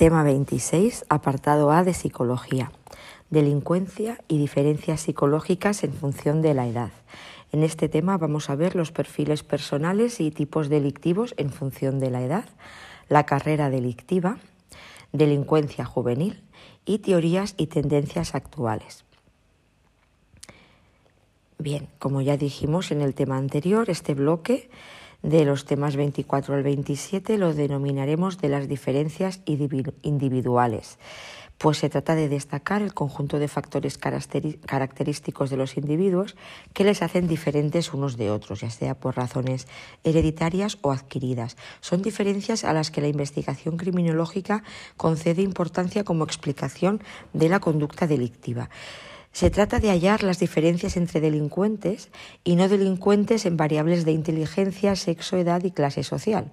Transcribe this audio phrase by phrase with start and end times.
[0.00, 2.72] Tema 26, apartado A de Psicología.
[3.28, 6.90] Delincuencia y diferencias psicológicas en función de la edad.
[7.52, 12.08] En este tema vamos a ver los perfiles personales y tipos delictivos en función de
[12.08, 12.46] la edad,
[13.10, 14.38] la carrera delictiva,
[15.12, 16.42] delincuencia juvenil
[16.86, 19.04] y teorías y tendencias actuales.
[21.58, 24.70] Bien, como ya dijimos en el tema anterior, este bloque
[25.22, 30.98] de los temas 24 al 27 lo denominaremos de las diferencias individuales,
[31.58, 36.34] pues se trata de destacar el conjunto de factores característicos de los individuos
[36.72, 39.68] que les hacen diferentes unos de otros, ya sea por razones
[40.02, 41.58] hereditarias o adquiridas.
[41.82, 44.64] Son diferencias a las que la investigación criminológica
[44.96, 47.02] concede importancia como explicación
[47.34, 48.70] de la conducta delictiva.
[49.32, 52.10] Se trata de hallar las diferencias entre delincuentes
[52.44, 56.52] y no delincuentes en variables de inteligencia, sexo, edad y clase social.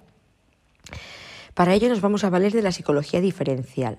[1.54, 3.98] Para ello nos vamos a valer de la psicología diferencial,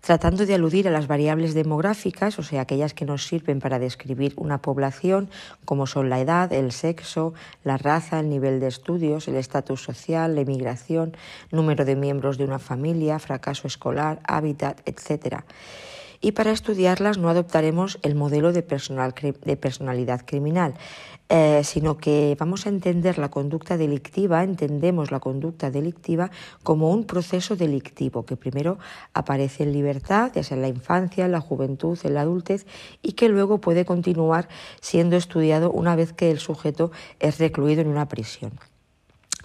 [0.00, 4.34] tratando de aludir a las variables demográficas, o sea, aquellas que nos sirven para describir
[4.36, 5.30] una población,
[5.64, 10.34] como son la edad, el sexo, la raza, el nivel de estudios, el estatus social,
[10.34, 11.16] la emigración,
[11.52, 15.44] número de miembros de una familia, fracaso escolar, hábitat, etc
[16.20, 20.74] y para estudiarlas no adoptaremos el modelo de, personalidad criminal,
[21.28, 26.30] eh, sino que vamos a entender la conducta delictiva, entendemos la conducta delictiva
[26.62, 28.78] como un proceso delictivo que primero
[29.12, 32.66] aparece en libertad, ya sea en la infancia, en la juventud, en la adultez,
[33.02, 34.48] y que luego puede continuar
[34.80, 38.52] siendo estudiado una vez que el sujeto es recluido en una prisión.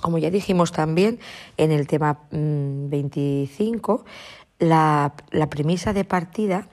[0.02, 1.19] Como ya dijimos también
[1.58, 4.03] en el tema 25,
[4.61, 6.67] mm, la, premisa de partida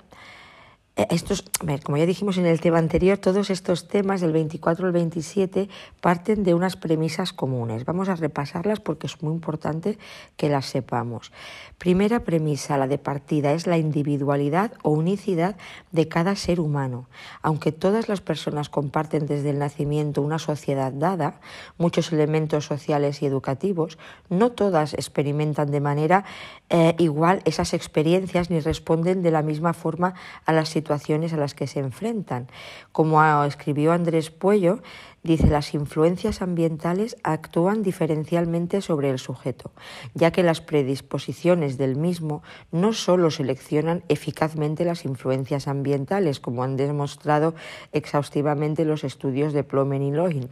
[0.98, 1.44] eh, estos,
[1.84, 5.68] como ya dijimos en el tema anterior, todos estos temas del 24 al 27
[6.00, 7.84] parten de unas premisas comunes.
[7.84, 9.96] Vamos a repasarlas porque es muy importante
[10.36, 11.30] que las sepamos.
[11.78, 15.56] Primera premisa, la de partida, es la individualidad o unicidad
[15.92, 17.06] de cada ser humano.
[17.42, 21.38] Aunque todas las personas comparten desde el nacimiento una sociedad dada,
[21.76, 23.98] muchos elementos sociales y educativos,
[24.30, 26.24] no todas experimentan de manera
[26.70, 30.14] eh, igual esas experiencias ni responden de la misma forma
[30.44, 32.48] a las situaciones a las que se enfrentan.
[32.92, 34.80] Como escribió Andrés Puello,
[35.22, 39.72] dice las influencias ambientales actúan diferencialmente sobre el sujeto,
[40.14, 46.76] ya que las predisposiciones del mismo no solo seleccionan eficazmente las influencias ambientales, como han
[46.76, 47.54] demostrado
[47.92, 50.48] exhaustivamente los estudios de Plomen y Lohin,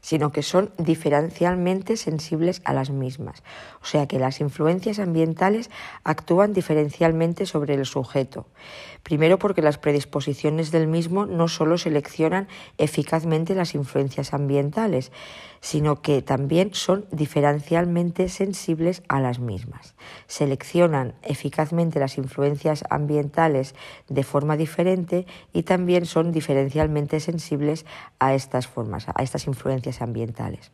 [0.00, 3.42] sino que son diferencialmente sensibles a las mismas.
[3.82, 5.70] O sea que las influencias ambientales
[6.04, 8.46] actúan diferencialmente sobre el sujeto.
[9.02, 15.10] Primero porque las predisposiciones del mismo no solo seleccionan eficazmente las influencias ambientales,
[15.60, 19.94] sino que también son diferencialmente sensibles a las mismas.
[20.26, 23.74] Seleccionan eficazmente las influencias ambientales
[24.08, 27.84] de forma diferente y también son diferencialmente sensibles
[28.18, 30.70] a estas formas, a estas influencias ambientales.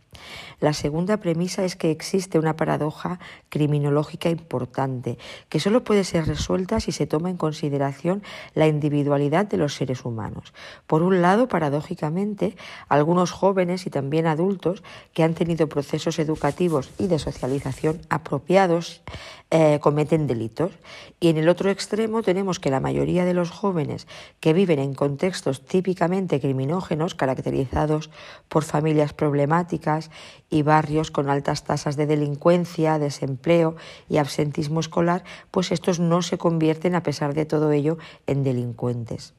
[0.61, 6.81] La segunda premisa es que existe una paradoja criminológica importante que solo puede ser resuelta
[6.81, 8.16] si se toma en consideración
[8.55, 10.53] la individualidad de los seres humanos.
[10.87, 12.57] Por un lado, paradójicamente,
[12.89, 14.83] algunos jóvenes y también adultos
[15.13, 19.03] que han tenido procesos educativos y de socialización apropiados
[19.51, 20.73] eh, cometen delitos.
[21.21, 24.09] Y en el otro extremo tenemos que la mayoría de los jóvenes
[24.41, 28.11] que viven en contextos típicamente criminógenos, caracterizados
[28.49, 30.11] por familias problemáticas
[30.51, 33.77] y barrios con altas tasas de delincuencia, desempleo
[34.09, 39.35] y absentismo escolar, pues estos no se convierten, a pesar de todo ello, en delincuentes.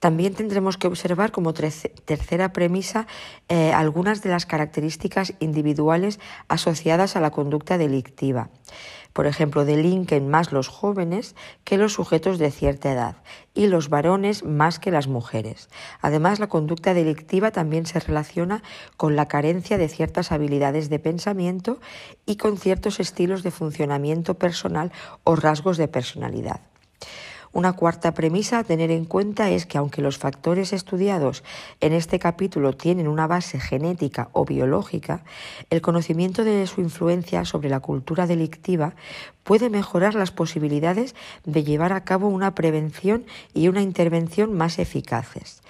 [0.00, 3.06] También tendremos que observar como tercera premisa
[3.50, 6.18] eh, algunas de las características individuales
[6.48, 8.48] asociadas a la conducta delictiva.
[9.12, 11.34] Por ejemplo, delinquen más los jóvenes
[11.64, 13.16] que los sujetos de cierta edad
[13.54, 15.68] y los varones más que las mujeres.
[16.00, 18.62] Además, la conducta delictiva también se relaciona
[18.96, 21.78] con la carencia de ciertas habilidades de pensamiento
[22.24, 24.92] y con ciertos estilos de funcionamiento personal
[25.24, 26.69] o rasgos de personalidad.
[27.52, 31.42] Una cuarta premisa a tener en cuenta es que aunque los factores estudiados
[31.80, 35.24] en este capítulo tienen una base genética o biológica,
[35.68, 38.94] el conocimiento de su influencia sobre la cultura delictiva
[39.42, 45.62] puede mejorar las posibilidades de llevar a cabo una prevención y una intervención más eficaces.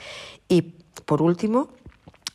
[0.51, 0.75] Y,
[1.07, 1.71] por último,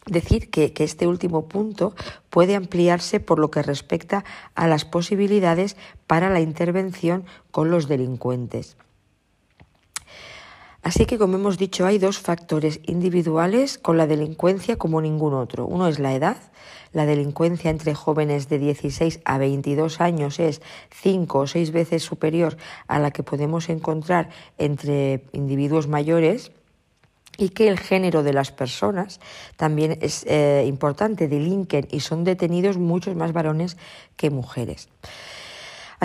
[0.08, 1.94] decir que, este último punto
[2.32, 4.26] puede ampliarse por lo que respecta
[4.56, 5.78] a las posibilidades
[6.08, 8.76] para la intervención con los delincuentes.
[10.86, 15.66] Así que, como hemos dicho, hay dos factores individuales con la delincuencia como ningún otro.
[15.66, 16.38] Uno es la edad.
[16.94, 20.62] La delincuencia entre jóvenes de 16 a 22 años es
[20.92, 24.30] cinco o seis veces superior a la que podemos encontrar
[24.60, 26.52] entre individuos mayores
[27.36, 29.20] y que el género de las personas
[29.58, 33.76] también es eh, importante, delinquen y son detenidos muchos más varones
[34.18, 34.88] que mujeres.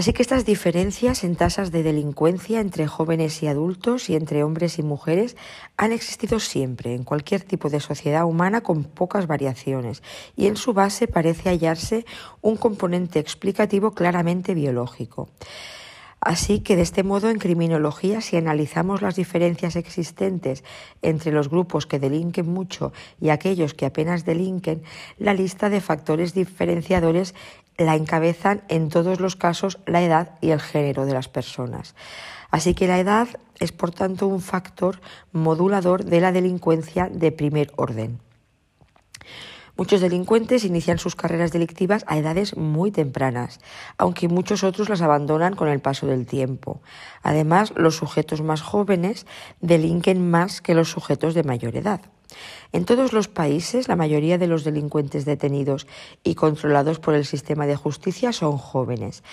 [0.01, 4.79] Así que estas diferencias en tasas de delincuencia entre jóvenes y adultos y entre hombres
[4.79, 5.37] y mujeres
[5.77, 10.03] han existido siempre en cualquier tipo de sociedad humana con pocas variaciones
[10.39, 12.07] y en su base parece hallarse
[12.41, 15.29] un componente explicativo claramente biológico.
[16.23, 20.65] Así que de este modo en criminología, si analizamos las diferencias existentes
[21.01, 24.83] entre los grupos que delinquen mucho y aquellos que apenas delinquen,
[25.19, 27.35] la lista de factores diferenciadores
[27.85, 31.95] la encabezan en todos los casos la edad y el género de las personas.
[32.51, 33.29] Así que la edad
[33.59, 35.01] es por tanto un factor
[35.33, 38.19] modulador de la delincuencia de primer orden.
[39.81, 43.61] Muchos delincuentes inician sus carreras delictivas a edades muy tempranas,
[43.97, 46.83] aunque muchos otros las abandonan con el paso del tiempo.
[47.23, 49.25] Además, los sujetos más jóvenes
[49.63, 52.03] delinquen más que los sujetos de mayor edad.
[52.73, 55.87] En todos los países, la mayoría de los delincuentes detenidos
[56.23, 59.25] y controlados por el sistema de justicia son jóvenes.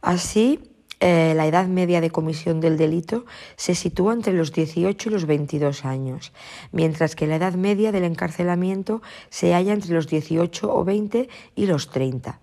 [0.00, 0.60] Así,
[1.00, 3.24] eh, la edad media de comisión del delito
[3.56, 6.32] se sitúa entre los 18 y los 22 años,
[6.72, 9.00] mientras que la edad media del encarcelamiento
[9.30, 12.40] se halla entre los 18 o 20 y los 30.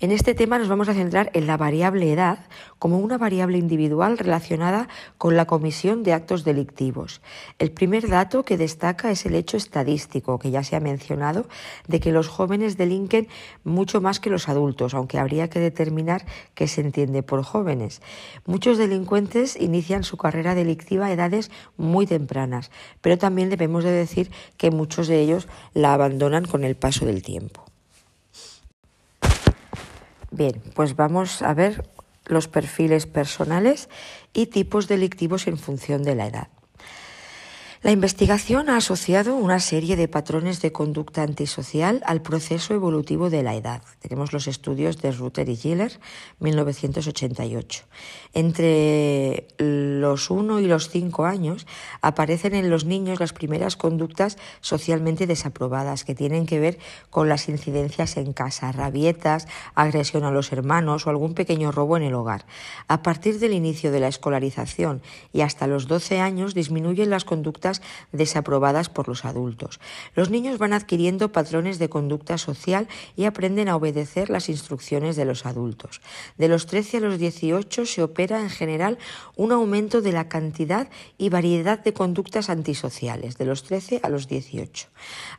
[0.00, 2.46] En este tema nos vamos a centrar en la variable edad
[2.78, 4.88] como una variable individual relacionada
[5.18, 7.20] con la comisión de actos delictivos.
[7.58, 11.46] El primer dato que destaca es el hecho estadístico, que ya se ha mencionado,
[11.86, 13.28] de que los jóvenes delinquen
[13.62, 18.02] mucho más que los adultos, aunque habría que determinar qué se entiende por jóvenes.
[18.46, 22.70] Muchos delincuentes inician su carrera delictiva a edades muy tempranas,
[23.00, 27.22] pero también debemos de decir que muchos de ellos la abandonan con el paso del
[27.22, 27.73] tiempo.
[30.36, 31.88] Bien, pues vamos a ver
[32.26, 33.88] los perfiles personales
[34.32, 36.48] y tipos delictivos en función de la edad.
[37.84, 43.42] La investigación ha asociado una serie de patrones de conducta antisocial al proceso evolutivo de
[43.42, 43.82] la edad.
[44.00, 46.00] Tenemos los estudios de Rutter y Giller,
[46.40, 47.84] 1988.
[48.32, 51.66] Entre los 1 y los 5 años
[52.00, 56.78] aparecen en los niños las primeras conductas socialmente desaprobadas que tienen que ver
[57.10, 62.04] con las incidencias en casa, rabietas, agresión a los hermanos o algún pequeño robo en
[62.04, 62.46] el hogar.
[62.88, 65.02] A partir del inicio de la escolarización
[65.34, 67.73] y hasta los 12 años disminuyen las conductas
[68.12, 69.80] desaprobadas por los adultos.
[70.14, 75.24] Los niños van adquiriendo patrones de conducta social y aprenden a obedecer las instrucciones de
[75.24, 76.00] los adultos.
[76.38, 78.98] De los 13 a los 18 se opera en general
[79.36, 80.88] un aumento de la cantidad
[81.18, 84.88] y variedad de conductas antisociales, de los 13 a los 18.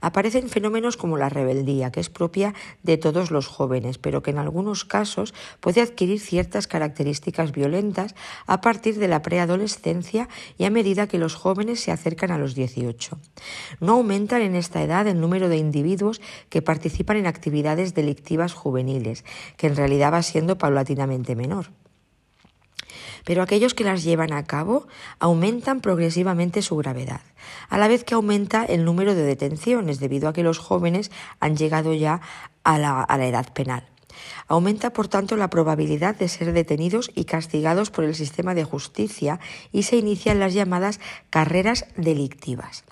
[0.01, 2.53] Aparecen fenómenos como la rebeldía, que es propia
[2.83, 8.15] de todos los jóvenes, pero que en algunos casos puede adquirir ciertas características violentas
[8.47, 12.56] a partir de la preadolescencia y a medida que los jóvenes se acercan a los
[12.56, 13.19] 18.
[13.80, 19.25] No aumentan en esta edad el número de individuos que participan en actividades delictivas juveniles,
[19.57, 21.68] que en realidad va siendo paulatinamente menor
[23.25, 24.88] pero aquellos que las llevan a cabo
[25.19, 27.22] aumentan progresivamente su gravedad,
[27.69, 31.57] a la vez que aumenta el número de detenciones debido a que los jóvenes han
[31.57, 32.21] llegado ya
[32.63, 33.83] a la, a la edad penal.
[34.47, 39.40] Aumenta, por tanto, la probabilidad de ser detenidos y castigados por el sistema de justicia
[39.71, 40.99] y se inician las llamadas
[41.30, 42.83] carreras delictivas.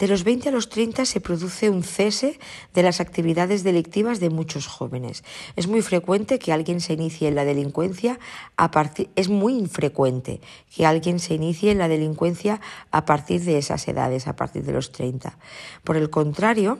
[0.00, 2.40] De los 20 a los 30 se produce un cese
[2.72, 5.22] de las actividades delictivas de muchos jóvenes.
[5.56, 8.18] Es muy frecuente que alguien se inicie en la delincuencia
[8.56, 10.40] a partir es muy infrecuente
[10.74, 14.72] que alguien se inicie en la delincuencia a partir de esas edades, a partir de
[14.72, 15.36] los 30.
[15.84, 16.78] Por el contrario,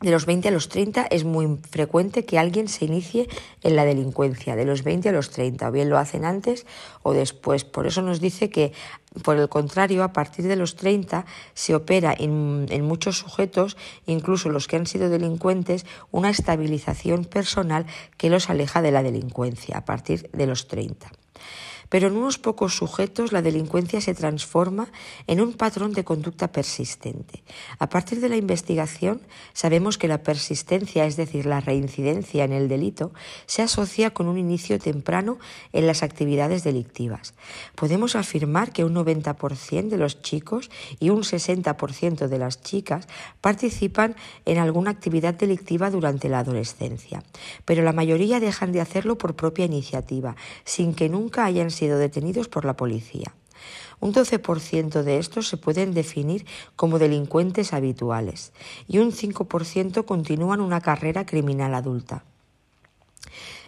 [0.00, 3.28] de los 20 a los 30 es muy frecuente que alguien se inicie
[3.62, 6.64] en la delincuencia, de los 20 a los 30, o bien lo hacen antes
[7.02, 7.64] o después.
[7.64, 8.72] Por eso nos dice que,
[9.22, 13.76] por el contrario, a partir de los 30 se opera en, muchos sujetos,
[14.06, 17.84] incluso los que han sido delincuentes, una estabilización personal
[18.16, 21.12] que los aleja de la delincuencia a partir de los 30
[21.90, 24.88] pero en unos pocos sujetos la delincuencia se transforma
[25.26, 27.42] en un patrón de conducta persistente.
[27.78, 29.20] A partir de la investigación
[29.52, 33.12] sabemos que la persistencia, es decir, la reincidencia en el delito,
[33.46, 35.38] se asocia con un inicio temprano
[35.72, 37.34] en las actividades delictivas.
[37.74, 40.70] Podemos afirmar que un 90% de los chicos
[41.00, 43.08] y un 60% de las chicas
[43.40, 47.24] participan en alguna actividad delictiva durante la adolescencia,
[47.64, 52.48] pero la mayoría dejan de hacerlo por propia iniciativa, sin que nunca hayan sido detenidos
[52.48, 53.34] por la policía.
[54.00, 58.52] Un 12% de estos se pueden definir como delincuentes habituales
[58.88, 62.24] y un 5% continúan una carrera criminal adulta.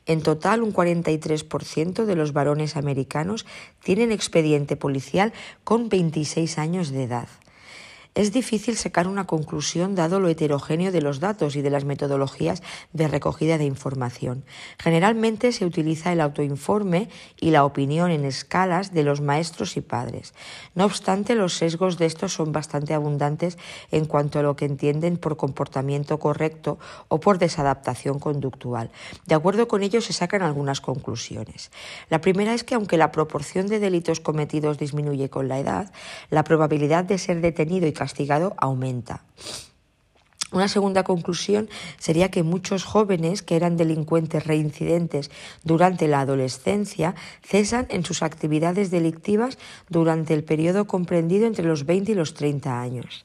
[0.06, 3.46] En total, un 43% de los varones americanos
[3.84, 7.28] tienen expediente policial con 26 años de edad.
[8.14, 12.62] Es difícil sacar una conclusión dado lo heterogéneo de los datos y de las metodologías
[12.92, 14.44] de recogida de información.
[14.78, 17.08] Generalmente se utiliza el autoinforme
[17.40, 20.34] y la opinión en escalas de los maestros y padres.
[20.74, 23.56] No obstante, los sesgos de estos son bastante abundantes
[23.90, 26.78] en cuanto a lo que entienden por comportamiento correcto
[27.08, 28.90] o por desadaptación conductual.
[29.24, 31.70] De acuerdo con ello se sacan algunas conclusiones.
[32.10, 35.90] La primera es que aunque la proporción de delitos cometidos disminuye con la edad,
[36.28, 39.22] la probabilidad de ser detenido y castigado aumenta.
[40.50, 45.30] Una segunda conclusión sería que muchos jóvenes que eran delincuentes reincidentes
[45.62, 49.56] durante la adolescencia cesan en sus actividades delictivas
[49.88, 53.24] durante el periodo comprendido entre los 20 y los 30 años.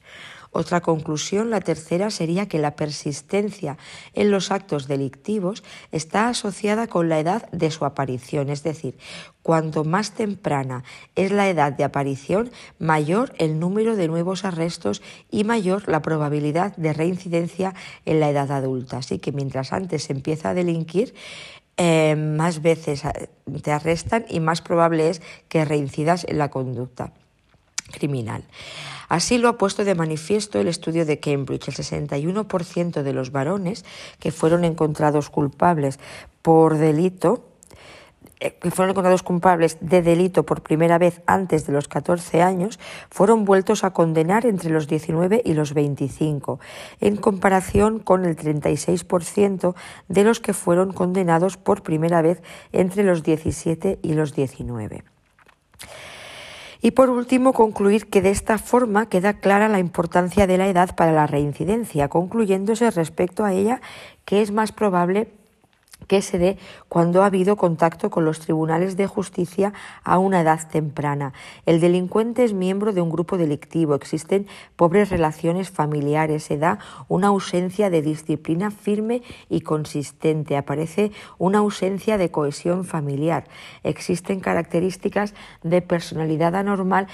[0.50, 3.76] Otra conclusión, la tercera, sería que la persistencia
[4.14, 5.62] en los actos delictivos
[5.92, 8.96] está asociada con la edad de su aparición, es decir,
[9.42, 15.44] cuanto más temprana es la edad de aparición, mayor el número de nuevos arrestos y
[15.44, 17.74] mayor la probabilidad de reincidencia
[18.04, 18.98] en la edad adulta.
[18.98, 21.14] Así que mientras antes se empieza a delinquir,
[21.76, 23.02] eh, más veces
[23.62, 27.12] te arrestan y más probable es que reincidas en la conducta
[27.92, 28.44] criminal.
[29.08, 31.68] Así lo ha puesto de manifiesto el estudio de Cambridge.
[31.68, 33.84] El 61% de los varones
[34.18, 35.98] que fueron encontrados culpables
[36.42, 37.44] por delito
[38.40, 42.78] eh, que fueron encontrados culpables de delito por primera vez antes de los 14 años,
[43.10, 46.60] fueron vueltos a condenar entre los 19 y los 25,
[47.00, 49.74] en comparación con el 36%
[50.06, 55.02] de los que fueron condenados por primera vez entre los 17 y los 19.
[56.80, 60.94] Y por último, concluir que de esta forma queda clara la importancia de la edad
[60.94, 63.80] para la reincidencia, concluyéndose respecto a ella
[64.24, 65.32] que es más probable
[66.08, 69.72] que se dé cuando ha habido contacto con los tribunales de justicia
[70.02, 71.32] a una edad temprana.
[71.66, 77.28] El delincuente es miembro de un grupo delictivo, existen pobres relaciones familiares, se da una
[77.28, 83.44] ausencia de disciplina firme y consistente, aparece una ausencia de cohesión familiar,
[83.84, 87.06] existen características de personalidad anormal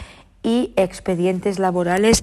[0.43, 2.23] y expedientes laborales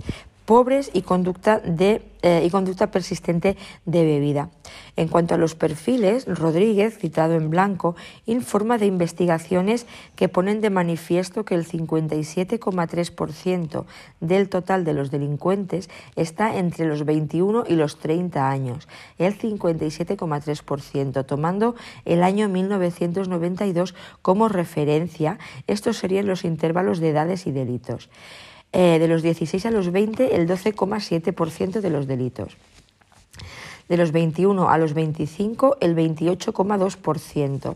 [0.52, 3.56] pobres y conducta, de, eh, y conducta persistente
[3.86, 4.50] de bebida.
[4.98, 9.86] En cuanto a los perfiles, Rodríguez, citado en blanco, informa de investigaciones
[10.18, 13.86] que ponen de manifiesto que el 57,3%
[14.20, 18.90] del total de los delincuentes está entre los 21 y los 30 años,
[19.20, 25.40] el 57,3%, tomando el año 1992 como referencia.
[25.68, 28.10] Estos serían los intervalos de edades y delitos.
[28.74, 32.56] Eh, de los 16 a los 20 el 12,7% de los delitos.
[33.90, 37.76] De los 21 a los 25 el 28,2%.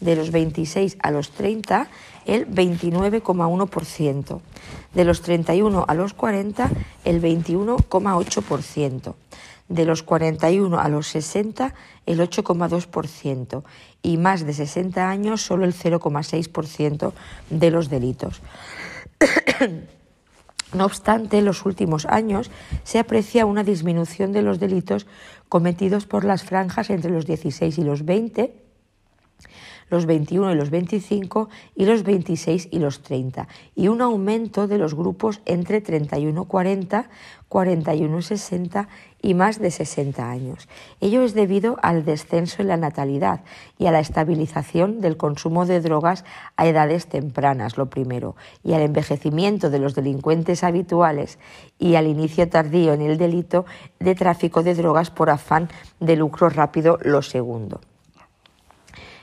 [0.00, 1.88] De los 26 a los 30
[2.26, 4.40] el 29,1%.
[4.92, 6.70] De los 31 a los 40
[7.06, 9.14] el 21,8%.
[9.68, 11.72] De los 41 a los 60
[12.04, 13.62] el 8,2%
[14.02, 17.12] y más de 60 años solo el 0,6%
[17.48, 18.42] de los delitos.
[20.74, 22.50] No obstante, en los últimos años
[22.82, 25.06] se aprecia una disminución de los delitos
[25.48, 28.66] cometidos por las franjas entre los 16 y los 20
[29.90, 34.78] los 21 y los 25 y los 26 y los 30, y un aumento de
[34.78, 37.08] los grupos entre 31 40,
[37.48, 38.88] 41 60
[39.22, 40.68] y más de 60 años.
[41.00, 43.40] Ello es debido al descenso en la natalidad
[43.78, 46.24] y a la estabilización del consumo de drogas
[46.56, 51.38] a edades tempranas, lo primero, y al envejecimiento de los delincuentes habituales
[51.78, 53.64] y al inicio tardío en el delito
[54.00, 55.68] de tráfico de drogas por afán
[56.00, 57.80] de lucro rápido, lo segundo.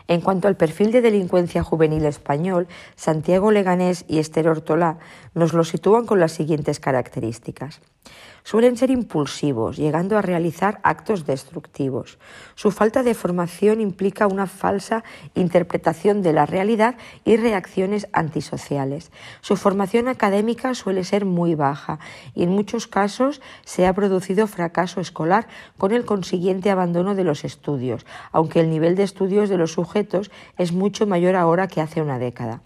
[0.07, 4.97] En cuanto al perfil de delincuencia juvenil español, Santiago Leganés y Esther Ortolá
[5.33, 7.81] nos lo sitúan con las siguientes características.
[8.43, 12.17] Suelen ser impulsivos, llegando a realizar actos destructivos.
[12.55, 19.11] Su falta de formación implica una falsa interpretación de la realidad y reacciones antisociales.
[19.41, 21.99] Su formación académica suele ser muy baja
[22.35, 25.47] y en muchos casos se ha producido fracaso escolar
[25.77, 30.31] con el consiguiente abandono de los estudios, aunque el nivel de estudios de los sujetos
[30.57, 32.61] es mucho mayor ahora que hace una década.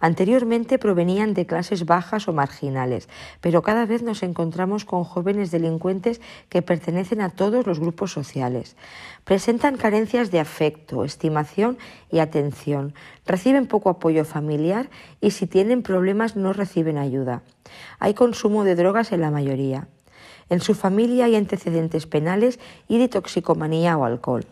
[0.00, 3.08] Anteriormente provenían de clases bajas o marginales,
[3.40, 8.76] pero cada vez nos encontramos con jóvenes delincuentes que pertenecen a todos los grupos sociales.
[9.24, 11.78] Presentan carencias de afecto, estimación
[12.10, 12.94] y atención,
[13.26, 17.42] reciben poco apoyo familiar y si tienen problemas no reciben ayuda.
[17.98, 19.88] Hay consumo de drogas en la mayoría.
[20.48, 22.58] En su familia hay antecedentes penales
[22.88, 24.46] y de toxicomanía o alcohol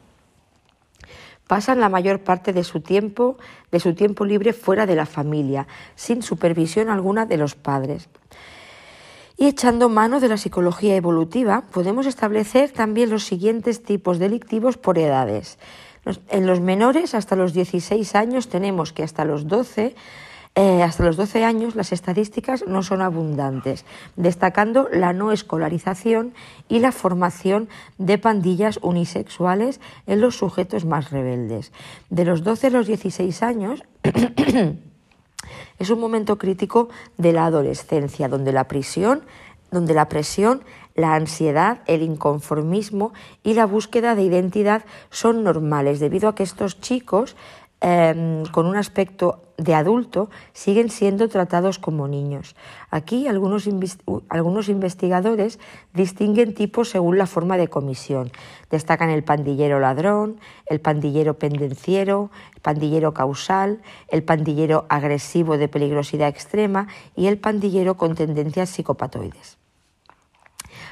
[1.47, 3.39] pasan la mayor parte de su tiempo,
[3.71, 8.09] de su tiempo libre fuera de la familia, sin supervisión alguna de los padres.
[9.39, 14.99] Y echando mano de la psicología evolutiva, podemos establecer también los siguientes tipos delictivos por
[14.99, 15.59] edades.
[16.29, 19.95] En los menores, hasta los 16 años, tenemos que hasta los 12
[20.59, 23.85] eh, hasta los 12 años las estadísticas no son abundantes,
[24.17, 26.33] destacando la no escolarización
[26.67, 31.73] y la formación de pandillas unisexuales en los sujetos más rebeldes.
[32.09, 33.85] De los 12 a los 16 años
[35.79, 39.23] es un momento crítico de la adolescencia, donde la prisión,
[39.71, 40.63] donde la presión
[40.97, 43.13] la ansiedad, el inconformismo
[43.45, 47.37] y la búsqueda de identidad son normales, debido a que estos chicos
[47.83, 52.57] Em, con un aspecto de adulto siguen siendo tratados como niños.
[52.91, 53.69] Aquí algunos,
[54.31, 55.59] algunos investigadores
[55.93, 58.33] distinguen tipos según la forma de comisión.
[58.71, 66.29] Destacan el pandillero ladrón, el pandillero pendenciero, el pandillero causal, el pandillero agresivo de peligrosidad
[66.29, 69.59] extrema y el pandillero con tendencias psicopatoides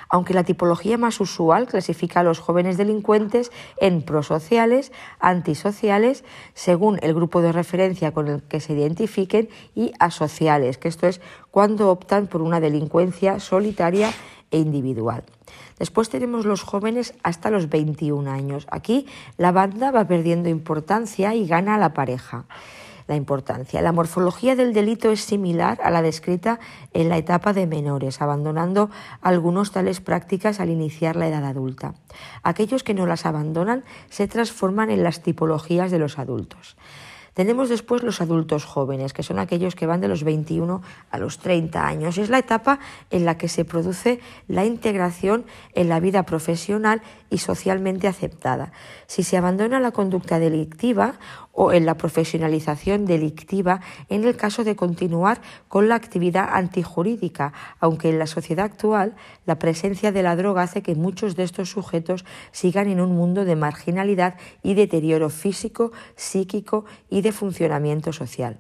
[0.09, 7.15] aunque la tipología más usual clasifica a los jóvenes delincuentes en prosociales, antisociales, según el
[7.15, 11.21] grupo de referencia con el que se identifiquen, y asociales, que esto es
[11.51, 14.13] cuando optan por una delincuencia solitaria
[14.51, 15.25] e individual.
[15.79, 18.67] Después tenemos los jóvenes hasta los 21 años.
[18.71, 19.07] Aquí
[19.37, 22.47] la banda va perdiendo importancia y gana la pareja
[23.07, 23.83] la importancia.
[23.83, 26.59] La morfología del delito es similar a la descrita
[26.93, 31.95] en la etapa de menores, abandonando algunos tales prácticas al iniciar la edad adulta.
[32.43, 36.77] Aquellos que no las abandonan se transforman en las tipologías de los adultos.
[37.35, 41.39] Tenemos después los adultos jóvenes, que son aquellos que van de los 21 a los
[41.39, 42.17] 30 años.
[42.17, 42.79] Es la etapa
[43.11, 45.45] en la que se produce la integración
[45.75, 48.71] en la vida profesional y socialmente aceptada.
[49.09, 51.15] Si se abandona la conducta delictiva
[51.55, 58.11] o en la profesionalización delictiva en el caso de continuar con la actividad antijurídica, aunque
[58.11, 59.15] en la sociedad actual
[59.47, 63.45] la presencia de la droga hace que muchos de estos sujetos sigan en un mundo
[63.45, 68.59] de marginalidad y deterioro físico, psíquico y de funcionamiento social.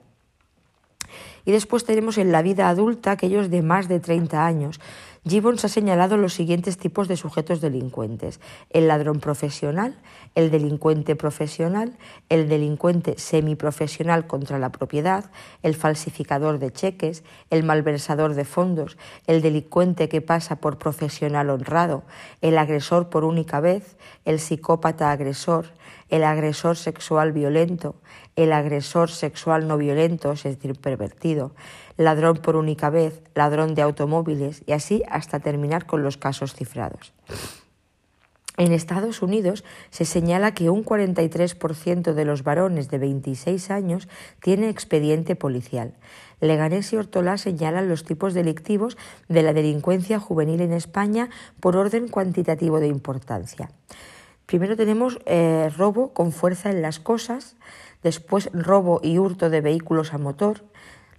[1.45, 4.81] Y después tenemos en la vida adulta aquellos de más de 30 años,
[5.27, 8.41] Gibbons ha señalado los siguientes tipos de sujetos delincuentes.
[8.69, 9.97] El ladrón profesional,
[10.35, 11.97] el delincuente profesional,
[12.29, 15.31] el delincuente semiprofesional contra la propiedad,
[15.63, 22.03] el falsificador de cheques, el malversador de fondos, el delincuente que pasa por profesional honrado,
[22.43, 25.69] el agresor por única vez, el psicópata agresor,
[26.11, 27.95] el agresor sexual violento,
[28.37, 31.53] el agresor sexual no violento, es decir, pervertido,
[31.97, 37.13] ladrón por única vez, ladrón de automóviles y así hasta terminar con los casos cifrados.
[38.57, 44.09] En Estados Unidos se señala que un 43% de los varones de 26 años
[44.41, 45.95] tiene expediente policial.
[46.41, 48.97] Leganés y Ortolá señalan los tipos delictivos
[49.29, 53.71] de la delincuencia juvenil en España por orden cuantitativo de importancia.
[54.47, 57.57] Primero tenemos eh, robo con fuerza en las cosas,
[58.05, 60.63] después robo y hurto de vehículos a motor,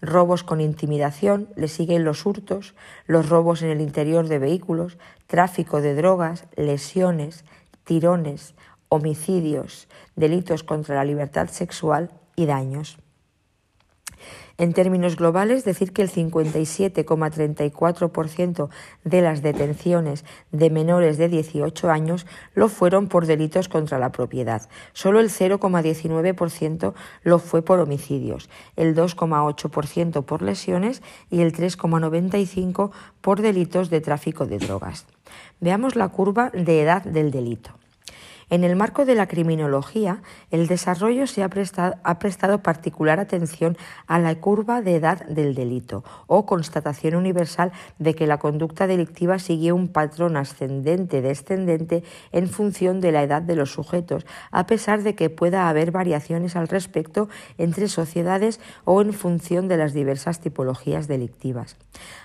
[0.02, 2.76] robos con intimidación, le siguen los hurtos,
[3.08, 7.46] los robos en el interior de vehículos, tráfico de drogas, lesiones,
[7.84, 8.56] tirones,
[8.90, 12.98] homicidios, delitos contra la libertad sexual y daños.
[14.58, 18.70] En términos globales, decir que el 57,34%
[19.04, 24.70] de las detenciones de menores de 18 años lo fueron por delitos contra la propiedad.
[24.94, 33.42] Solo el 0,19% lo fue por homicidios, el 2,8% por lesiones y el 3,95% por
[33.42, 35.06] delitos de tráfico de drogas.
[35.60, 37.72] Veamos la curva de edad del delito.
[38.52, 44.36] En el marco de la criminología, el desarrollo se ha prestado, particular atención a la
[44.36, 49.88] curva de edad del delito o constatación universal de que la conducta delictiva sigue un
[49.88, 55.68] patrón ascendente-descendente en función de la edad de los sujetos, a pesar de que pueda
[55.68, 61.78] haber variaciones al respecto entre sociedades o en función de las diversas tipologías delictivas.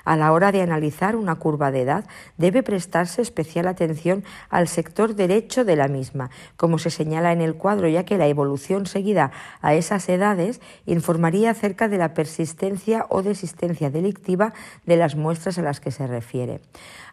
[0.05, 2.05] A la hora de analizar una curva de edad,
[2.37, 6.10] debe prestarse especial atención al sector derecho de la misma
[6.57, 11.51] como se señala en el cuadro, ya que la evolución seguida a esas edades informaría
[11.51, 14.53] acerca de la persistencia o desistencia delictiva
[14.87, 16.61] de las muestras a las que se refiere.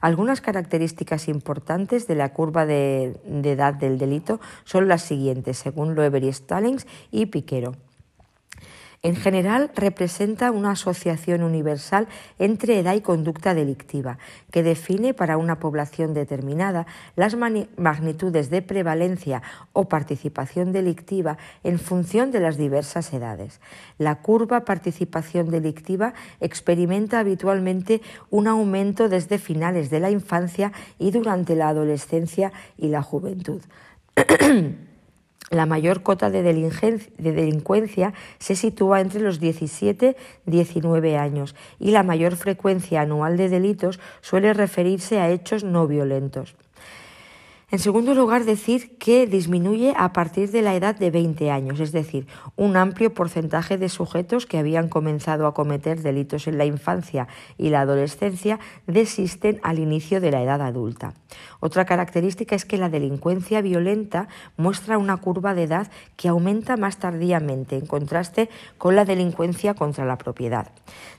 [0.01, 6.23] Algunas características importantes de la curva de, edad del delito son las siguientes, según Loeber
[6.23, 7.75] y Stallings y Piquero.
[9.07, 14.17] En general, representa una asociación universal entre edad y conducta delictiva,
[14.51, 19.41] que define para una población determinada las magnitudes de prevalencia
[19.71, 23.61] o participación delictiva en función de las diversas edades.
[23.97, 31.55] La curva participación delictiva experimenta habitualmente un aumento desde finales de la infancia y durante
[31.55, 33.61] la adolescencia y la juventud.
[35.49, 42.03] la mayor cota de, delincuencia se sitúa entre los 17 y 19 años y la
[42.03, 46.55] mayor frecuencia anual de delitos suele referirse a hechos no violentos.
[47.69, 51.91] En segundo lugar, decir que disminuye a partir de la edad de 20 años, es
[51.91, 52.25] decir,
[52.55, 57.27] un amplio porcentaje de sujetos que habían comenzado a cometer delitos en la infancia
[57.57, 61.13] y la adolescencia desisten al inicio de la edad adulta.
[61.59, 66.99] Otra característica es que la delincuencia violenta muestra una curva de edad que aumenta más
[66.99, 70.71] tardíamente, en contraste con la delincuencia contra la propiedad.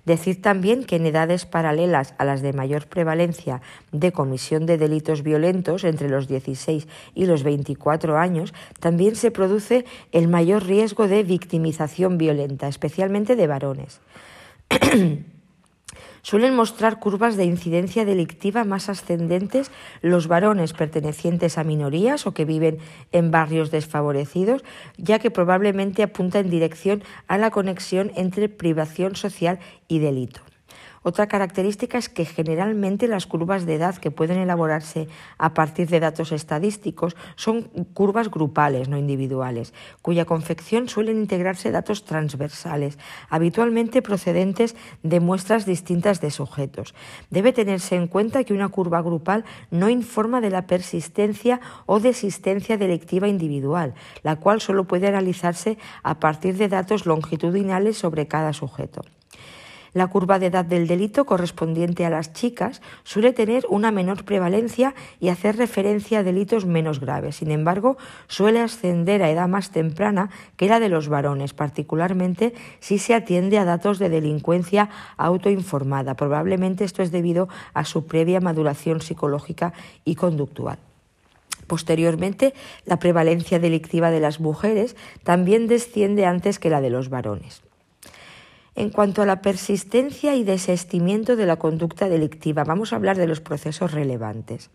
[0.09, 3.61] Decir también que en edades paralelas a las de mayor prevalencia
[3.92, 9.85] de comisión de delitos violentos, entre los 16 y los 24 años, también se produce
[10.12, 14.01] el mayor riesgo de victimización violenta, especialmente de varones.
[16.29, 19.71] Suelen mostrar curvas de incidencia delictiva más ascendentes
[20.03, 22.77] los varones pertenecientes a minorías o que viven
[23.12, 24.62] en barrios desfavorecidos,
[24.99, 30.43] ya que probablemente apunta en dirección a la conexión entre privación social y delito.
[31.02, 35.08] Otra característica es que generalmente las curvas de edad que pueden elaborarse
[35.38, 37.62] a partir de datos estadísticos son
[37.94, 46.20] curvas grupales, no individuales, cuya confección suelen integrarse datos transversales, habitualmente procedentes de muestras distintas
[46.20, 46.94] de sujetos.
[47.30, 52.76] Debe tenerse en cuenta que una curva grupal no informa de la persistencia o desistencia
[52.76, 59.02] delictiva individual, la cual solo puede realizarse a partir de datos longitudinales sobre cada sujeto.
[59.94, 64.94] La curva de edad del delito correspondiente a las chicas suele tener una menor prevalencia
[65.20, 67.37] y hacer referencia a delitos menos graves.
[67.37, 67.96] Sin embargo,
[68.27, 73.59] suele ascender a edad más temprana que la de los varones, particularmente si se atiende
[73.59, 76.14] a datos de delincuencia autoinformada.
[76.14, 79.72] Probablemente esto es debido a su previa maduración psicológica
[80.05, 80.79] y conductual.
[81.66, 82.55] Posteriormente,
[82.87, 87.62] la prevalencia delictiva de las mujeres también desciende antes que la de los varones
[88.79, 92.62] en cuanto a la persistencia y desestimiento de la conducta delictiva.
[92.62, 94.71] Vamos a hablar de los procesos relevantes.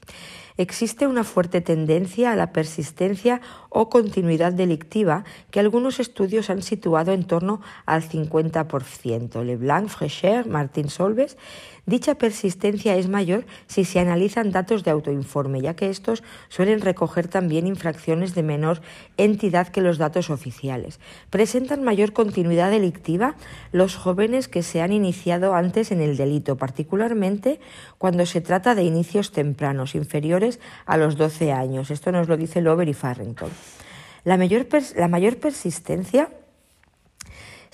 [0.58, 3.40] Existe una fuerte tendencia a la persistencia
[3.70, 9.42] o continuidad delictiva que algunos estudios han situado en torno al 50%.
[9.42, 11.38] Leblanc, Fresher, Martín Solves
[11.86, 17.28] Dicha persistencia es mayor si se analizan datos de autoinforme, ya que estos suelen recoger
[17.28, 18.82] también infracciones de menor
[19.18, 21.02] entidad que los datos oficiales.
[21.30, 23.36] Presentan mayor continuidad delictiva
[23.74, 27.60] los jóvenes que se han iniciado antes en el delito, particularmente
[27.98, 31.92] cuando se trata de inicios tempranos, inferiores a los 12 años.
[31.92, 33.50] Esto nos lo dice Lover y Farrington.
[34.24, 36.30] La mayor, la mayor persistencia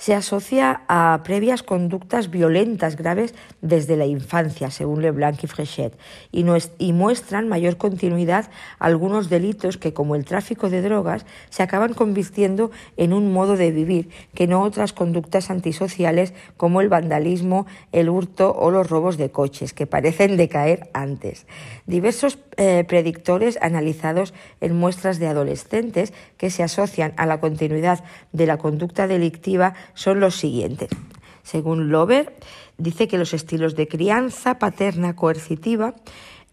[0.00, 5.92] se asocia a previas conductas violentas graves desde la infancia, según Leblanc y Frechet,
[6.32, 12.70] y, muestran mayor continuidad algunos delitos que, como el tráfico de drogas, se acaban convirtiendo
[12.96, 18.56] en un modo de vivir, que no otras conductas antisociales como el vandalismo, el hurto
[18.58, 21.46] o los robos de coches, que parecen decaer antes.
[21.84, 24.32] Diversos eh, predictores analizados
[24.62, 30.20] en muestras de adolescentes que se asocian a la continuidad de la conducta delictiva son
[30.20, 30.90] los siguientes.
[31.42, 32.36] Según Lover,
[32.78, 35.94] dice que los estilos de crianza paterna coercitiva,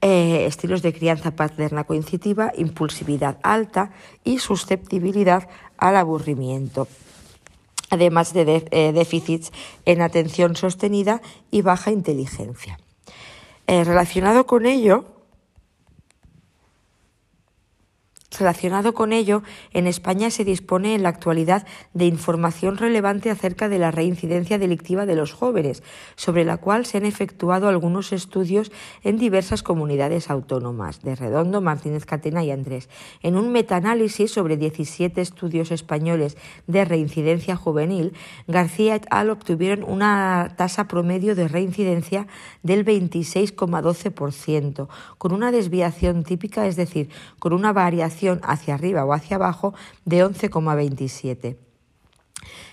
[0.01, 3.91] eh, estilos de crianza paterna coercitiva, impulsividad alta
[4.23, 5.47] y susceptibilidad
[5.77, 6.87] al aburrimiento
[7.89, 9.51] además de, eh, déficits
[9.85, 11.21] en atención sostenida
[11.51, 12.79] y baja inteligencia.
[13.67, 15.05] Eh, relacionado con ello,
[18.29, 23.79] Relacionado con ello, en España se dispone en la actualidad de información relevante acerca de
[23.79, 25.81] la reincidencia delictiva de los jóvenes,
[26.17, 28.69] sobre la cual se han efectuado algunos estudios
[29.01, 32.89] en diversas comunidades autónomas, de Redondo, Martínez Catena y Andrés.
[33.23, 36.35] En un metaanálisis sobre 17 estudios españoles
[36.67, 38.11] de reincidencia juvenil,
[38.45, 39.29] García et al.
[39.29, 42.27] obtuvieron una tasa promedio de reincidencia
[42.61, 47.07] del 26,12%, con una desviación típica, es decir,
[47.39, 49.73] con una variación hacia arriba o hacia abajo
[50.05, 51.57] de 11,27.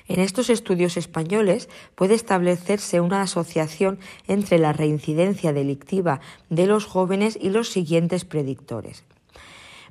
[0.07, 7.39] En estos estudios españoles puede establecerse una asociación entre la reincidencia delictiva de los jóvenes
[7.41, 9.05] y los siguientes predictores.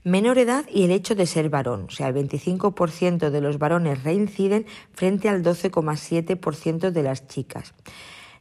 [0.04, 4.04] Menor edad y el hecho de ser varón, o sea, el 25% de los varones
[4.04, 7.74] reinciden frente al 12,7% de las chicas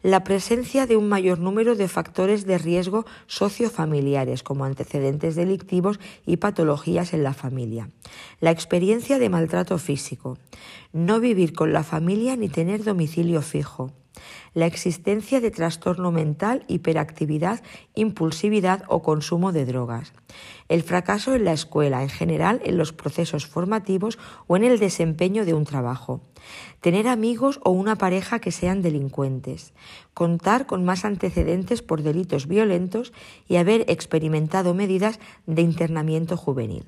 [0.02, 6.38] la presencia de un mayor número de factores de riesgo sociofamiliares, como antecedentes delictivos y
[6.38, 7.88] patologías en la familia,
[8.40, 10.38] la experiencia de maltrato físico,
[10.92, 13.92] no vivir con la familia ni tener domicilio fijo,
[14.54, 17.62] la existencia de trastorno mental, hiperactividad,
[17.94, 20.12] impulsividad o consumo de drogas,
[20.68, 25.44] el fracaso en la escuela, en general en los procesos formativos o en el desempeño
[25.44, 26.20] de un trabajo,
[26.82, 29.72] tener amigos o una pareja que sean delincuentes,
[30.12, 33.12] contar con más antecedentes por delitos violentos
[33.48, 36.84] y haber experimentado medidas de internamiento juvenil.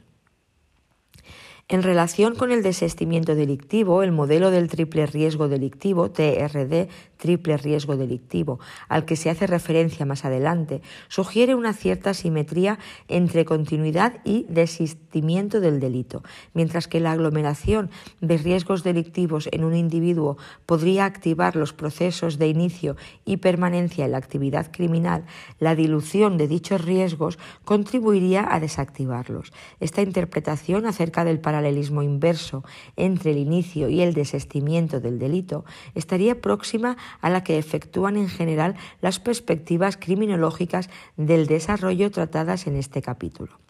[1.67, 7.97] En relación con el desistimiento delictivo, el modelo del triple riesgo delictivo, TRD, triple riesgo
[7.97, 14.45] delictivo, al que se hace referencia más adelante, sugiere una cierta simetría entre continuidad y
[14.51, 16.23] desistimiento del delito,
[16.53, 17.89] mientras que la aglomeración
[18.21, 24.13] de riesgos delictivos en un individuo podría activar los procesos de inicio y permanencia en
[24.13, 25.25] la actividad criminal,
[25.61, 29.55] la dilución de dichos riesgos contribuiría a desactivarlos.
[29.81, 32.65] Esta interpretación acerca del paralelismo inverso
[32.97, 35.65] entre el inicio y el desistimiento del delito
[35.95, 42.75] estaría próxima a la que efectúan en general las perspectivas criminológicas del desarrollo tratadas en
[42.75, 43.61] este capítulo.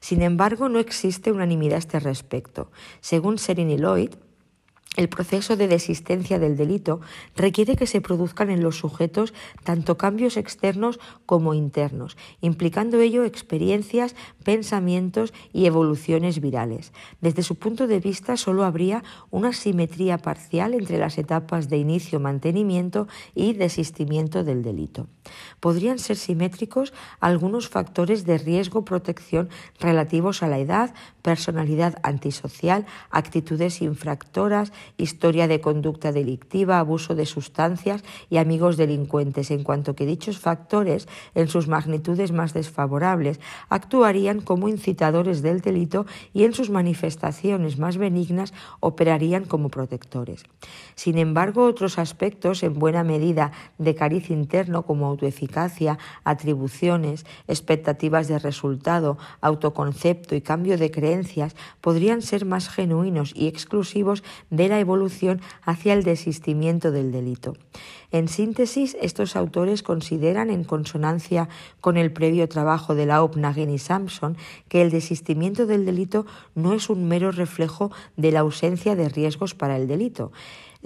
[0.00, 2.72] Sin embargo, no existe unanimidad a este respecto.
[3.00, 4.10] Según Serin y Lloyd,
[4.98, 7.00] el proceso de desistencia del delito
[7.36, 9.32] requiere que se produzcan en los sujetos
[9.62, 16.92] tanto cambios externos como internos, implicando ello experiencias, pensamientos y evoluciones virales.
[17.20, 22.18] Desde su punto de vista, solo habría una simetría parcial entre las etapas de inicio,
[22.18, 23.06] mantenimiento
[23.36, 25.06] y desistimiento del delito.
[25.60, 34.72] Podrían ser simétricos algunos factores de riesgo-protección relativos a la edad, personalidad antisocial, actitudes infractoras,
[34.96, 41.08] historia de conducta delictiva, abuso de sustancias y amigos delincuentes, en cuanto que dichos factores,
[41.34, 47.96] en sus magnitudes más desfavorables, actuarían como incitadores del delito y en sus manifestaciones más
[47.96, 50.44] benignas operarían como protectores.
[50.94, 58.38] Sin embargo, otros aspectos, en buena medida de cariz interno, como autoeficacia, atribuciones, expectativas de
[58.38, 65.94] resultado, autoconcepto y cambio de creencias, podrían ser más genuinos y exclusivos de evolución hacia
[65.94, 67.54] el desistimiento del delito.
[68.10, 71.48] En síntesis, estos autores consideran, en consonancia
[71.80, 74.36] con el previo trabajo de la Nagin y Sampson,
[74.68, 79.54] que el desistimiento del delito no es un mero reflejo de la ausencia de riesgos
[79.54, 80.32] para el delito.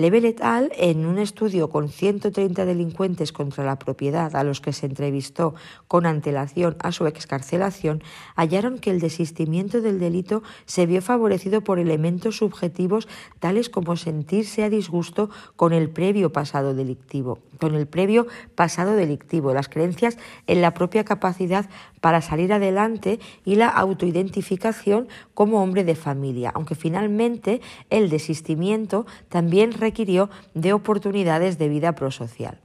[0.03, 4.73] Level et al., en un estudio con 130 delincuentes contra la propiedad a los que
[4.73, 5.55] se entrevistó
[5.87, 8.03] con antelación a su excarcelación,
[8.35, 13.07] hallaron que el desistimiento del delito se vio favorecido por elementos subjetivos
[13.39, 19.55] tales como sentirse a disgusto con el previo pasado delictivo, con el previo pasado delictivo,
[19.55, 21.71] las creencias en la propia capacidad
[22.03, 29.73] para salir adelante y la autoidentificación como hombre de familia, aunque finalmente el desistimiento también
[29.73, 32.61] requirió de oportunidades de vida prosocial.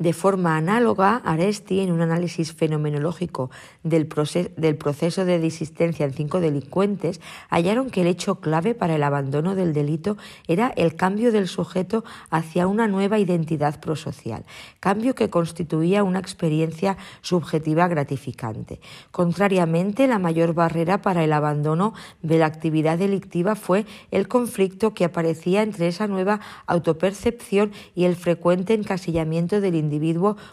[0.00, 3.50] De forma análoga, Aresti, en un análisis fenomenológico
[3.82, 9.54] del, proceso de disistencia en cinco delincuentes, hallaron que el hecho clave para el abandono
[9.54, 10.16] del delito
[10.48, 14.46] era el cambio del sujeto hacia una nueva identidad prosocial,
[14.80, 18.80] cambio que constituía una experiencia subjetiva gratificante.
[19.10, 25.04] Contrariamente, la mayor barrera para el abandono de la actividad delictiva fue el conflicto que
[25.04, 29.89] aparecía entre esa nueva autopercepción y el frecuente encasillamiento del individuo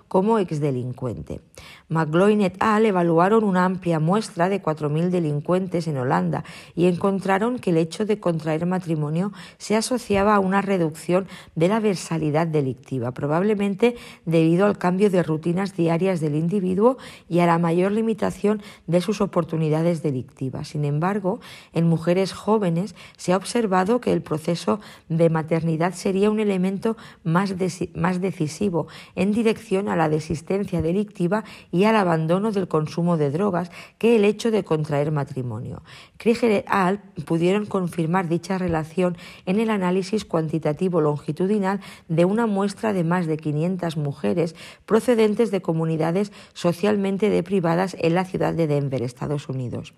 [0.08, 1.42] como exdelincuente.
[1.90, 2.86] McGloin et al.
[2.86, 6.44] evaluaron una amplia muestra de 4.000 delincuentes en Holanda
[6.76, 11.80] y encontraron que el hecho de contraer matrimonio se asociaba a una reducción de la
[11.80, 13.96] versalidad delictiva, probablemente
[14.26, 16.98] debido al cambio de rutinas diarias del individuo
[17.30, 20.70] y a la mayor limitación de sus oportunidades delictivas.
[20.70, 21.40] Sin embargo,
[21.74, 27.56] en mujeres jóvenes se ha observado que el proceso de maternidad sería un elemento más,
[27.96, 31.44] más decisivo en dirección a la desistencia delictiva
[31.86, 35.84] al abandono del consumo de drogas que el hecho de contraer matrimonio.
[36.18, 37.00] Krieger et al.
[37.26, 43.38] pudieron confirmar dicha relación en el análisis cuantitativo longitudinal de una muestra de más de
[43.38, 49.94] 500 mujeres procedentes de comunidades socialmente deprivadas en la ciudad de Denver, Estados Unidos.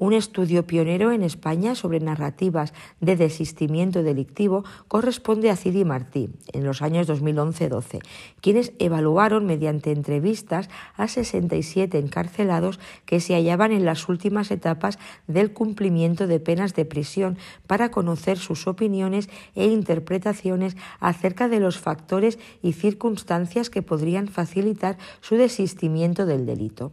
[0.00, 6.64] Un estudio pionero en España sobre narrativas de desistimiento delictivo corresponde a Cidi Martí en
[6.64, 8.00] los años 2011-12,
[8.40, 15.52] quienes evaluaron mediante entrevistas a 67 encarcelados que se hallaban en las últimas etapas del
[15.52, 17.36] cumplimiento de penas de prisión
[17.66, 24.96] para conocer sus opiniones e interpretaciones acerca de los factores y circunstancias que podrían facilitar
[25.20, 26.92] su desistimiento del delito.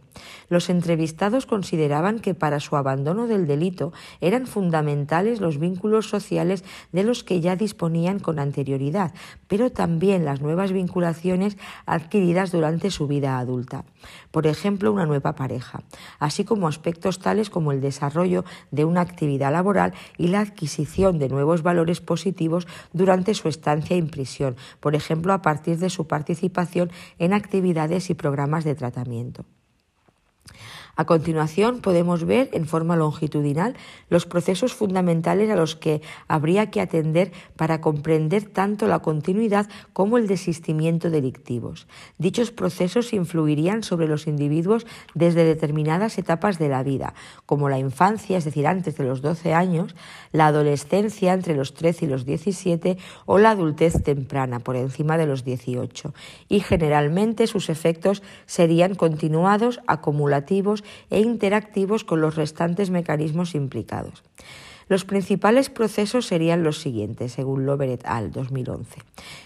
[0.50, 7.04] Los entrevistados consideraban que para su abandono del delito eran fundamentales los vínculos sociales de
[7.04, 9.14] los que ya disponían con anterioridad,
[9.46, 11.56] pero también las nuevas vinculaciones
[11.86, 13.84] adquiridas durante su vida adulta.
[14.32, 15.84] Por ejemplo, una nueva pareja,
[16.18, 21.28] así como aspectos tales como el desarrollo de una actividad laboral y la adquisición de
[21.28, 26.90] nuevos valores positivos durante su estancia en prisión, por ejemplo, a partir de su participación
[27.20, 29.44] en actividades y programas de tratamiento.
[31.00, 33.76] A continuación podemos ver en forma longitudinal
[34.10, 40.18] los procesos fundamentales a los que habría que atender para comprender tanto la continuidad como
[40.18, 41.86] el desistimiento delictivos.
[42.18, 47.14] Dichos procesos influirían sobre los individuos desde determinadas etapas de la vida,
[47.46, 49.94] como la infancia, es decir, antes de los 12 años,
[50.32, 55.26] la adolescencia entre los 13 y los 17 o la adultez temprana por encima de
[55.26, 56.12] los 18,
[56.48, 64.22] y generalmente sus efectos serían continuados, acumulativos e interactivos con los restantes mecanismos implicados.
[64.88, 68.32] Los principales procesos serían los siguientes, según Lover et al.
[68.32, 69.02] 2011.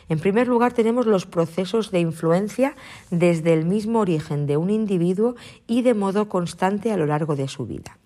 [0.09, 2.77] En primer lugar, tenemos los procesos de influencia
[3.11, 5.35] desde el mismo origen de un individuo
[5.67, 7.99] y de modo constante a lo largo de su vida.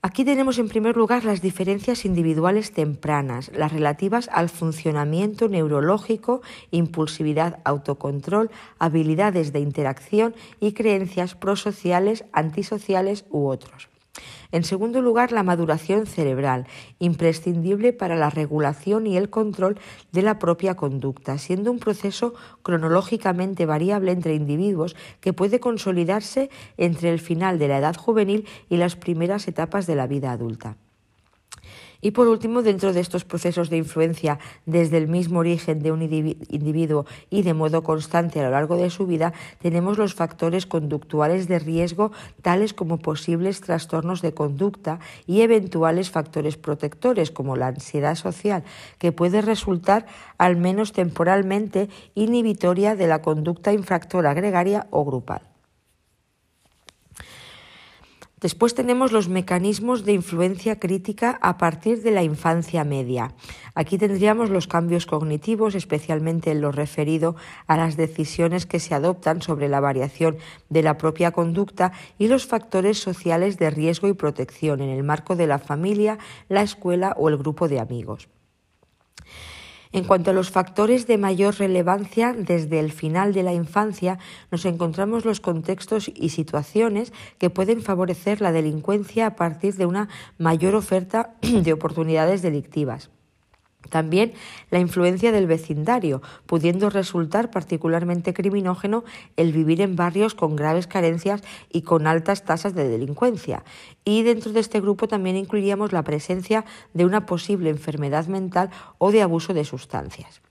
[0.00, 7.58] Aquí tenemos en primer lugar las diferencias individuales tempranas, las relativas al funcionamiento neurológico, impulsividad,
[7.64, 13.88] autocontrol, habilidades de interacción y creencias prosociales, antisociales u otros.
[14.52, 16.66] En segundo lugar, la maduración cerebral,
[16.98, 19.78] imprescindible para la regulación y el control
[20.12, 27.10] de la propia conducta, siendo un proceso cronológicamente variable entre individuos que puede consolidarse entre
[27.10, 30.76] el final de la edad juvenil y las primeras etapas de la vida adulta.
[32.00, 36.02] Y por último, dentro de estos procesos de influencia desde el mismo origen de un
[36.02, 41.48] individuo y de modo constante a lo largo de su vida, tenemos los factores conductuales
[41.48, 48.14] de riesgo, tales como posibles trastornos de conducta y eventuales factores protectores, como la ansiedad
[48.14, 48.62] social,
[48.98, 50.06] que puede resultar,
[50.38, 55.42] al menos temporalmente, inhibitoria de la conducta infractora gregaria o grupal.
[58.40, 63.34] Después tenemos los mecanismos de influencia crítica a partir de la infancia media.
[63.74, 67.34] Aquí tendríamos los cambios cognitivos, especialmente en lo referido
[67.66, 70.36] a las decisiones que se adoptan sobre la variación
[70.68, 75.34] de la propia conducta y los factores sociales de riesgo y protección en el marco
[75.34, 78.28] de la familia, la escuela o el grupo de amigos.
[79.98, 84.20] En cuanto a los factores de mayor relevancia, desde el final de la infancia
[84.52, 90.08] nos encontramos los contextos y situaciones que pueden favorecer la delincuencia a partir de una
[90.38, 93.10] mayor oferta de oportunidades delictivas.
[93.90, 94.32] También
[94.70, 99.04] la influencia del vecindario, pudiendo resultar particularmente criminógeno
[99.36, 103.64] el vivir en barrios con graves carencias y con altas tasas de delincuencia.
[104.04, 109.12] Y dentro de este grupo también incluiríamos la presencia de una posible enfermedad mental o
[109.12, 110.42] de abuso de sustancias.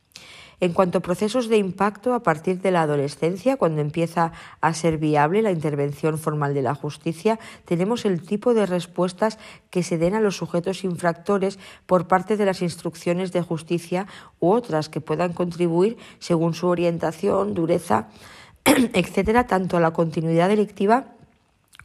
[0.59, 4.97] En cuanto a procesos de impacto a partir de la adolescencia, cuando empieza a ser
[4.97, 9.37] viable la intervención formal de la justicia, tenemos el tipo de respuestas
[9.69, 14.07] que se den a los sujetos infractores por parte de las instrucciones de justicia
[14.39, 18.07] u otras que puedan contribuir según su orientación, dureza,
[18.65, 21.13] etcétera, tanto a la continuidad delictiva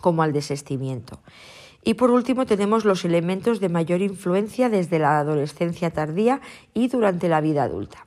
[0.00, 1.20] como al desestimiento.
[1.84, 6.40] Y por último tenemos los elementos de mayor influencia desde la adolescencia tardía
[6.72, 8.04] y durante la vida adulta.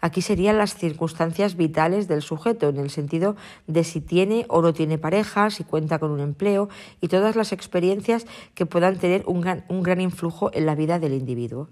[0.00, 4.72] Aquí serían las circunstancias vitales del sujeto, en el sentido de si tiene o no
[4.74, 6.68] tiene pareja, si cuenta con un empleo
[7.00, 10.98] y todas las experiencias que puedan tener un gran, un gran influjo en la vida
[10.98, 11.68] del individuo.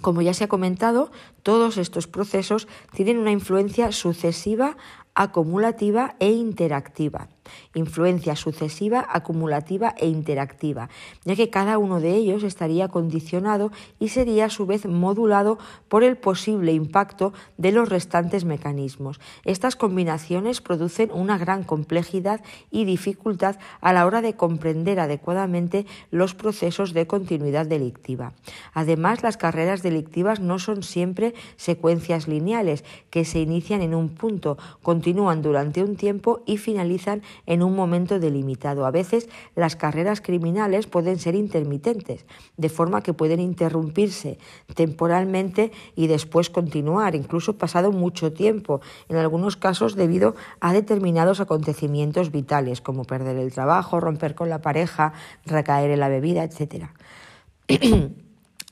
[0.00, 1.10] Como ya se ha comentado,
[1.42, 4.76] todos estos procesos tienen una influencia sucesiva,
[5.16, 7.28] acumulativa e interactiva
[7.74, 10.88] influencia sucesiva, acumulativa e interactiva,
[11.24, 16.02] ya que cada uno de ellos estaría condicionado y sería a su vez modulado por
[16.02, 19.20] el posible impacto de los restantes mecanismos.
[19.44, 22.40] Estas combinaciones producen una gran complejidad
[22.70, 28.32] y dificultad a la hora de comprender adecuadamente los procesos de continuidad delictiva.
[28.72, 34.56] Además, las carreras delictivas no son siempre secuencias lineales que se inician en un punto,
[35.06, 38.86] continúan durante un tiempo y finalizan en un momento delimitado.
[38.86, 42.26] A veces las carreras criminales pueden ser intermitentes,
[42.56, 44.38] de forma que pueden interrumpirse
[44.74, 52.32] temporalmente y después continuar, incluso pasado mucho tiempo, en algunos casos debido a determinados acontecimientos
[52.32, 55.12] vitales, como perder el trabajo, romper con la pareja,
[55.44, 56.86] recaer en la bebida, etc.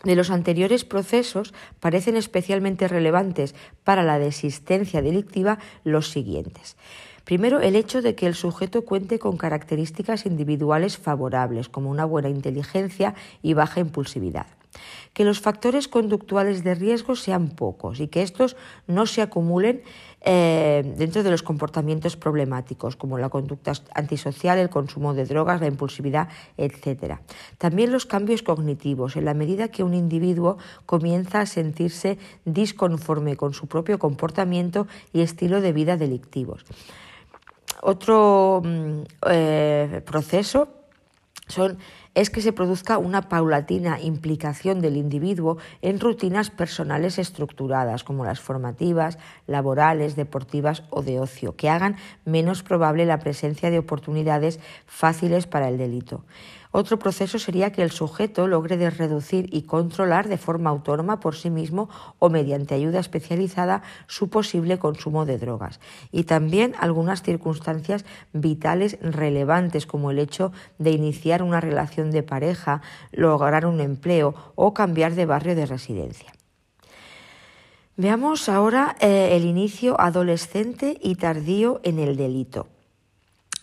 [0.04, 6.76] de los anteriores procesos parecen especialmente relevantes para la desistencia delictiva los siguientes.
[7.24, 12.28] Primero, el hecho de que el sujeto cuente con características individuales favorables, como una buena
[12.28, 14.46] inteligencia y baja impulsividad
[15.12, 19.82] que los factores conductuales de riesgo sean pocos y que estos no se acumulen
[20.26, 25.66] eh, dentro de los comportamientos problemáticos, como la conducta antisocial, el consumo de drogas, la
[25.66, 27.18] impulsividad, etc.
[27.58, 30.56] También los cambios cognitivos, en la medida que un individuo
[30.86, 32.16] comienza a sentirse
[32.46, 36.64] disconforme con su propio comportamiento y estilo de vida delictivos.
[37.82, 40.68] Otro mm, eh, proceso
[41.48, 41.76] son
[42.14, 48.40] es que se produzca una paulatina implicación del individuo en rutinas personales estructuradas, como las
[48.40, 55.46] formativas, laborales, deportivas o de ocio, que hagan menos probable la presencia de oportunidades fáciles
[55.46, 56.24] para el delito.
[56.76, 61.36] Otro proceso sería que el sujeto logre de reducir y controlar de forma autónoma por
[61.36, 65.78] sí mismo o mediante ayuda especializada su posible consumo de drogas.
[66.10, 72.82] Y también algunas circunstancias vitales relevantes como el hecho de iniciar una relación de pareja,
[73.12, 76.32] lograr un empleo o cambiar de barrio de residencia.
[77.96, 82.66] Veamos ahora eh, el inicio adolescente y tardío en el delito.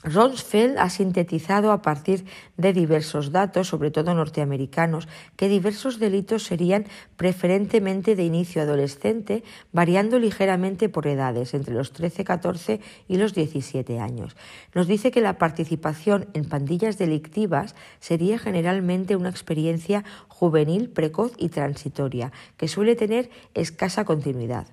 [0.03, 2.25] Ronsfeld ha sintetizado a partir
[2.57, 6.85] de diversos datos, sobre todo norteamericanos, que diversos delitos serían
[7.17, 13.99] preferentemente de inicio adolescente, variando ligeramente por edades, entre los 13, 14 y los 17
[13.99, 14.35] años.
[14.73, 20.03] Nos dice que la participación en pandillas delictivas sería generalmente una experiencia
[20.41, 24.65] juvenil, precoz y transitoria, que suele tener escasa continuidad.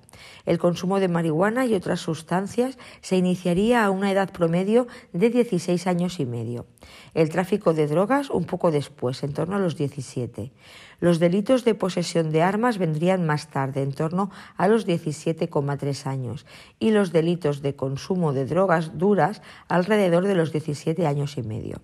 [0.47, 5.85] El consumo de marihuana y otras sustancias se iniciaría a una edad promedio de 16
[5.85, 6.65] años y medio.
[7.13, 10.51] El tráfico de drogas un poco después, en torno a los 17.
[10.99, 16.47] Los delitos de posesión de armas vendrían más tarde, en torno a los 17,3 años,
[16.79, 21.79] y los delitos de consumo de drogas duras alrededor de los 17 años y medio.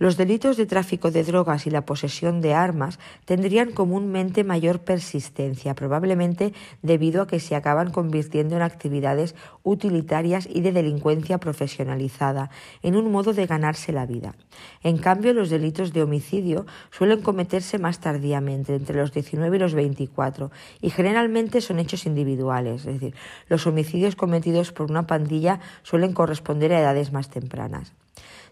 [0.00, 5.74] Los delitos de tráfico de drogas y la posesión de armas tendrían comúnmente mayor persistencia,
[5.74, 12.48] probablemente debido a que se acaban convirtiendo en actividades utilitarias y de delincuencia profesionalizada,
[12.82, 14.34] en un modo de ganarse la vida.
[14.82, 19.74] En cambio, los delitos de homicidio suelen cometerse más tardíamente, entre los 19 y los
[19.74, 23.14] 24, y generalmente son hechos individuales, es decir,
[23.50, 27.92] los homicidios cometidos por una pandilla suelen corresponder a edades más tempranas.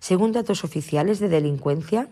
[0.01, 2.09] Según datos oficiales de delincuencia,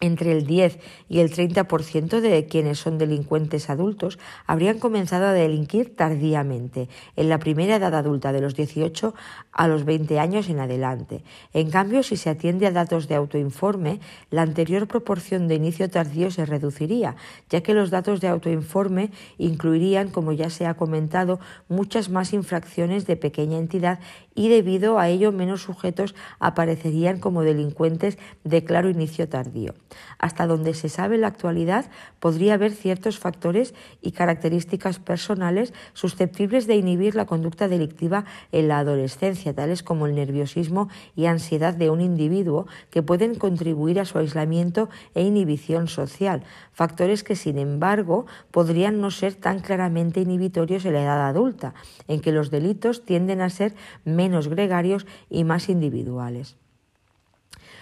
[0.00, 5.96] entre el 10 y el 30% de quienes son delincuentes adultos habrían comenzado a delinquir
[5.96, 9.14] tardíamente, en la primera edad adulta de los 18
[9.52, 11.24] a los 20 años en adelante.
[11.52, 14.00] En cambio, si se atiende a datos de autoinforme,
[14.30, 17.16] la anterior proporción de inicio tardío se reduciría,
[17.50, 23.06] ya que los datos de autoinforme incluirían, como ya se ha comentado, muchas más infracciones
[23.06, 23.98] de pequeña entidad
[24.38, 29.74] y debido a ello menos sujetos aparecerían como delincuentes de claro inicio tardío.
[30.20, 36.68] Hasta donde se sabe en la actualidad, podría haber ciertos factores y características personales susceptibles
[36.68, 41.90] de inhibir la conducta delictiva en la adolescencia, tales como el nerviosismo y ansiedad de
[41.90, 48.26] un individuo, que pueden contribuir a su aislamiento e inhibición social, factores que, sin embargo,
[48.52, 51.74] podrían no ser tan claramente inhibitorios en la edad adulta,
[52.06, 53.74] en que los delitos tienden a ser
[54.04, 56.56] menos gregarios y más individuales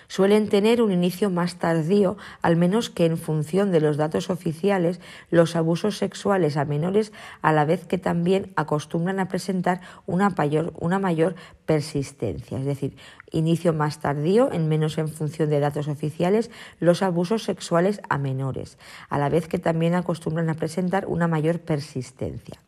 [0.08, 5.00] suelen tener un inicio más tardío, al menos que en función de los datos oficiales,
[5.30, 10.72] los abusos sexuales a menores, a la vez que también acostumbran a presentar una mayor,
[10.78, 11.34] una mayor
[11.64, 12.96] persistencia, es decir,
[13.32, 18.78] inicio más tardío, en menos en función de datos oficiales, los abusos sexuales a menores,
[19.08, 22.60] a la vez que también acostumbran a presentar una mayor persistencia.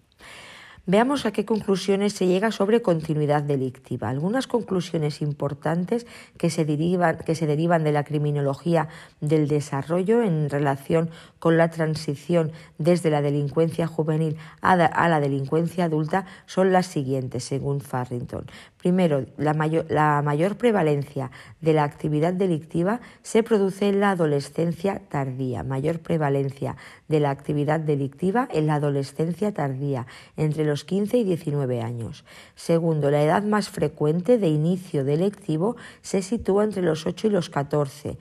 [0.91, 4.09] Veamos a qué conclusiones se llega sobre continuidad delictiva.
[4.09, 6.07] Algunas conclusiones importantes
[6.39, 8.89] que se, derivan, que se derivan de la criminología
[9.21, 11.11] del desarrollo en relación
[11.41, 17.83] con la transición desde la delincuencia juvenil a la delincuencia adulta son las siguientes, según
[17.83, 18.47] Farrington.
[18.89, 21.31] Primero, la mayor, prevalencia
[21.61, 25.63] de la actividad delictiva se produce en la adolescencia tardía.
[25.63, 26.75] Mayor prevalencia
[27.07, 30.07] de la actividad delictiva en la adolescencia tardía,
[30.39, 32.25] entre los 15 y 19 años.
[32.55, 37.51] Segundo, la edad más frecuente de inicio delictivo se sitúa entre los 8 y los
[37.51, 38.17] 14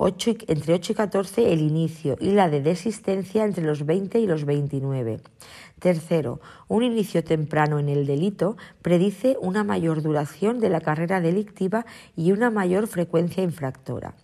[0.00, 4.44] entre 8 y 14 el inicio y la de desistencia entre los 20 y los
[4.44, 5.20] 29.
[5.80, 11.84] Tercero, un inicio temprano en el delito predice una mayor duración de la carrera delictiva
[12.16, 14.14] y una mayor frecuencia infractora.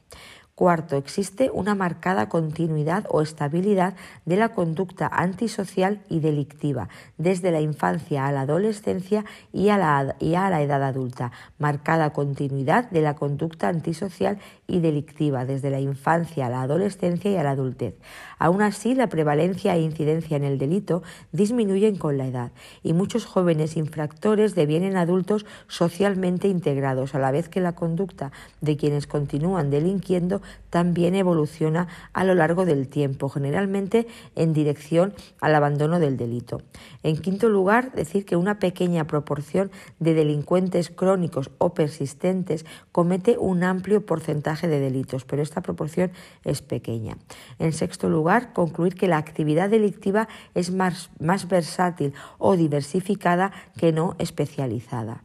[0.55, 3.95] Cuarto, existe una marcada continuidad o estabilidad
[4.25, 6.89] de la conducta antisocial y delictiva
[7.19, 11.33] desde la infancia a la adolescencia y a la, y a la edad adulta.
[11.59, 14.39] Marcada continuidad de la conducta antisocial
[14.69, 17.97] y delictiva desde la infancia a la adolescencia y a la adultez.
[18.45, 23.25] Aún así, la prevalencia e incidencia en el delito disminuyen con la edad y muchos
[23.25, 29.71] jóvenes infractores devienen adultos socialmente integrados, a la vez que la conducta de quienes continúan
[29.71, 36.61] delinquiendo también evoluciona a lo largo del tiempo, generalmente en dirección al abandono del delito.
[37.03, 39.71] En quinto lugar, decir que una pequeña proporción
[40.01, 46.13] de delincuentes crónicos o persistentes comete un amplio porcentaje de delitos, pero esta proporción
[46.45, 47.17] es pequeña.
[47.59, 53.93] En sexto lugar, concluir que la actividad delictiva es más, más versátil o diversificada que
[53.93, 55.23] no especializada.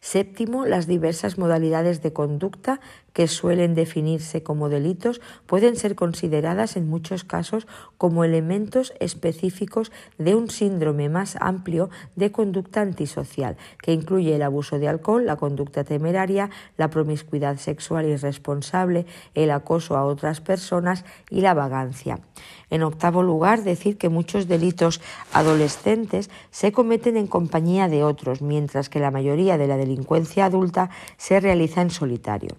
[0.00, 2.80] Séptimo, las diversas modalidades de conducta
[3.16, 10.34] que suelen definirse como delitos pueden ser consideradas en muchos casos como elementos específicos de
[10.34, 15.82] un síndrome más amplio de conducta antisocial, que incluye el abuso de alcohol, la conducta
[15.82, 22.20] temeraria, la promiscuidad sexual irresponsable, el acoso a otras personas y la vagancia.
[22.68, 25.00] En octavo lugar, decir que muchos delitos
[25.32, 30.90] adolescentes se cometen en compañía de otros, mientras que la mayoría de la delincuencia adulta
[31.16, 32.56] se realiza en solitario.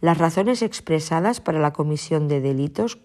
[0.00, 2.98] Las razones expresadas para la comisión de delitos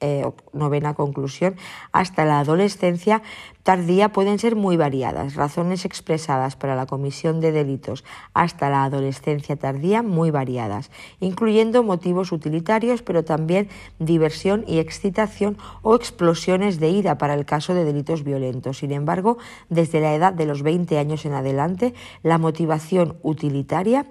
[0.00, 1.56] eh, novena conclusión,
[1.90, 3.20] hasta la adolescencia
[3.64, 5.34] tardía pueden ser muy variadas.
[5.34, 12.30] Razones expresadas para la comisión de delitos hasta la adolescencia tardía muy variadas, incluyendo motivos
[12.30, 18.22] utilitarios, pero también diversión y excitación o explosiones de ira para el caso de delitos
[18.22, 18.78] violentos.
[18.78, 19.38] Sin embargo,
[19.68, 21.92] desde la edad de los 20 años en adelante,
[22.22, 24.06] la motivación utilitaria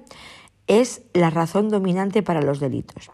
[0.67, 3.09] es la razón dominante para los delitos.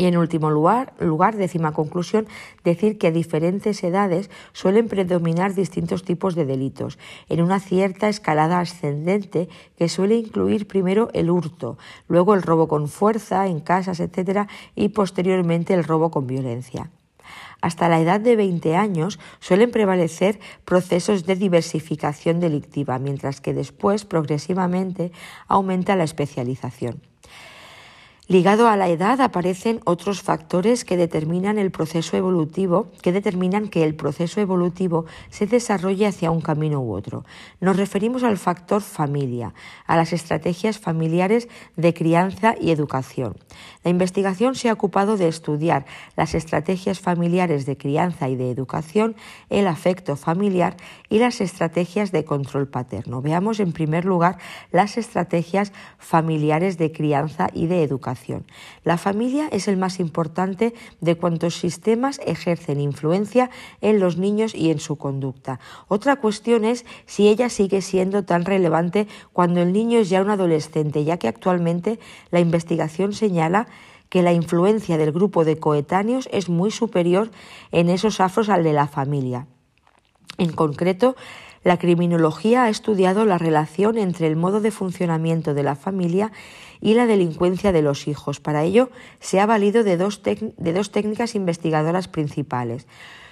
[0.00, 2.26] Y en último lugar, lugar, décima conclusión,
[2.64, 6.98] decir que a diferentes edades suelen predominar distintos tipos de delitos,
[7.28, 11.76] en una cierta escalada ascendente que suele incluir primero el hurto,
[12.08, 16.90] luego el robo con fuerza en casas, etc., y posteriormente el robo con violencia.
[17.60, 24.04] Hasta la edad de 20 años suelen prevalecer procesos de diversificación delictiva, mientras que después,
[24.04, 25.12] progresivamente,
[25.48, 27.09] aumenta la especialización.
[28.30, 33.82] Ligado a la edad aparecen otros factores que determinan el proceso evolutivo, que determinan que
[33.82, 37.24] el proceso evolutivo se desarrolle hacia un camino u otro.
[37.60, 39.52] Nos referimos al factor familia,
[39.84, 43.34] a las estrategias familiares de crianza y educación.
[43.82, 49.16] La investigación se ha ocupado de estudiar las estrategias familiares de crianza y de educación,
[49.48, 50.76] el afecto familiar
[51.08, 53.22] y las estrategias de control paterno.
[53.22, 54.38] Veamos en primer lugar
[54.70, 58.19] las estrategias familiares de crianza y de educación.
[58.84, 63.50] La familia es el más importante de cuantos sistemas ejercen influencia
[63.80, 65.60] en los niños y en su conducta.
[65.88, 70.30] Otra cuestión es si ella sigue siendo tan relevante cuando el niño es ya un
[70.30, 71.98] adolescente, ya que actualmente
[72.30, 73.66] la investigación señala
[74.08, 77.30] que la influencia del grupo de coetáneos es muy superior
[77.70, 79.46] en esos afros al de la familia.
[80.36, 81.16] En concreto,
[81.62, 86.32] la criminología ha estudiado la relación entre el modo de funcionamiento de la familia
[86.80, 88.40] y la delincuencia de los hijos.
[88.40, 92.86] Para ello se ha valido de dos, de dos técnicas investigadoras principales,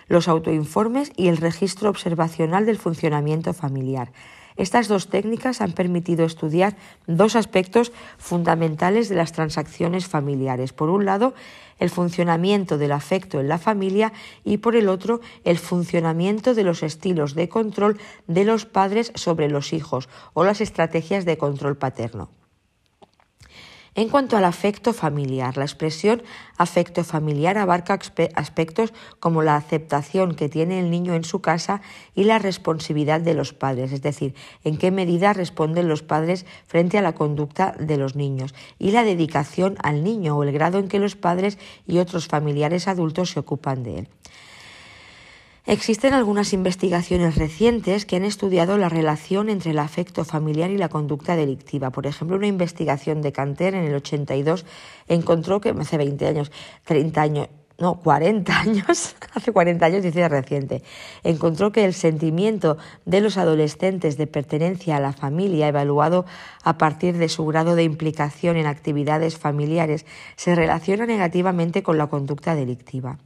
[0.08, 4.12] los autoinformes y el registro observacional del funcionamiento familiar.
[4.58, 6.76] Estas dos técnicas han permitido estudiar
[7.06, 10.72] dos aspectos fundamentales de las transacciones familiares.
[10.72, 11.32] Por un lado,
[11.78, 14.12] el funcionamiento del afecto en la familia
[14.44, 19.48] y por el otro, el funcionamiento de los estilos de control de los padres sobre
[19.48, 22.28] los hijos o las estrategias de control paterno.
[23.98, 26.22] En cuanto al afecto familiar, la expresión
[26.56, 27.98] afecto familiar abarca
[28.36, 31.82] aspectos como la aceptación que tiene el niño en su casa
[32.14, 36.96] y la responsabilidad de los padres, es decir, en qué medida responden los padres frente
[36.96, 40.86] a la conducta de los niños, y la dedicación al niño o el grado en
[40.86, 44.08] que los padres y otros familiares adultos se ocupan de él.
[45.68, 50.88] Existen algunas investigaciones recientes que han estudiado la relación entre el afecto familiar y la
[50.88, 51.90] conducta delictiva.
[51.90, 54.64] Por ejemplo, una investigación de Canter en el 82
[55.08, 56.50] encontró que hace 20 años,
[56.84, 57.48] 30 años,
[57.78, 60.82] no, 40 años, hace 40 años, dice reciente,
[61.22, 66.24] encontró que el sentimiento de los adolescentes de pertenencia a la familia, evaluado
[66.64, 72.06] a partir de su grado de implicación en actividades familiares, se relaciona negativamente con la
[72.06, 73.18] conducta delictiva.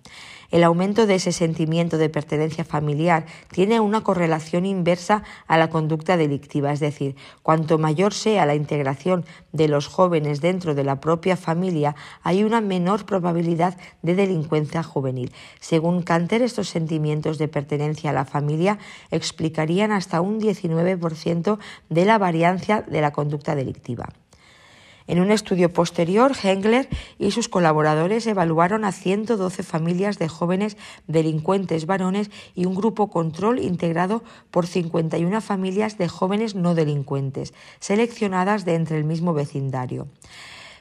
[0.53, 6.19] El aumento de ese sentimiento de pertenencia familiar tiene una correlación inversa a la conducta
[6.19, 11.39] delictiva, es decir, cuanto mayor sea la integración de los jóvenes dentro de la propia
[11.39, 15.33] familia, hay una menor probabilidad de delincuencia juvenil.
[15.59, 18.79] Según Canter, estos sentimientos de pertenencia a la familia
[19.11, 24.11] explicarían hasta un 19% de la variancia de la conducta delictiva.
[25.13, 26.89] En un estudio posterior, Hengler
[27.19, 33.59] y sus colaboradores evaluaron a 112 familias de jóvenes delincuentes varones y un grupo control
[33.59, 40.09] integrado por 51 familias de jóvenes no delincuentes, seleccionadas de entre el mismo vecindario.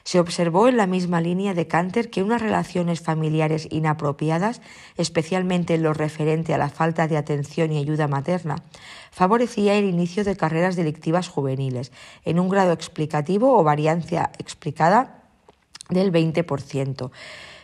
[0.04, 4.60] Se observó en la misma línea de Canter que unas relaciones familiares inapropiadas,
[4.96, 8.56] especialmente en lo referente a la falta de atención y ayuda materna,
[9.10, 11.92] favorecía el inicio de carreras delictivas juveniles,
[12.24, 15.22] en un grado explicativo o variancia explicada
[15.88, 17.10] del 20%.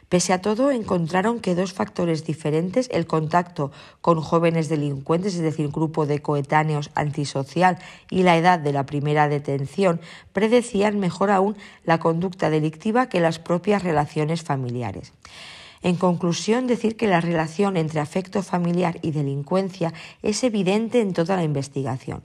[0.09, 5.69] Pese a todo, encontraron que dos factores diferentes, el contacto con jóvenes delincuentes, es decir,
[5.69, 7.79] grupo de coetáneos antisocial,
[8.11, 10.01] y la edad de la primera detención,
[10.33, 15.13] predecían mejor aún la conducta delictiva que las propias relaciones familiares.
[15.83, 21.37] En conclusión, decir que la relación entre afecto familiar y delincuencia es evidente en toda
[21.37, 22.23] la investigación.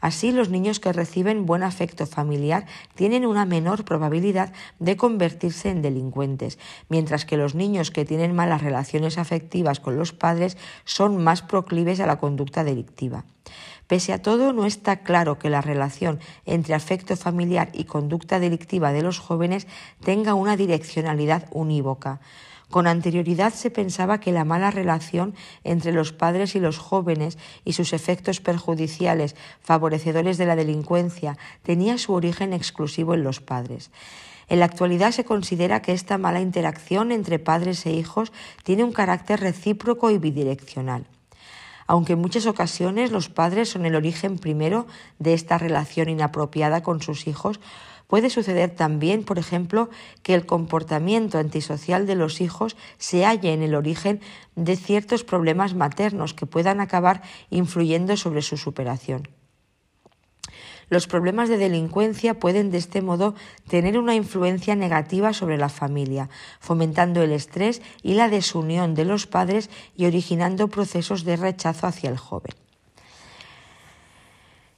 [0.00, 5.82] Así, los niños que reciben buen afecto familiar tienen una menor probabilidad de convertirse en
[5.82, 11.42] delincuentes, mientras que los niños que tienen malas relaciones afectivas con los padres son más
[11.42, 13.24] proclives a la conducta delictiva.
[13.86, 18.92] Pese a todo, no está claro que la relación entre afecto familiar y conducta delictiva
[18.92, 19.66] de los jóvenes
[20.02, 22.20] tenga una direccionalidad unívoca.
[22.70, 27.74] Con anterioridad se pensaba que la mala relación entre los padres y los jóvenes y
[27.74, 33.90] sus efectos perjudiciales favorecedores de la delincuencia tenía su origen exclusivo en los padres.
[34.48, 38.92] En la actualidad se considera que esta mala interacción entre padres e hijos tiene un
[38.92, 41.06] carácter recíproco y bidireccional.
[41.86, 44.86] Aunque en muchas ocasiones los padres son el origen primero
[45.18, 47.60] de esta relación inapropiada con sus hijos,
[48.06, 49.88] Puede suceder también, por ejemplo,
[50.22, 54.20] que el comportamiento antisocial de los hijos se halle en el origen
[54.56, 59.28] de ciertos problemas maternos que puedan acabar influyendo sobre su superación.
[60.94, 63.34] Los problemas de delincuencia pueden de este modo
[63.66, 66.30] tener una influencia negativa sobre la familia,
[66.60, 72.10] fomentando el estrés y la desunión de los padres y originando procesos de rechazo hacia
[72.10, 72.54] el joven.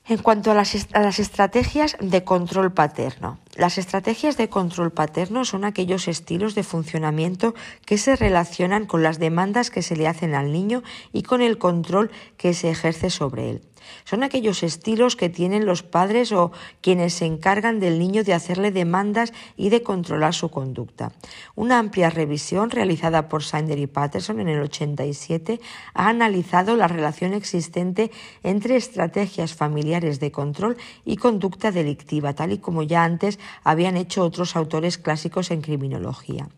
[0.08, 0.74] En cuanto a las,
[1.18, 7.54] estrategias de control paterno, las estrategias de control paterno son aquellos estilos de funcionamiento
[7.84, 11.58] que se relacionan con las demandas que se le hacen al niño y con el
[11.58, 13.62] control que se ejerce sobre él.
[14.04, 18.70] Son aquellos estilos que tienen los padres o quienes se encargan del niño de hacerle
[18.70, 21.12] demandas y de controlar su conducta.
[21.54, 25.60] Una amplia revisión realizada por Sander y Patterson en el 87
[25.94, 28.10] ha analizado la relación existente
[28.42, 34.22] entre estrategias familiares de control y conducta delictiva, tal y como ya antes habían hecho
[34.22, 36.48] otros autores clásicos en criminología.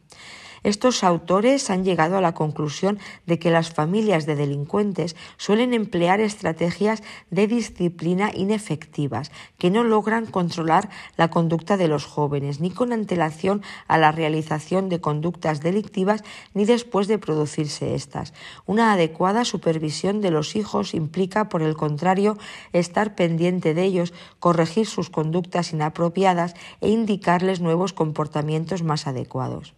[0.69, 6.21] Estos autores han llegado a la conclusión de que las familias de delincuentes suelen emplear
[6.21, 12.93] estrategias de disciplina inefectivas, que no logran controlar la conducta de los jóvenes, ni con
[12.93, 18.35] antelación a la realización de conductas delictivas, ni después de producirse estas.
[18.67, 22.37] Una adecuada supervisión de los hijos implica, por el contrario,
[22.75, 26.53] estar pendiente de ellos, corregir sus conductas inapropiadas
[26.83, 29.73] e indicarles nuevos comportamientos más adecuados.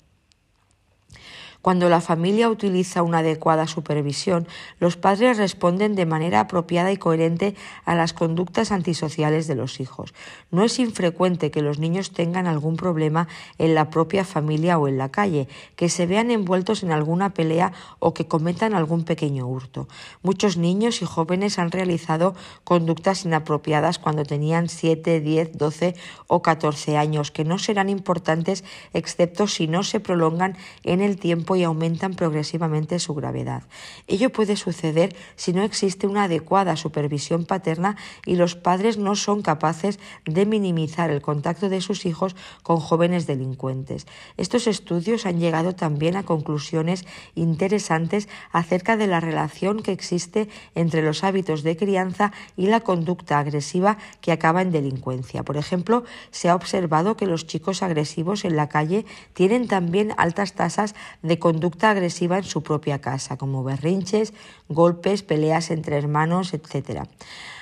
[1.63, 4.49] Cuando la familia utiliza una adecuada supervisión,
[4.79, 7.55] los padres responden de manera apropiada y coherente
[7.85, 10.15] a las conductas antisociales de los hijos.
[10.51, 14.97] No es infrecuente que los niños tengan algún problema en la propia familia o en
[14.97, 19.87] la calle, que se vean envueltos en alguna pelea o que cometan algún pequeño hurto.
[20.23, 22.35] Muchos niños y jóvenes han realizado
[22.65, 25.95] conductas inapropiadas cuando tenían 7, 10, 12
[26.27, 31.50] o 14 años, que no serán importantes excepto si no se prolongan en el tiempo
[31.57, 33.65] y aumentan progresivamente su gravedad.
[34.07, 37.97] Ello puede suceder si no existe una adecuada supervisión paterna
[38.27, 43.27] y los padres no son capaces de minimizar el contacto de sus hijos con jóvenes
[43.27, 44.07] delincuentes.
[44.37, 51.03] Estos estudios han llegado también a conclusiones interesantes acerca de la relación que existe entre
[51.03, 55.43] los hábitos de crianza y la conducta agresiva que acaba en delincuencia.
[55.43, 60.55] Por ejemplo, se ha observado que los chicos agresivos en la calle tienen también altas
[60.55, 64.33] tasas de conducta agresiva en su propia casa, como berrinches,
[64.69, 67.09] golpes, peleas entre hermanos, etc.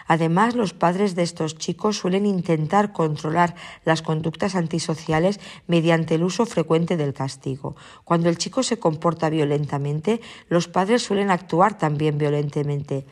[0.07, 3.55] Además, los padres de estos chicos suelen intentar controlar
[3.85, 7.77] las conductas antisociales mediante el uso frecuente del castigo.
[8.05, 13.07] Cuando el chico se comporta violentamente, los padres suelen actuar también violentamente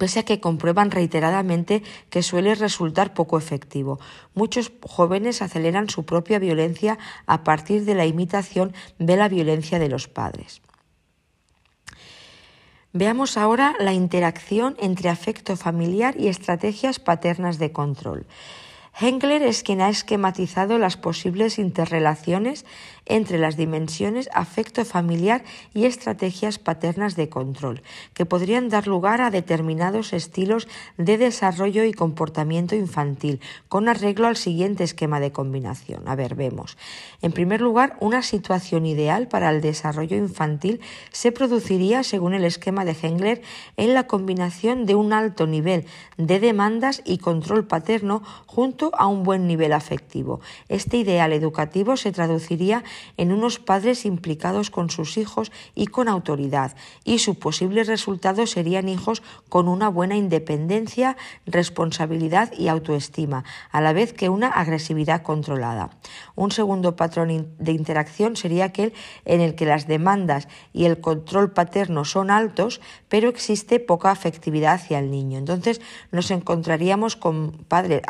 [0.00, 4.00] pese a que comprueban reiteradamente que suele resultar poco efectivo.
[4.32, 6.96] Muchos jóvenes aceleran su propia violencia
[7.26, 10.62] a partir de la imitación de la violencia de los padres.
[12.94, 18.26] Veamos ahora la interacción entre afecto familiar y estrategias paternas de control.
[19.00, 22.66] Hengler es quien ha esquematizado las posibles interrelaciones
[23.06, 25.42] entre las dimensiones afecto familiar
[25.72, 27.82] y estrategias paternas de control,
[28.12, 34.36] que podrían dar lugar a determinados estilos de desarrollo y comportamiento infantil, con arreglo al
[34.36, 36.06] siguiente esquema de combinación.
[36.06, 36.76] A ver, vemos.
[37.22, 40.80] En primer lugar, una situación ideal para el desarrollo infantil
[41.10, 43.40] se produciría, según el esquema de Hengler,
[43.78, 45.86] en la combinación de un alto nivel
[46.18, 50.40] de demandas y control paterno junto a un buen nivel afectivo.
[50.68, 52.84] Este ideal educativo se traduciría
[53.16, 56.74] en unos padres implicados con sus hijos y con autoridad,
[57.04, 61.16] y su posible resultado serían hijos con una buena independencia,
[61.46, 65.90] responsabilidad y autoestima, a la vez que una agresividad controlada.
[66.34, 68.92] Un segundo patrón de interacción sería aquel
[69.24, 74.74] en el que las demandas y el control paterno son altos, pero existe poca afectividad
[74.74, 75.38] hacia el niño.
[75.38, 75.80] Entonces
[76.10, 78.02] nos encontraríamos con padre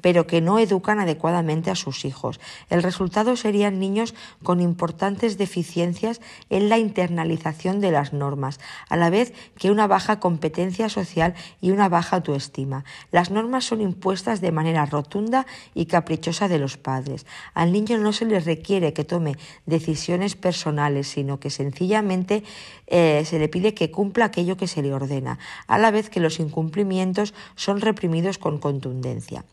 [0.00, 2.40] pero que no educan adecuadamente a sus hijos.
[2.70, 9.10] El resultado sería niños con importantes deficiencias en la internalización de las normas, a la
[9.10, 12.84] vez que una baja competencia social y una baja autoestima.
[13.10, 17.26] Las normas son impuestas de manera rotunda y caprichosa de los padres.
[17.54, 19.36] Al niño no se le requiere que tome
[19.66, 22.42] decisiones personales, sino que sencillamente
[22.86, 26.20] eh, se le pide que cumpla aquello que se le ordena, a la vez que
[26.20, 29.43] los incumplimientos son reprimidos con contundencia.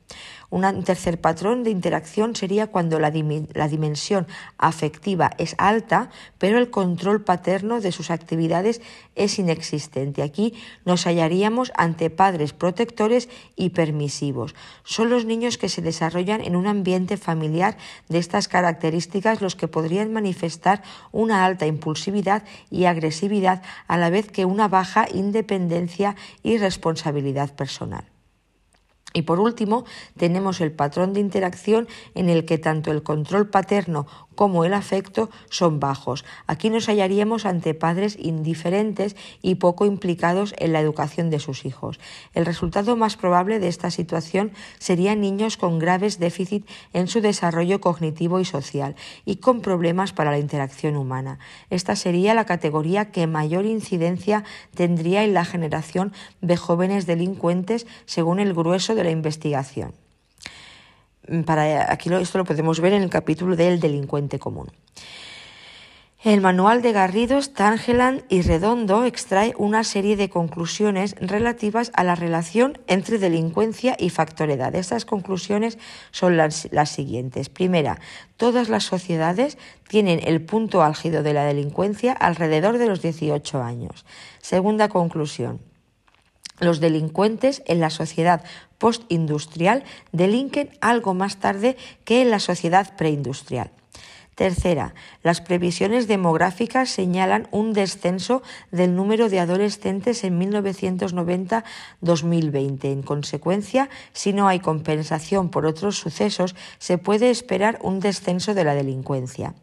[0.51, 4.27] Un tercer patrón de interacción sería cuando la, dimensión
[4.57, 8.81] afectiva es alta, pero el control paterno de sus actividades
[9.15, 10.21] es inexistente.
[10.21, 14.53] Aquí nos hallaríamos ante padres protectores y permisivos.
[14.83, 17.77] Son los niños que se desarrollan en un ambiente familiar
[18.09, 20.83] de estas características los que podrían manifestar
[21.13, 28.10] una alta impulsividad y agresividad a la vez que una baja independencia y responsabilidad personal.
[29.13, 29.85] Y por último,
[30.17, 34.07] tenemos el patrón de interacción en el que tanto el control paterno
[34.41, 36.25] como el afecto son bajos.
[36.47, 41.99] Aquí nos hallaríamos ante padres indiferentes y poco implicados en la educación de sus hijos.
[42.33, 47.81] El resultado más probable de esta situación serían niños con graves déficits en su desarrollo
[47.81, 51.37] cognitivo y social y con problemas para la interacción humana.
[51.69, 58.39] Esta sería la categoría que mayor incidencia tendría en la generación de jóvenes delincuentes según
[58.39, 60.00] el grueso de la investigación.
[61.45, 64.71] Para, aquí esto lo podemos ver en el capítulo del delincuente común.
[66.23, 72.13] El manual de Garridos, Tangeland y Redondo extrae una serie de conclusiones relativas a la
[72.13, 74.75] relación entre delincuencia y factor edad.
[74.75, 75.79] Estas conclusiones
[76.11, 77.49] son las, las, siguientes.
[77.49, 77.99] Primera,
[78.37, 79.57] todas las sociedades
[79.87, 84.05] tienen el punto álgido de la delincuencia alrededor de los 18 años.
[84.41, 85.59] Segunda conclusión,
[86.61, 88.43] los delincuentes en la sociedad
[88.77, 93.71] postindustrial delinquen algo más tarde que en la sociedad preindustrial.
[94.35, 94.93] Tercera,
[95.23, 98.41] las previsiones demográficas señalan un descenso
[98.71, 102.85] del número de adolescentes en 1990-2020.
[102.85, 108.63] En consecuencia, si no hay compensación por otros sucesos, se puede esperar un descenso de
[108.63, 109.53] la delincuencia.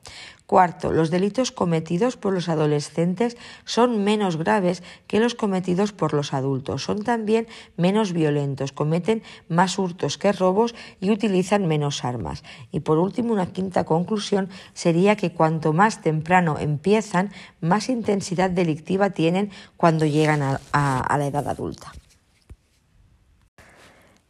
[0.49, 3.37] Cuarto, los delitos cometidos por los adolescentes
[3.67, 6.85] son menos graves que los cometidos por los adultos.
[6.85, 7.47] Son también
[7.77, 12.45] menos violentos, cometen más hurtos que robos y utilizan menos armas.
[12.73, 17.31] Y por último, una quinta conclusión sería que cuanto más temprano empiezan,
[17.61, 21.93] más intensidad delictiva tienen cuando llegan a, la edad adulta.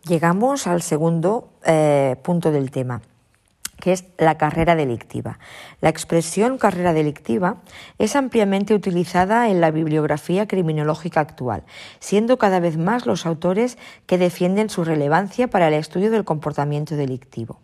[0.02, 3.02] Llegamos al segundo eh, punto del tema
[3.80, 5.38] que es la carrera delictiva.
[5.80, 7.62] La expresión carrera delictiva
[7.98, 11.64] es ampliamente utilizada en la bibliografía criminológica actual,
[12.00, 16.96] siendo cada vez más los autores que defienden su relevancia para el estudio del comportamiento
[16.96, 17.60] delictivo.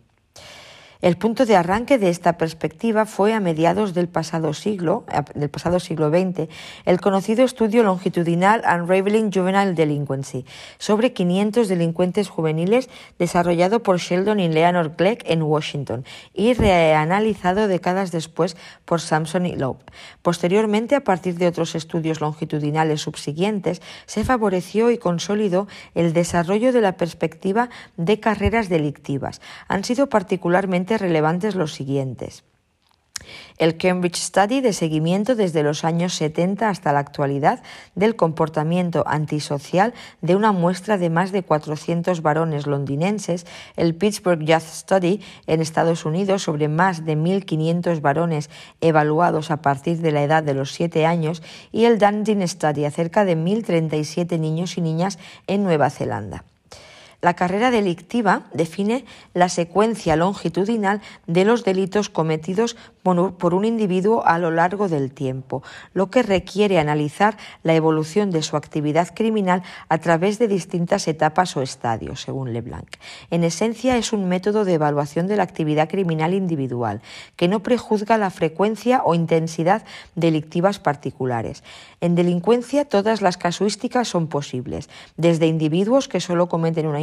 [1.05, 5.79] El punto de arranque de esta perspectiva fue a mediados del pasado siglo, del pasado
[5.79, 6.49] siglo XX,
[6.83, 10.45] el conocido estudio longitudinal Unraveling Juvenile Delinquency
[10.79, 12.89] sobre 500 delincuentes juveniles
[13.19, 19.55] desarrollado por Sheldon y Leonard Gleck en Washington y reanalizado décadas después por Samson y
[19.55, 19.77] Loeb.
[20.23, 26.81] Posteriormente, a partir de otros estudios longitudinales subsiguientes, se favoreció y consolidó el desarrollo de
[26.81, 29.39] la perspectiva de carreras delictivas.
[29.67, 32.43] Han sido particularmente relevantes los siguientes.
[33.57, 37.63] El Cambridge Study de seguimiento desde los años 70 hasta la actualidad
[37.95, 43.45] del comportamiento antisocial de una muestra de más de 400 varones londinenses,
[43.77, 48.49] el Pittsburgh Youth Study en Estados Unidos sobre más de 1.500 varones
[48.81, 51.41] evaluados a partir de la edad de los 7 años
[51.71, 55.17] y el Dundee Study acerca de 1.037 niños y niñas
[55.47, 56.43] en Nueva Zelanda.
[57.25, 59.03] La carrera delictiva define
[59.33, 65.63] la secuencia longitudinal de los delitos cometidos por un individuo a lo largo del tiempo,
[65.93, 71.57] lo que requiere analizar la evolución de su actividad criminal a través de distintas etapas
[71.57, 72.89] o estadios, según Leblanc.
[73.31, 77.01] En esencia, es un método de evaluación de la actividad criminal individual,
[77.35, 81.63] que no prejuzga la frecuencia o intensidad delictivas particulares.
[82.01, 87.01] En delincuencia, todas las casuísticas son posibles, desde individuos que solo cometen una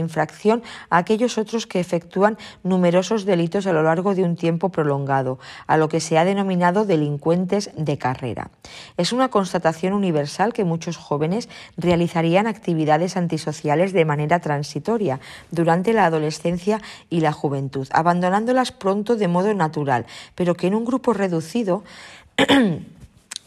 [0.91, 5.77] a aquellos otros que efectúan numerosos delitos a lo largo de un tiempo prolongado, a
[5.77, 8.51] lo que se ha denominado delincuentes de carrera.
[8.97, 16.07] Es una constatación universal que muchos jóvenes realizarían actividades antisociales de manera transitoria durante la
[16.07, 21.85] adolescencia y la juventud, abandonándolas pronto de modo natural, pero que en un grupo reducido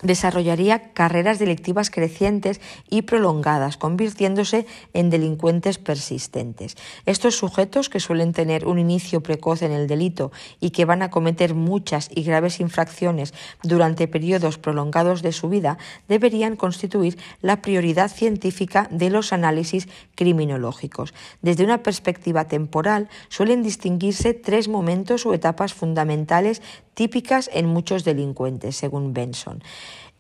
[0.06, 6.76] desarrollaría carreras delictivas crecientes y prolongadas, convirtiéndose en delincuentes persistentes.
[7.06, 11.10] Estos sujetos, que suelen tener un inicio precoz en el delito y que van a
[11.10, 13.34] cometer muchas y graves infracciones
[13.64, 15.78] durante periodos prolongados de su vida,
[16.08, 21.14] deberían constituir la prioridad científica de los análisis criminológicos.
[21.42, 26.62] Desde una perspectiva temporal, suelen distinguirse tres momentos o etapas fundamentales
[26.96, 29.62] típicas en muchos delincuentes, según Benson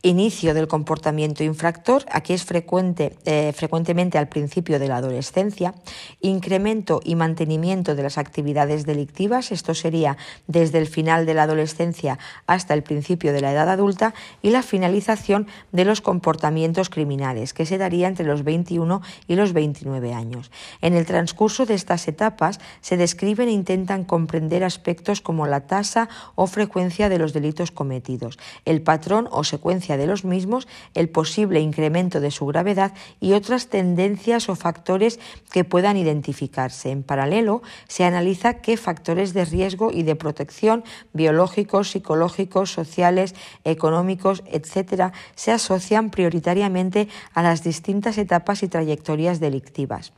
[0.05, 5.73] inicio del comportamiento infractor, aquí es frecuente, eh, frecuentemente al principio de la adolescencia,
[6.21, 12.19] incremento y mantenimiento de las actividades delictivas, esto sería desde el final de la adolescencia
[12.45, 17.65] hasta el principio de la edad adulta, y la finalización de los comportamientos criminales, que
[17.65, 20.51] se daría entre los 21 y los 29 años.
[20.81, 26.09] En el transcurso de estas etapas se describen e intentan comprender aspectos como la tasa
[26.35, 31.59] o frecuencia de los delitos cometidos, el patrón o secuencia de los mismos, el posible
[31.59, 35.19] incremento de su gravedad y otras tendencias o factores
[35.51, 36.91] que puedan identificarse.
[36.91, 40.83] En paralelo, se analiza qué factores de riesgo y de protección
[41.13, 50.13] biológicos, psicológicos, sociales, económicos, etcétera, se asocian prioritariamente a las distintas etapas y trayectorias delictivas.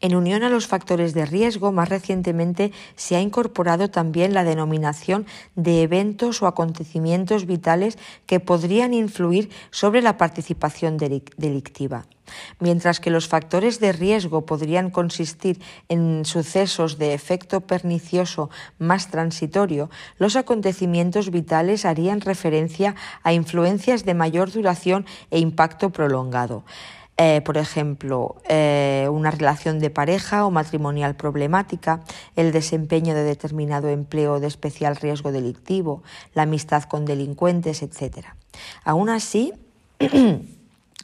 [0.00, 5.26] En unión a los factores de riesgo, más recientemente se ha incorporado también la denominación
[5.56, 12.06] de eventos o acontecimientos vitales que podrían influir sobre la participación delictiva.
[12.60, 19.90] Mientras que los factores de riesgo podrían consistir en sucesos de efecto pernicioso más transitorio,
[20.16, 26.64] los acontecimientos vitales harían referencia a influencias de mayor duración e impacto prolongado.
[27.22, 32.00] Eh, por ejemplo, eh, una relación de pareja o matrimonial problemática,
[32.34, 36.02] el desempeño de determinado empleo de especial riesgo delictivo,
[36.32, 38.28] la amistad con delincuentes, etc.
[38.84, 39.52] Aún así,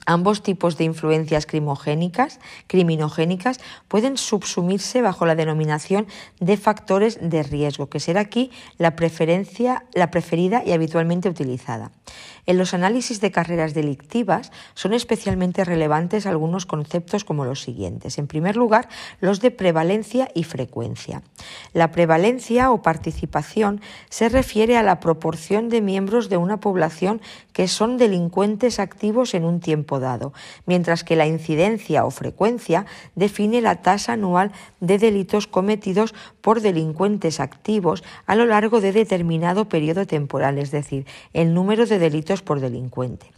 [0.08, 2.38] Ambos tipos de influencias criminogénicas
[3.88, 6.06] pueden subsumirse bajo la denominación
[6.38, 11.90] de factores de riesgo, que será aquí la, preferencia, la preferida y habitualmente utilizada.
[12.46, 18.18] En los análisis de carreras delictivas son especialmente relevantes algunos conceptos como los siguientes.
[18.18, 18.88] En primer lugar,
[19.20, 21.22] los de prevalencia y frecuencia.
[21.72, 23.80] La prevalencia o participación
[24.10, 27.20] se refiere a la proporción de miembros de una población
[27.52, 30.32] que son delincuentes activos en un tiempo dado,
[30.66, 37.40] mientras que la incidencia o frecuencia define la tasa anual de delitos cometidos por delincuentes
[37.40, 42.60] activos a lo largo de determinado periodo temporal, es decir, el número de delitos por
[42.60, 43.32] delincuente.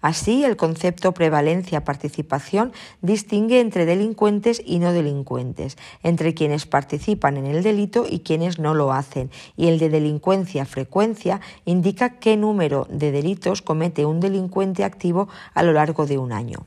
[0.00, 2.72] Así, el concepto prevalencia-participación
[3.02, 8.74] distingue entre delincuentes y no delincuentes, entre quienes participan en el delito y quienes no
[8.74, 15.28] lo hacen, y el de delincuencia-frecuencia indica qué número de delitos comete un delincuente activo
[15.54, 16.66] a lo largo de un año.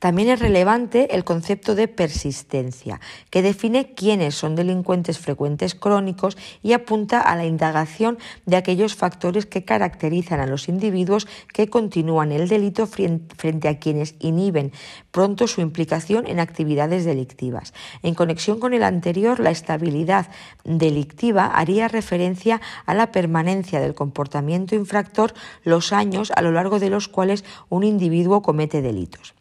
[0.00, 6.72] También es relevante el concepto de persistencia, que define quiénes son delincuentes frecuentes crónicos y
[6.72, 12.48] apunta a la indagación de aquellos factores que caracterizan a los individuos que continúan el
[12.48, 14.72] delito frente a quienes inhiben
[15.10, 17.74] pronto su implicación en actividades delictivas.
[18.02, 20.28] En conexión con el anterior, la estabilidad
[20.64, 26.88] delictiva haría referencia a la permanencia del comportamiento infractor los años a lo largo de
[26.88, 29.34] los cuales un individuo comete delitos.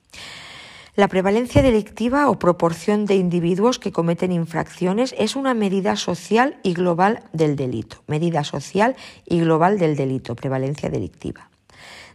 [1.00, 6.74] La prevalencia delictiva o proporción de individuos que cometen infracciones es una medida social y
[6.74, 8.04] global del delito.
[8.08, 11.49] Medida social y global del delito, prevalencia delictiva.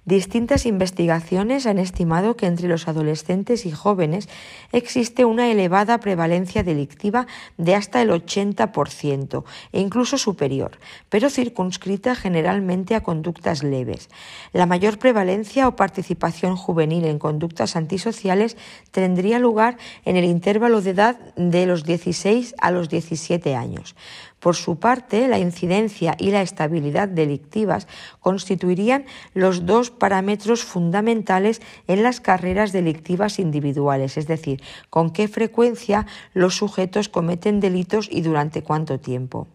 [0.07, 4.29] Distintas investigaciones han estimado que entre los adolescentes y jóvenes
[4.71, 7.27] existe una elevada prevalencia delictiva
[7.57, 10.73] de hasta el 80% e incluso superior,
[11.09, 14.11] pero circunscrita generalmente a conductas leves.
[14.53, 18.59] La mayor prevalencia o participación juvenil en conductas antisociales
[18.91, 23.97] tendría lugar en el intervalo de edad de los 16 a los 17 años.
[24.45, 27.89] Por su parte, la incidencia y la estabilidad delictivas
[28.21, 36.05] constituirían los dos parámetros fundamentales en las carreras delictivas individuales, es decir, con qué frecuencia
[36.35, 39.49] los sujetos cometen delitos y durante cuánto tiempo.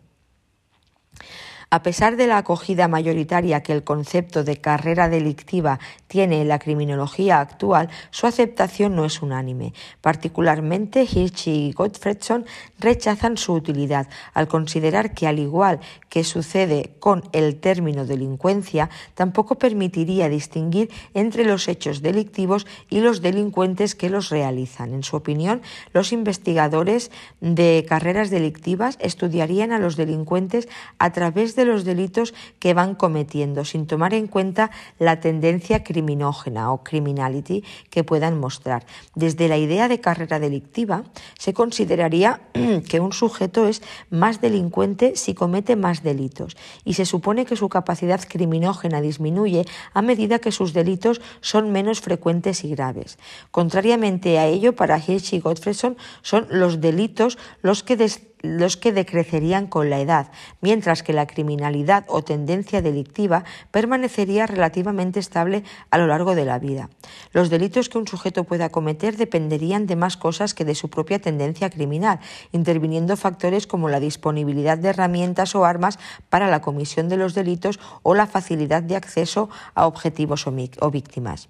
[1.72, 6.58] A pesar de la acogida mayoritaria que el concepto de carrera delictiva tiene en la
[6.58, 9.74] criminología actual, su aceptación no es unánime.
[10.02, 12.48] Particularmente, Hirsch y Gottfredson
[12.80, 19.60] rechazan su utilidad al considerar que, al igual que sucede con el término delincuencia, tampoco
[19.60, 24.96] permitiría distinguir entre los hechos delictivos y los delincuentes que los realizan.
[24.96, 25.62] En su opinión,
[25.94, 27.12] los investigadores
[27.42, 30.68] de carreras delictivas estudiarían a los delincuentes
[30.98, 35.84] a través de de los delitos que van cometiendo, sin tomar en cuenta la tendencia
[35.84, 38.86] criminógena o criminality que puedan mostrar.
[39.14, 41.04] Desde la idea de carrera delictiva,
[41.38, 42.42] se consideraría
[42.90, 46.56] que un sujeto es más delincuente si comete más delitos
[46.86, 52.00] y se supone que su capacidad criminógena disminuye a medida que sus delitos son menos
[52.00, 53.20] frecuentes y graves.
[53.52, 57.98] Contrariamente a ello, para Hirsch y Gottfredson son los delitos los que
[58.42, 60.32] los que decrecerían con la edad,
[60.62, 66.60] mientras que la criminalidad o tendencia delictiva permanecería relativamente estable a lo largo de la
[66.60, 66.90] vida.
[67.32, 71.20] Los delitos que un sujeto pueda cometer dependerían de más cosas que de su propia
[71.20, 72.20] tendencia criminal,
[72.52, 77.80] interviniendo factores como la disponibilidad de herramientas o armas para la comisión de los delitos
[78.04, 81.50] o la facilidad de acceso a objetivos o víctimas.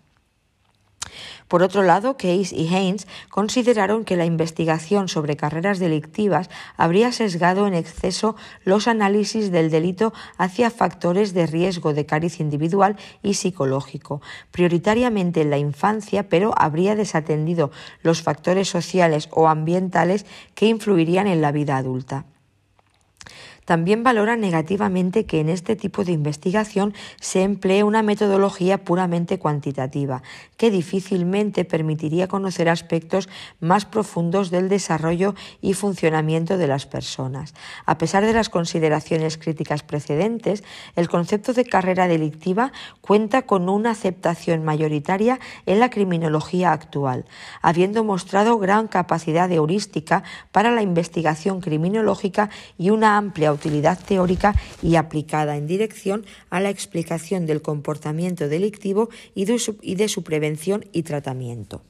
[1.48, 7.68] Por otro lado, Case y Haynes consideraron que la investigación sobre carreras delictivas habría sesgado
[7.68, 14.22] en exceso los análisis del delito hacia factores de riesgo de cariz individual y psicológico,
[14.52, 17.72] prioritariamente en la infancia, pero habría desatendido
[18.04, 22.26] los factores sociales o ambientales que influirían en la vida adulta.
[23.70, 30.24] También valora negativamente que en este tipo de investigación se emplee una metodología puramente cuantitativa,
[30.58, 37.54] que difícilmente permitiría conocer aspectos más profundos del desarrollo y funcionamiento de las personas.
[37.86, 40.64] A pesar de las consideraciones críticas precedentes,
[40.96, 47.26] el concepto de carrera delictiva cuenta con una aceptación mayoritaria en la criminología actual,
[47.62, 54.96] habiendo mostrado gran capacidad heurística para la investigación criminológica y una amplia utilidad teórica y
[54.96, 60.24] aplicada en dirección a la explicación del comportamiento delictivo y de su, y de su
[60.24, 61.82] prevención y tratamiento.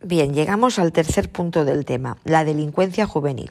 [0.00, 3.50] Bien, llegamos al tercer punto del tema, la delincuencia juvenil.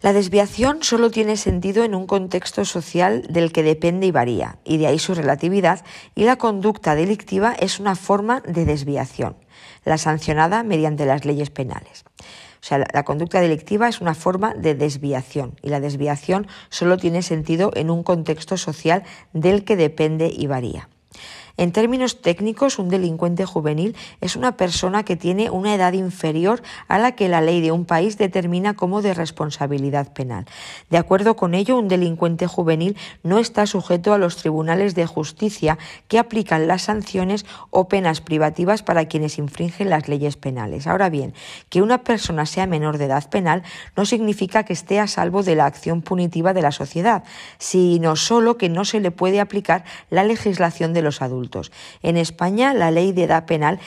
[0.00, 4.78] La desviación solo tiene sentido en un contexto social del que depende y varía, y
[4.78, 9.36] de ahí su relatividad, y la conducta delictiva es una forma de desviación,
[9.84, 12.04] la sancionada mediante las leyes penales.
[12.62, 17.22] O sea, la, conducta delictiva es una forma de desviación y la desviación solo tiene
[17.22, 19.02] sentido en un contexto social
[19.32, 20.88] del que depende y varía.
[21.60, 26.98] En términos técnicos, un delincuente juvenil es una persona que tiene una edad inferior a
[26.98, 30.46] la que la ley de un país determina como de responsabilidad penal.
[30.88, 35.76] De acuerdo con ello, un delincuente juvenil no está sujeto a los tribunales de justicia
[36.08, 40.86] que aplican las sanciones o penas privativas para quienes infringen las leyes penales.
[40.86, 41.34] Ahora bien,
[41.68, 43.64] que una persona sea menor de edad penal
[43.98, 47.22] no significa que esté a salvo de la acción punitiva de la sociedad,
[47.58, 51.49] sino solo que no se le puede aplicar la legislación de los adultos.
[52.02, 53.80] En España, la ley de edad penal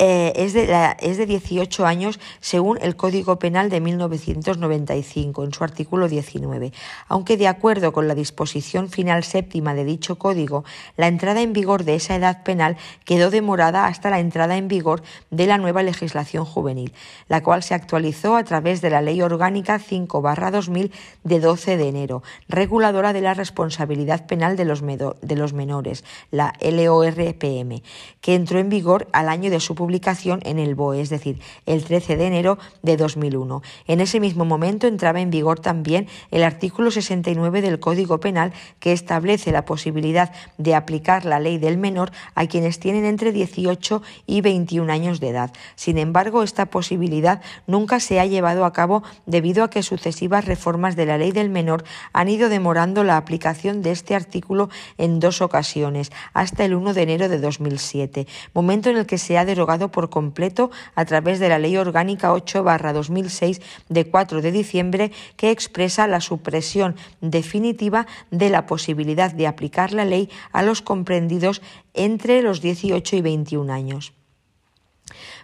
[0.00, 5.64] eh, es, de es de 18 años según el Código Penal de 1995, en su
[5.64, 6.72] artículo 19,
[7.08, 10.64] aunque de acuerdo con la disposición final séptima de dicho código,
[10.96, 15.02] la entrada en vigor de esa edad penal quedó demorada hasta la entrada en vigor
[15.32, 16.92] de la nueva legislación juvenil,
[17.28, 20.92] la cual se actualizó a través de la Ley Orgánica 5-2000
[21.24, 26.54] de 12 de enero, reguladora de la responsabilidad penal de los, de los menores, la
[26.60, 27.82] LORPM,
[28.20, 31.40] que entró en vigor al año de su publicación publicación en el BOE, es decir,
[31.64, 33.62] el 13 de enero de 2001.
[33.86, 38.92] En ese mismo momento entraba en vigor también el artículo 69 del Código Penal que
[38.92, 44.42] establece la posibilidad de aplicar la ley del menor a quienes tienen entre 18 y
[44.42, 45.52] 21 años de edad.
[45.74, 50.96] Sin embargo, esta posibilidad nunca se ha llevado a cabo debido a que sucesivas reformas
[50.96, 51.82] de la ley del menor
[52.12, 54.68] han ido demorando la aplicación de este artículo
[54.98, 59.38] en dos ocasiones, hasta el 1 de enero de 2007, momento en el que se
[59.38, 65.12] ha derogado por completo a través de la Ley Orgánica 8-2006 de 4 de diciembre
[65.36, 71.62] que expresa la supresión definitiva de la posibilidad de aplicar la ley a los comprendidos
[71.94, 74.12] entre los 18 y 21 años.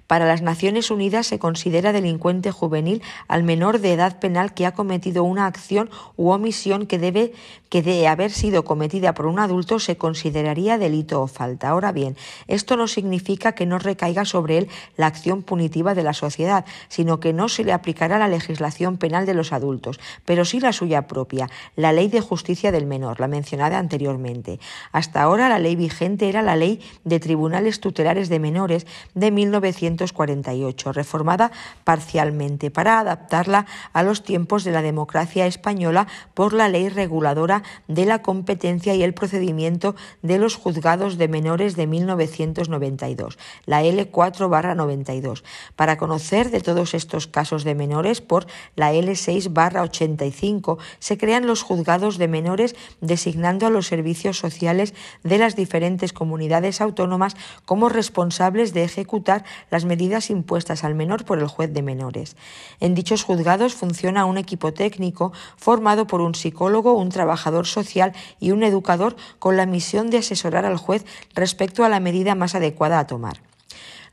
[0.06, 4.74] Para las Naciones Unidas se considera delincuente juvenil al menor de edad penal que ha
[4.74, 7.32] cometido una acción u omisión que debe
[7.74, 11.70] que de haber sido cometida por un adulto se consideraría delito o falta.
[11.70, 12.16] Ahora bien,
[12.46, 17.18] esto no significa que no recaiga sobre él la acción punitiva de la sociedad, sino
[17.18, 21.08] que no se le aplicará la legislación penal de los adultos, pero sí la suya
[21.08, 24.60] propia, la Ley de Justicia del Menor, la mencionada anteriormente.
[24.92, 30.92] Hasta ahora la ley vigente era la Ley de Tribunales Tutelares de Menores de 1948,
[30.92, 31.50] reformada
[31.82, 38.04] parcialmente para adaptarla a los tiempos de la democracia española por la Ley Reguladora de
[38.06, 45.42] la competencia y el procedimiento de los juzgados de menores de 1992, la L4-92,
[45.76, 48.46] para conocer de todos estos casos de menores por
[48.76, 55.56] la L6-85 se crean los juzgados de menores designando a los servicios sociales de las
[55.56, 61.72] diferentes comunidades autónomas como responsables de ejecutar las medidas impuestas al menor por el juez
[61.72, 62.36] de menores.
[62.80, 68.50] En dichos juzgados funciona un equipo técnico formado por un psicólogo, un trabajador social y
[68.50, 72.98] un educador con la misión de asesorar al juez respecto a la medida más adecuada
[72.98, 73.40] a tomar.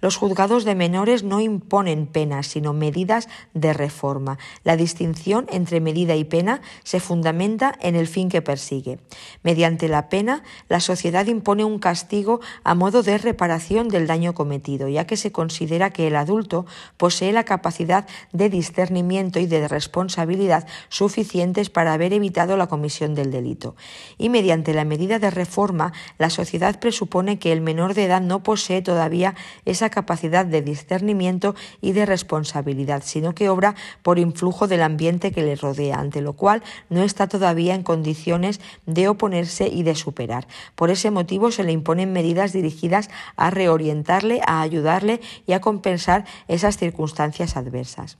[0.01, 4.39] Los juzgados de menores no imponen penas, sino medidas de reforma.
[4.63, 8.97] La distinción entre medida y pena se fundamenta en el fin que persigue.
[9.43, 14.87] Mediante la pena, la sociedad impone un castigo a modo de reparación del daño cometido,
[14.87, 16.65] ya que se considera que el adulto
[16.97, 23.29] posee la capacidad de discernimiento y de responsabilidad suficientes para haber evitado la comisión del
[23.29, 23.75] delito.
[24.17, 28.41] Y mediante la medida de reforma, la sociedad presupone que el menor de edad no
[28.41, 29.35] posee todavía
[29.65, 35.43] esa capacidad de discernimiento y de responsabilidad, sino que obra por influjo del ambiente que
[35.43, 40.47] le rodea, ante lo cual no está todavía en condiciones de oponerse y de superar.
[40.75, 46.25] Por ese motivo se le imponen medidas dirigidas a reorientarle, a ayudarle y a compensar
[46.47, 48.17] esas circunstancias adversas.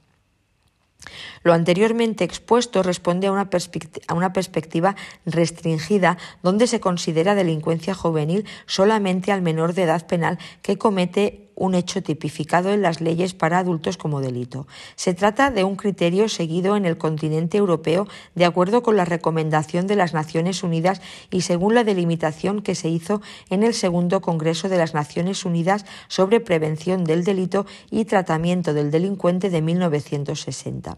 [1.44, 3.50] Lo anteriormente expuesto responde a una,
[4.08, 4.96] a una, perspectiva
[5.26, 11.76] restringida donde se considera delincuencia juvenil solamente al menor de edad penal que comete un
[11.76, 14.66] hecho tipificado en las leyes para adultos como delito.
[14.96, 19.86] Se trata de un criterio seguido en el continente europeo de acuerdo con la recomendación
[19.86, 24.70] de las Naciones Unidas y según la delimitación que se hizo en el segundo Congreso
[24.70, 30.98] de las Naciones Unidas sobre prevención del delito y tratamiento del delincuente de 1960.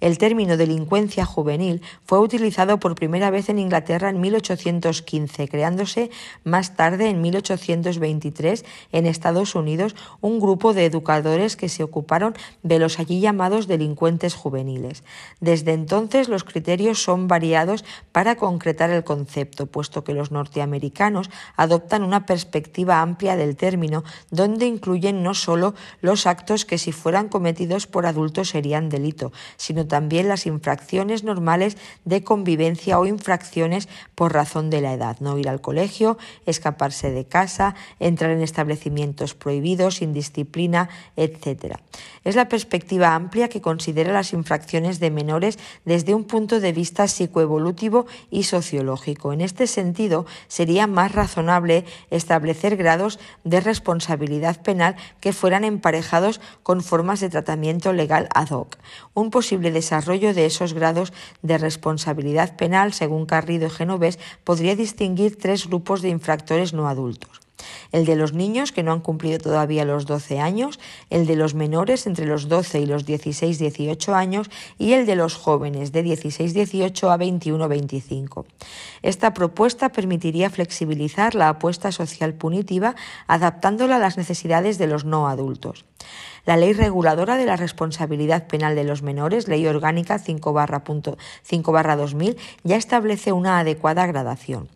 [0.00, 6.10] El término delincuencia juvenil fue utilizado por primera vez en Inglaterra en 1815, creándose
[6.44, 12.78] más tarde en 1823 en Estados Unidos un grupo de educadores que se ocuparon de
[12.78, 15.02] los allí llamados delincuentes juveniles.
[15.40, 22.04] Desde entonces los criterios son variados para concretar el concepto, puesto que los norteamericanos adoptan
[22.04, 27.88] una perspectiva amplia del término, donde incluyen no solo los actos que si fueran cometidos
[27.88, 34.70] por adultos serían delito, sino también las infracciones normales de convivencia o infracciones por razón
[34.70, 40.88] de la edad, no ir al colegio, escaparse de casa, entrar en establecimientos prohibidos, indisciplina,
[41.16, 41.76] etc.
[42.24, 47.08] Es la perspectiva amplia que considera las infracciones de menores desde un punto de vista
[47.08, 49.32] psicoevolutivo y sociológico.
[49.32, 56.82] En este sentido, sería más razonable establecer grados de responsabilidad penal que fueran emparejados con
[56.82, 58.76] formas de tratamiento legal ad hoc.
[59.14, 65.66] Un posible desarrollo de esos grados de responsabilidad penal, según Carrido Genovés, podría distinguir tres
[65.68, 67.38] grupos de infractores no adultos
[67.92, 70.78] el de los niños que no han cumplido todavía los 12 años,
[71.10, 75.34] el de los menores entre los 12 y los 16-18 años y el de los
[75.34, 78.44] jóvenes de 16-18 a 21-25.
[79.02, 82.94] Esta propuesta permitiría flexibilizar la apuesta social punitiva
[83.26, 85.84] adaptándola a las necesidades de los no adultos.
[86.48, 92.76] La ley reguladora de la responsabilidad penal de los menores, Ley Orgánica 5 2000, ya
[92.76, 94.70] establece una adecuada gradación.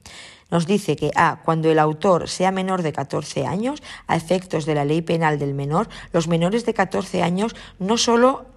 [0.51, 4.74] Nos dice que A, cuando el autor sea menor de 14 años, a efectos de
[4.74, 8.52] la ley penal del menor, los menores de 14 años no solo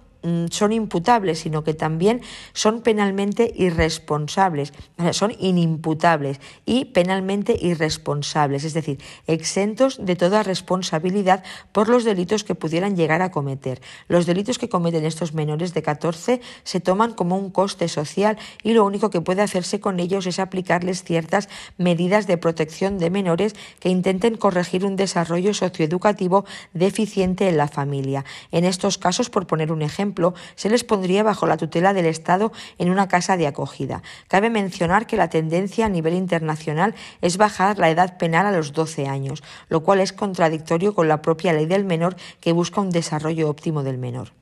[0.50, 2.20] son imputables, sino que también
[2.52, 4.72] son penalmente irresponsables,
[5.12, 12.54] son inimputables y penalmente irresponsables, es decir, exentos de toda responsabilidad por los delitos que
[12.54, 13.80] pudieran llegar a cometer.
[14.08, 18.72] Los delitos que cometen estos menores de 14 se toman como un coste social y
[18.72, 21.48] lo único que puede hacerse con ellos es aplicarles ciertas
[21.78, 28.24] medidas de protección de menores que intenten corregir un desarrollo socioeducativo deficiente en la familia.
[28.50, 30.15] En estos casos, por poner un ejemplo,
[30.54, 34.02] se les pondría bajo la tutela del Estado en una casa de acogida.
[34.28, 38.72] Cabe mencionar que la tendencia a nivel internacional es bajar la edad penal a los
[38.72, 42.90] 12 años, lo cual es contradictorio con la propia ley del menor que busca un
[42.90, 44.32] desarrollo óptimo del menor.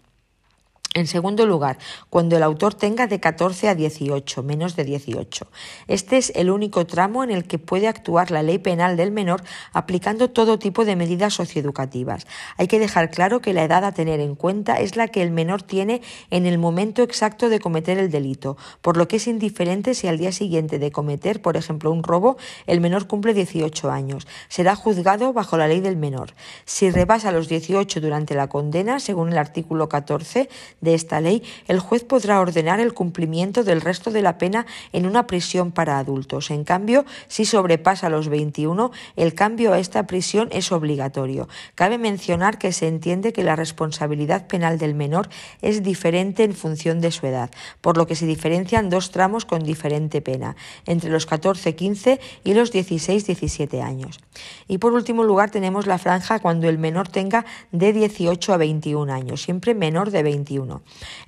[0.96, 1.76] En segundo lugar,
[2.08, 5.44] cuando el autor tenga de 14 a 18, menos de 18.
[5.88, 9.42] Este es el único tramo en el que puede actuar la ley penal del menor
[9.72, 12.28] aplicando todo tipo de medidas socioeducativas.
[12.58, 15.32] Hay que dejar claro que la edad a tener en cuenta es la que el
[15.32, 16.00] menor tiene
[16.30, 20.18] en el momento exacto de cometer el delito, por lo que es indiferente si al
[20.18, 22.36] día siguiente de cometer, por ejemplo, un robo,
[22.68, 24.28] el menor cumple 18 años.
[24.48, 26.34] Será juzgado bajo la ley del menor.
[26.66, 30.48] Si rebasa los 18 durante la condena, según el artículo 14,
[30.84, 35.06] de esta ley, el juez podrá ordenar el cumplimiento del resto de la pena en
[35.06, 36.50] una prisión para adultos.
[36.50, 41.48] En cambio, si sobrepasa los 21, el cambio a esta prisión es obligatorio.
[41.74, 45.28] Cabe mencionar que se entiende que la responsabilidad penal del menor
[45.62, 47.50] es diferente en función de su edad,
[47.80, 50.56] por lo que se diferencian dos tramos con diferente pena,
[50.86, 54.20] entre los 14-15 y los 16-17 años.
[54.68, 59.12] Y por último lugar tenemos la franja cuando el menor tenga de 18 a 21
[59.12, 60.73] años, siempre menor de 21.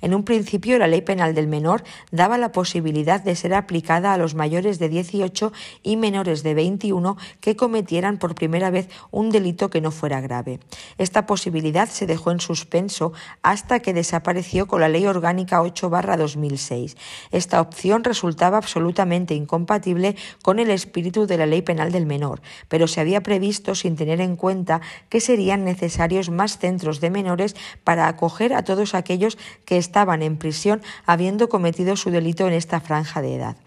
[0.01, 4.17] En un principio, la ley penal del menor daba la posibilidad de ser aplicada a
[4.17, 5.51] los mayores de 18
[5.83, 10.59] y menores de 21 que cometieran por primera vez un delito que no fuera grave.
[10.97, 16.95] Esta posibilidad se dejó en suspenso hasta que desapareció con la Ley Orgánica 8-2006.
[17.31, 22.87] Esta opción resultaba absolutamente incompatible con el espíritu de la Ley Penal del Menor, pero
[22.87, 28.07] se había previsto sin tener en cuenta que serían necesarios más centros de menores para
[28.07, 33.21] acoger a todos aquellos que estaban en prisión habiendo cometido su delito en esta franja
[33.21, 33.57] de edad.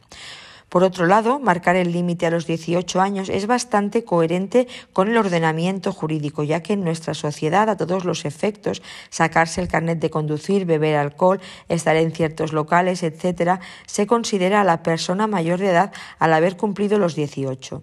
[0.71, 5.17] Por otro lado, marcar el límite a los 18 años es bastante coherente con el
[5.17, 8.81] ordenamiento jurídico, ya que en nuestra sociedad, a todos los efectos,
[9.11, 14.65] sacarse el carnet de conducir, beber alcohol, estar en ciertos locales, etc., se considera a
[14.65, 17.83] la persona mayor de edad al haber cumplido los 18.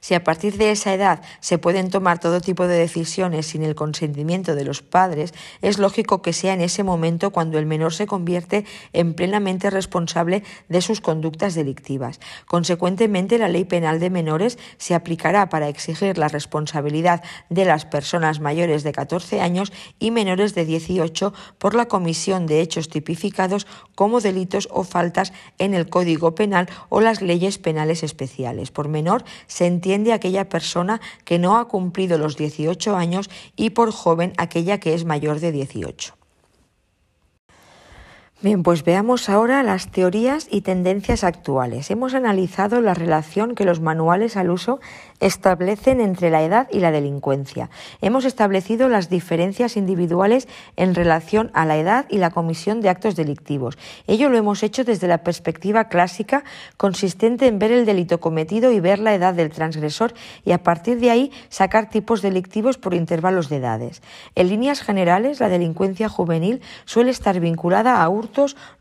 [0.00, 3.74] Si a partir de esa edad se pueden tomar todo tipo de decisiones sin el
[3.74, 8.06] consentimiento de los padres, es lógico que sea en ese momento cuando el menor se
[8.06, 8.64] convierte
[8.94, 12.18] en plenamente responsable de sus conductas delictivas.
[12.46, 18.40] Consecuentemente, la ley penal de menores se aplicará para exigir la responsabilidad de las personas
[18.40, 24.22] mayores de 14 años y menores de 18 por la comisión de hechos tipificados como
[24.22, 28.70] delitos o faltas en el Código Penal o las leyes penales especiales.
[28.70, 33.92] Por menor se entiende aquella persona que no ha cumplido los 18 años y por
[33.92, 36.14] joven aquella que es mayor de 18.
[38.42, 41.90] Bien, pues veamos ahora las teorías y tendencias actuales.
[41.90, 44.80] Hemos analizado la relación que los manuales al uso
[45.20, 47.70] establecen entre la edad y la delincuencia.
[48.00, 53.16] Hemos establecido las diferencias individuales en relación a la edad y la comisión de actos
[53.16, 53.78] delictivos.
[54.06, 56.44] Ello lo hemos hecho desde la perspectiva clásica,
[56.76, 60.14] consistente en ver el delito cometido y ver la edad del transgresor
[60.44, 64.02] y a partir de ahí sacar tipos delictivos por intervalos de edades.
[64.34, 68.10] En líneas generales, la delincuencia juvenil suele estar vinculada a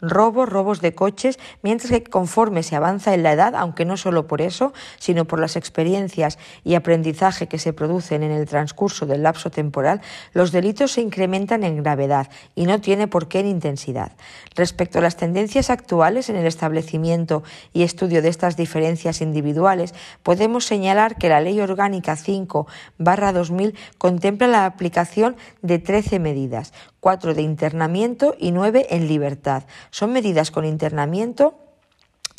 [0.01, 4.27] robos, robos de coches, mientras que conforme se avanza en la edad, aunque no solo
[4.27, 6.28] por eso, sino por las experiencias
[6.63, 10.01] y aprendizaje que se producen en el transcurso del lapso temporal,
[10.33, 14.11] los delitos se incrementan en gravedad y no tiene por qué en intensidad.
[14.55, 17.43] Respecto a las tendencias actuales en el establecimiento
[17.73, 19.93] y estudio de estas diferencias individuales,
[20.23, 27.33] podemos señalar que la Ley Orgánica 5 2000 contempla la aplicación de 13 medidas, cuatro
[27.33, 29.63] de internamiento y nueve en libertad.
[29.91, 31.68] Son medidas con internamiento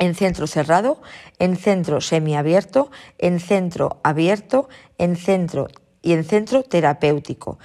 [0.01, 1.01] en centro cerrado,
[1.39, 4.69] en centro semiabierto, en centro abierto,
[4.99, 5.69] en centro
[6.03, 7.59] y en centro terapéutico.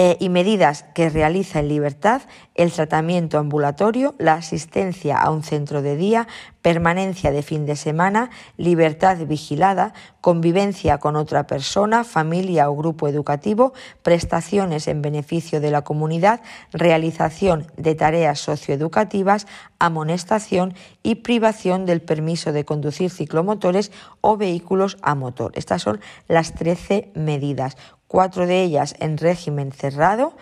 [0.00, 2.22] Eh, y medidas que realiza en libertad
[2.54, 6.28] el tratamiento ambulatorio, la asistencia a un centro de día,
[6.62, 13.72] permanencia de fin de semana, libertad vigilada, convivencia con otra persona, familia o grupo educativo,
[14.04, 16.42] prestaciones en beneficio de la comunidad,
[16.72, 19.48] realización de tareas socioeducativas,
[19.80, 25.50] amonestación y privación del permiso de conducir ciclomotores o vehículos a motor.
[25.56, 27.76] Estas son las 13 medidas
[28.08, 30.32] cuatro de ellas en régimen cerrado,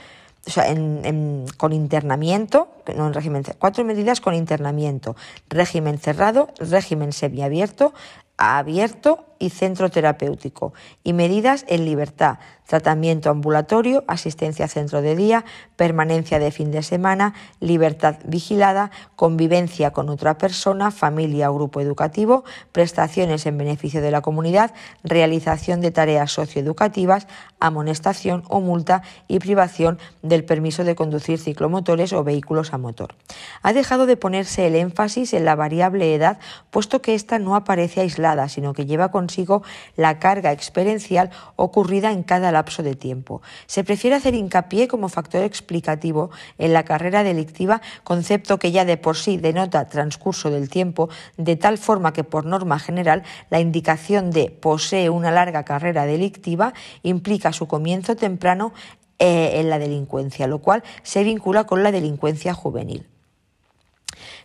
[0.47, 0.65] o sea,
[1.57, 5.17] con internamiento, no en régimen, cuatro medidas con internamiento,
[5.49, 7.93] régimen cerrado, régimen semiabierto,
[8.39, 10.73] abierto y centro terapéutico
[11.05, 15.45] y medidas en libertad, tratamiento ambulatorio, asistencia a centro de día,
[15.77, 22.45] permanencia de fin de semana, libertad vigilada, convivencia con otra persona, familia o grupo educativo,
[22.73, 24.73] prestaciones en beneficio de la comunidad,
[25.05, 27.29] realización de tareas socioeducativas,
[27.61, 33.15] amonestación o multa y privación del permiso de conducir ciclomotores o vehículos a motor.
[33.63, 36.39] Ha dejado de ponerse el énfasis en la variable edad,
[36.71, 39.65] puesto que ésta no aparece aislada, sino que lleva con consigo
[39.97, 43.43] la carga experiencial ocurrida en cada lapso de tiempo.
[43.67, 48.97] Se prefiere hacer hincapié como factor explicativo en la carrera delictiva, concepto que ya de
[48.97, 54.31] por sí denota transcurso del tiempo, de tal forma que por norma general la indicación
[54.31, 56.73] de posee una larga carrera delictiva
[57.03, 58.73] implica su comienzo temprano
[59.19, 63.16] eh, en la delincuencia, lo cual se vincula con la delincuencia juvenil.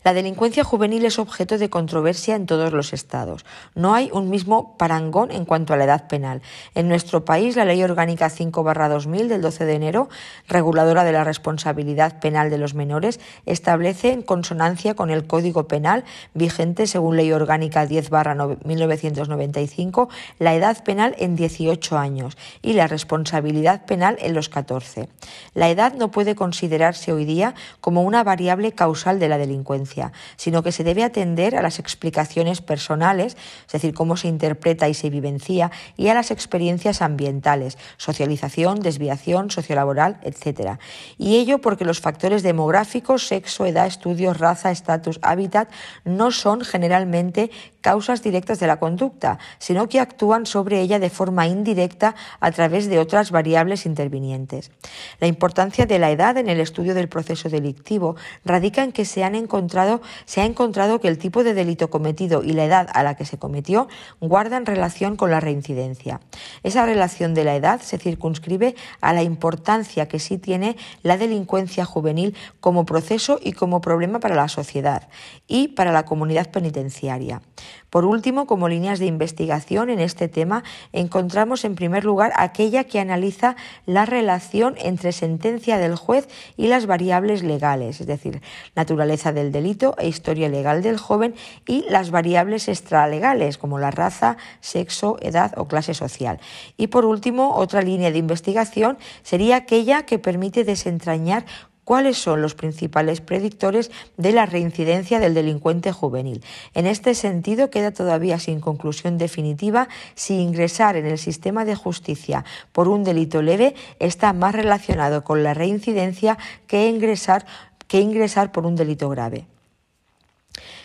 [0.03, 3.45] La delincuencia juvenil es objeto de controversia en todos los estados.
[3.75, 6.41] No hay un mismo parangón en cuanto a la edad penal.
[6.73, 10.09] En nuestro país, la Ley Orgánica 5-2000 del 12 de enero,
[10.47, 16.03] reguladora de la responsabilidad penal de los menores, establece en consonancia con el Código Penal
[16.33, 20.07] vigente según Ley Orgánica 10-1995
[20.39, 25.09] la edad penal en 18 años y la responsabilidad penal en los 14.
[25.53, 29.90] La edad no puede considerarse hoy día como una variable causal de la delincuencia
[30.35, 34.93] sino que se debe atender a las explicaciones personales, es decir, cómo se interpreta y
[34.93, 40.79] se vivencia, y a las experiencias ambientales, socialización, desviación, sociolaboral, etc.
[41.17, 45.69] Y ello porque los factores demográficos, sexo, edad, estudios, raza, estatus, hábitat,
[46.03, 47.51] no son generalmente
[47.81, 52.87] causas directas de la conducta, sino que actúan sobre ella de forma indirecta a través
[52.87, 54.71] de otras variables intervinientes.
[55.19, 59.23] La importancia de la edad en el estudio del proceso delictivo radica en que se,
[59.23, 63.03] han encontrado, se ha encontrado que el tipo de delito cometido y la edad a
[63.03, 63.87] la que se cometió
[64.19, 66.21] guardan relación con la reincidencia.
[66.63, 71.85] Esa relación de la edad se circunscribe a la importancia que sí tiene la delincuencia
[71.85, 75.09] juvenil como proceso y como problema para la sociedad
[75.47, 77.41] y para la comunidad penitenciaria.
[77.89, 82.99] Por último, como líneas de investigación en este tema, encontramos en primer lugar aquella que
[82.99, 86.27] analiza la relación entre sentencia del juez
[86.57, 88.41] y las variables legales, es decir,
[88.75, 91.35] naturaleza del delito e historia legal del joven
[91.67, 96.39] y las variables extralegales como la raza, sexo, edad o clase social.
[96.77, 101.45] Y por último, otra línea de investigación sería aquella que permite desentrañar
[101.83, 106.43] cuáles son los principales predictores de la reincidencia del delincuente juvenil.
[106.73, 112.45] En este sentido, queda todavía sin conclusión definitiva si ingresar en el sistema de justicia
[112.71, 116.37] por un delito leve está más relacionado con la reincidencia
[116.67, 117.45] que ingresar,
[117.87, 119.45] que ingresar por un delito grave.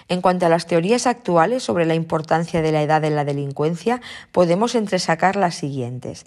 [0.08, 4.00] En cuanto a las teorías actuales sobre la importancia de la edad en la delincuencia,
[4.30, 6.26] podemos entresacar las siguientes.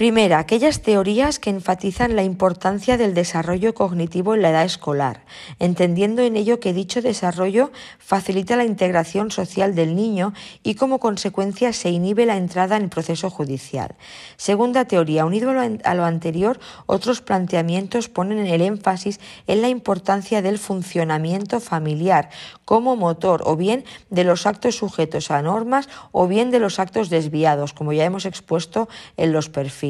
[0.00, 5.26] Primera, aquellas teorías que enfatizan la importancia del desarrollo cognitivo en la edad escolar,
[5.58, 10.32] entendiendo en ello que dicho desarrollo facilita la integración social del niño
[10.62, 13.94] y como consecuencia se inhibe la entrada en el proceso judicial.
[14.38, 20.58] Segunda teoría, unido a lo anterior, otros planteamientos ponen el énfasis en la importancia del
[20.58, 22.30] funcionamiento familiar
[22.64, 27.10] como motor o bien de los actos sujetos a normas o bien de los actos
[27.10, 29.89] desviados, como ya hemos expuesto en los perfiles.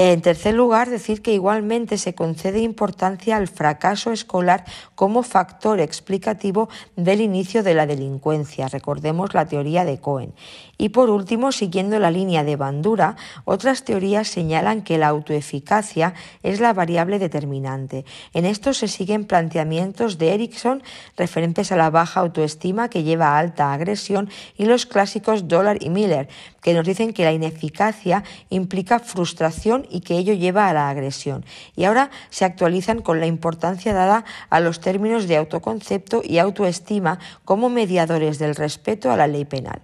[0.00, 4.64] En tercer lugar, decir que igualmente se concede importancia al fracaso escolar
[4.94, 8.68] como factor explicativo del inicio de la delincuencia.
[8.68, 10.34] Recordemos la teoría de Cohen.
[10.76, 16.14] Y por último, siguiendo la línea de Bandura, otras teorías señalan que la autoeficacia
[16.44, 18.04] es la variable determinante.
[18.34, 20.80] En esto se siguen planteamientos de Erickson
[21.16, 25.90] referentes a la baja autoestima que lleva a alta agresión y los clásicos Dollar y
[25.90, 26.28] Miller,
[26.62, 31.44] que nos dicen que la ineficacia implica frustración y que ello lleva a la agresión.
[31.76, 37.18] Y ahora se actualizan con la importancia dada a los términos de autoconcepto y autoestima
[37.44, 39.82] como mediadores del respeto a la ley penal.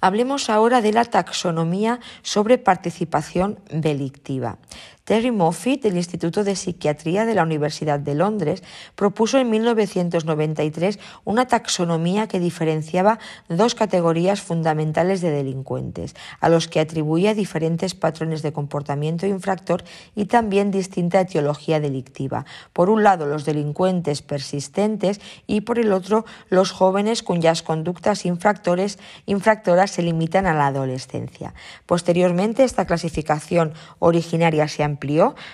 [0.00, 4.58] Hablemos ahora de la taxonomía sobre participación delictiva.
[5.04, 8.62] Terry Moffitt, del Instituto de Psiquiatría de la Universidad de Londres,
[8.94, 13.18] propuso en 1993 una taxonomía que diferenciaba
[13.48, 19.82] dos categorías fundamentales de delincuentes, a los que atribuía diferentes patrones de comportamiento infractor
[20.14, 22.46] y también distinta etiología delictiva.
[22.72, 28.98] Por un lado, los delincuentes persistentes y por el otro, los jóvenes cuyas conductas infractoras
[29.90, 31.54] se limitan a la adolescencia.
[31.86, 34.84] Posteriormente, esta clasificación originaria se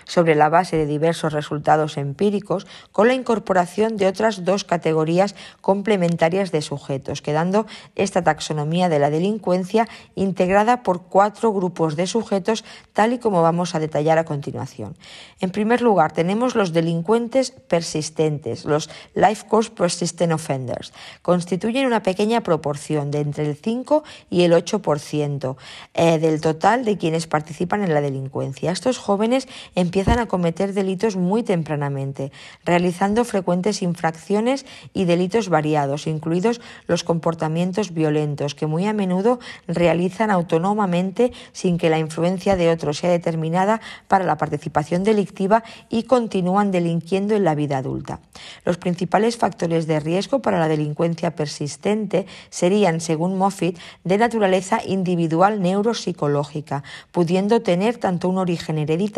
[0.04, 6.52] sobre la base de diversos resultados empíricos con la incorporación de otras dos categorías complementarias
[6.52, 13.12] de sujetos, quedando esta taxonomía de la delincuencia integrada por cuatro grupos de sujetos, tal
[13.14, 14.96] y como vamos a detallar a continuación.
[15.40, 20.92] En primer lugar, tenemos los delincuentes persistentes, los Life Course Persistent Offenders.
[21.22, 25.56] Constituyen una pequeña proporción de entre el 5 y el 8%
[25.94, 28.72] eh, del total de quienes participan en la delincuencia.
[28.72, 29.27] Estos jóvenes
[29.74, 32.32] empiezan a cometer delitos muy tempranamente,
[32.64, 40.30] realizando frecuentes infracciones y delitos variados, incluidos los comportamientos violentos, que muy a menudo realizan
[40.30, 46.70] autónomamente sin que la influencia de otros sea determinada para la participación delictiva y continúan
[46.70, 48.20] delinquiendo en la vida adulta.
[48.64, 55.60] Los principales factores de riesgo para la delincuencia persistente serían, según Moffitt, de naturaleza individual
[55.60, 56.82] neuropsicológica,
[57.12, 59.17] pudiendo tener tanto un origen hereditario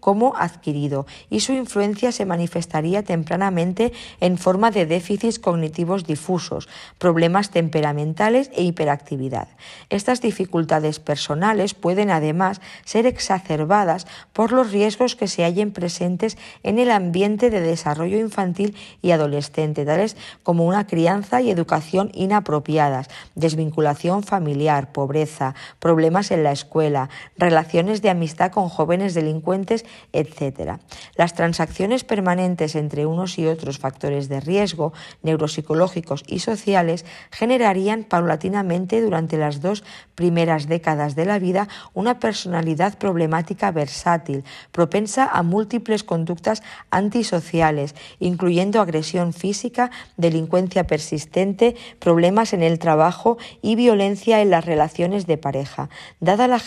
[0.00, 7.50] como adquirido y su influencia se manifestaría tempranamente en forma de déficits cognitivos difusos, problemas
[7.50, 9.48] temperamentales e hiperactividad.
[9.90, 16.78] Estas dificultades personales pueden además ser exacerbadas por los riesgos que se hallen presentes en
[16.78, 24.22] el ambiente de desarrollo infantil y adolescente, tales como una crianza y educación inapropiadas, desvinculación
[24.22, 30.78] familiar, pobreza, problemas en la escuela, relaciones de amistad con jóvenes delincuentes delincuentes, etc.
[31.16, 34.92] Las transacciones permanentes entre unos y otros factores de riesgo
[35.22, 39.84] neuropsicológicos y sociales generarían paulatinamente durante las dos
[40.14, 48.80] primeras décadas de la vida una personalidad problemática versátil, propensa a múltiples conductas antisociales, incluyendo
[48.80, 55.88] agresión física, delincuencia persistente, problemas en el trabajo y violencia en las relaciones de pareja.
[56.20, 56.60] Dada la,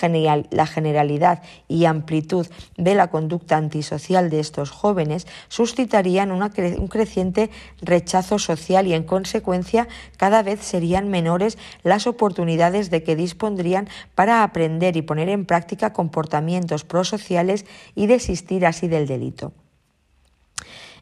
[0.49, 7.49] la generalidad y amplitud de la conducta antisocial de estos jóvenes suscitarían un creciente
[7.81, 9.87] rechazo social y en consecuencia
[10.17, 15.93] cada vez serían menores las oportunidades de que dispondrían para aprender y poner en práctica
[15.93, 17.65] comportamientos prosociales
[17.95, 19.53] y desistir así del delito.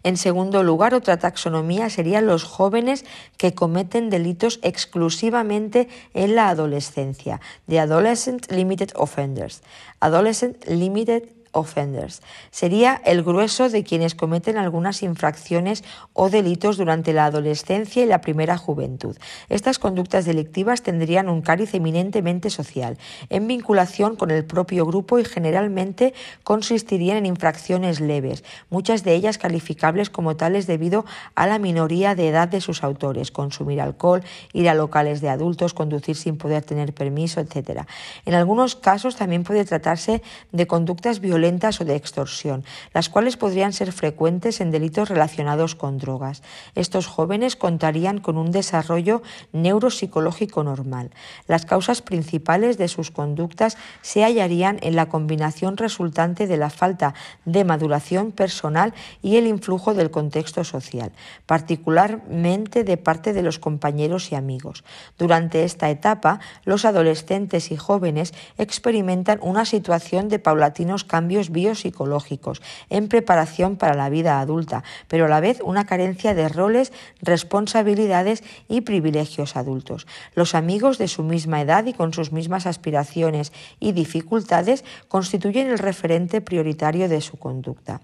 [0.03, 3.05] En segundo lugar, otra taxonomía serían los jóvenes
[3.37, 9.63] que cometen delitos exclusivamente en la adolescencia, the Adolescent Limited Offenders.
[10.01, 11.23] Adolescent Limited
[11.53, 12.21] offenders.
[12.51, 18.21] Sería el grueso de quienes cometen algunas infracciones o delitos durante la adolescencia y la
[18.21, 19.15] primera juventud.
[19.49, 22.97] Estas conductas delictivas tendrían un cariz eminentemente social,
[23.29, 26.13] en vinculación con el propio grupo y generalmente
[26.43, 31.05] consistirían en infracciones leves, muchas de ellas calificables como tales debido
[31.35, 34.23] a la minoría de edad de sus autores, consumir alcohol,
[34.53, 37.81] ir a locales de adultos, conducir sin poder tener permiso, etc.
[38.25, 40.21] En algunos casos también puede tratarse
[40.51, 42.63] de conductas violentas violentas o de extorsión,
[42.93, 46.41] las cuales podrían ser frecuentes en delitos relacionados con drogas.
[46.73, 49.21] Estos jóvenes contarían con un desarrollo
[49.51, 51.11] neuropsicológico normal.
[51.47, 57.13] Las causas principales de sus conductas se hallarían en la combinación resultante de la falta
[57.43, 61.11] de maduración personal y el influjo del contexto social,
[61.45, 64.85] particularmente de parte de los compañeros y amigos.
[65.17, 73.07] Durante esta etapa, los adolescentes y jóvenes experimentan una situación de paulatinos cambios biopsicológicos en
[73.07, 78.81] preparación para la vida adulta, pero a la vez una carencia de roles, responsabilidades y
[78.81, 80.07] privilegios adultos.
[80.35, 85.79] Los amigos de su misma edad y con sus mismas aspiraciones y dificultades constituyen el
[85.79, 88.01] referente prioritario de su conducta.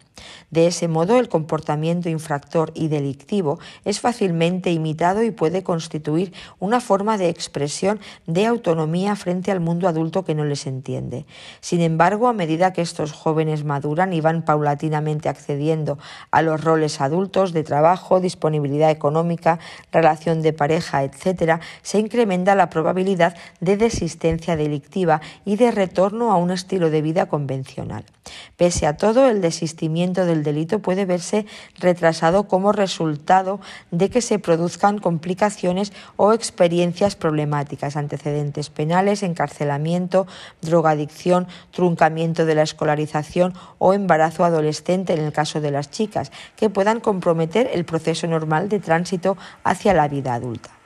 [0.49, 6.81] De ese modo, el comportamiento infractor y delictivo es fácilmente imitado y puede constituir una
[6.81, 11.25] forma de expresión de autonomía frente al mundo adulto que no les entiende.
[11.61, 15.99] Sin embargo, a medida que estos jóvenes maduran y van paulatinamente accediendo
[16.31, 19.59] a los roles adultos de trabajo, disponibilidad económica,
[19.91, 26.37] relación de pareja, etc., se incrementa la probabilidad de desistencia delictiva y de retorno a
[26.37, 28.05] un estilo de vida convencional.
[28.57, 31.45] Pese a todo, el desistimiento del delito puede verse
[31.79, 33.59] retrasado como resultado
[33.91, 40.27] de que se produzcan complicaciones o experiencias problemáticas, antecedentes penales, encarcelamiento,
[40.61, 43.08] drogadicción, truncamiento de la escolarización
[43.77, 48.69] o embarazo adolescente en el caso de las chicas, que puedan comprometer el proceso normal
[48.69, 50.78] de tránsito hacia la vida adulta.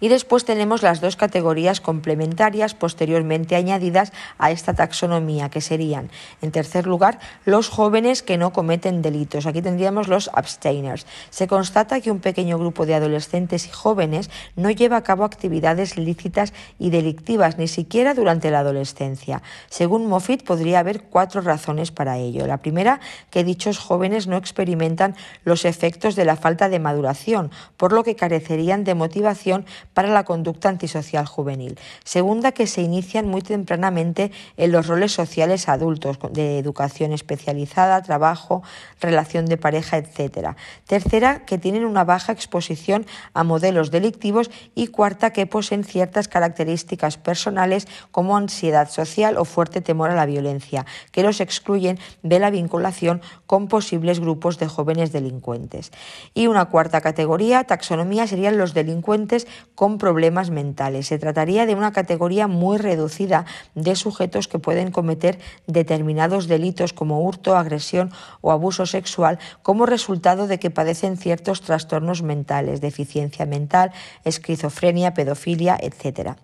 [0.00, 6.10] Y después tenemos las dos categorías complementarias posteriormente añadidas a esta taxonomía, que serían,
[6.42, 9.46] en tercer lugar, los jóvenes que no cometen delitos.
[9.46, 11.06] Aquí tendríamos los abstainers.
[11.30, 15.96] Se constata que un pequeño grupo de adolescentes y jóvenes no lleva a cabo actividades
[15.96, 19.42] lícitas y delictivas, ni siquiera durante la adolescencia.
[19.68, 22.46] Según Moffitt, podría haber cuatro razones para ello.
[22.46, 23.00] La primera,
[23.30, 28.16] que dichos jóvenes no experimentan los efectos de la falta de maduración, por lo que
[28.16, 29.66] carecerían de motivación
[29.98, 31.76] para la conducta antisocial juvenil.
[32.04, 38.62] Segunda, que se inician muy tempranamente en los roles sociales adultos, de educación especializada, trabajo,
[39.00, 40.50] relación de pareja, etc.
[40.86, 44.52] Tercera, que tienen una baja exposición a modelos delictivos.
[44.76, 50.26] Y cuarta, que poseen ciertas características personales como ansiedad social o fuerte temor a la
[50.26, 55.90] violencia, que los excluyen de la vinculación con posibles grupos de jóvenes delincuentes.
[56.34, 61.06] Y una cuarta categoría, taxonomía, serían los delincuentes con problemas mentales.
[61.06, 67.22] Se trataría de una categoría muy reducida de sujetos que pueden cometer determinados delitos como
[67.22, 68.12] hurto, agresión
[68.42, 73.92] o abuso sexual como resultado de que padecen ciertos trastornos mentales, deficiencia mental,
[74.24, 76.36] esquizofrenia, pedofilia, etc.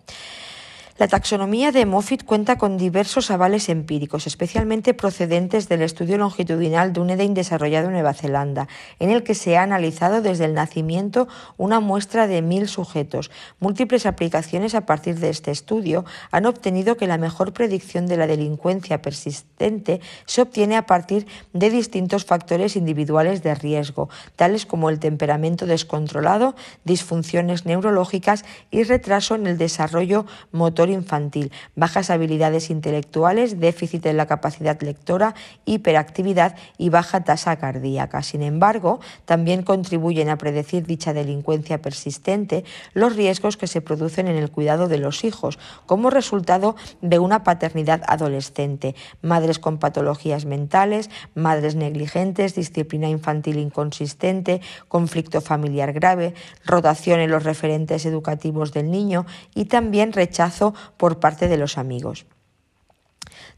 [0.97, 7.01] La taxonomía de Moffitt cuenta con diversos avales empíricos, especialmente procedentes del estudio longitudinal de
[7.01, 8.69] un Dunedin desarrollado en Nueva Zelanda,
[8.99, 11.27] en el que se ha analizado desde el nacimiento
[11.57, 13.29] una muestra de mil sujetos.
[13.59, 18.25] Múltiples aplicaciones a partir de este estudio han obtenido que la mejor predicción de la
[18.25, 24.07] delincuencia persistente se obtiene a partir de distintos factores individuales de riesgo,
[24.37, 26.55] tales como el temperamento descontrolado,
[26.85, 34.25] disfunciones neurológicas y retraso en el desarrollo motor infantil, bajas habilidades intelectuales, déficit en la
[34.25, 35.35] capacidad lectora,
[35.65, 38.21] hiperactividad y baja tasa cardíaca.
[38.21, 42.63] Sin embargo, también contribuyen a predecir dicha delincuencia persistente
[42.93, 47.43] los riesgos que se producen en el cuidado de los hijos como resultado de una
[47.43, 56.33] paternidad adolescente, madres con patologías mentales, madres negligentes, disciplina infantil inconsistente, conflicto familiar grave,
[56.65, 59.25] rotación en los referentes educativos del niño
[59.55, 62.25] y también rechazo por parte de los amigos.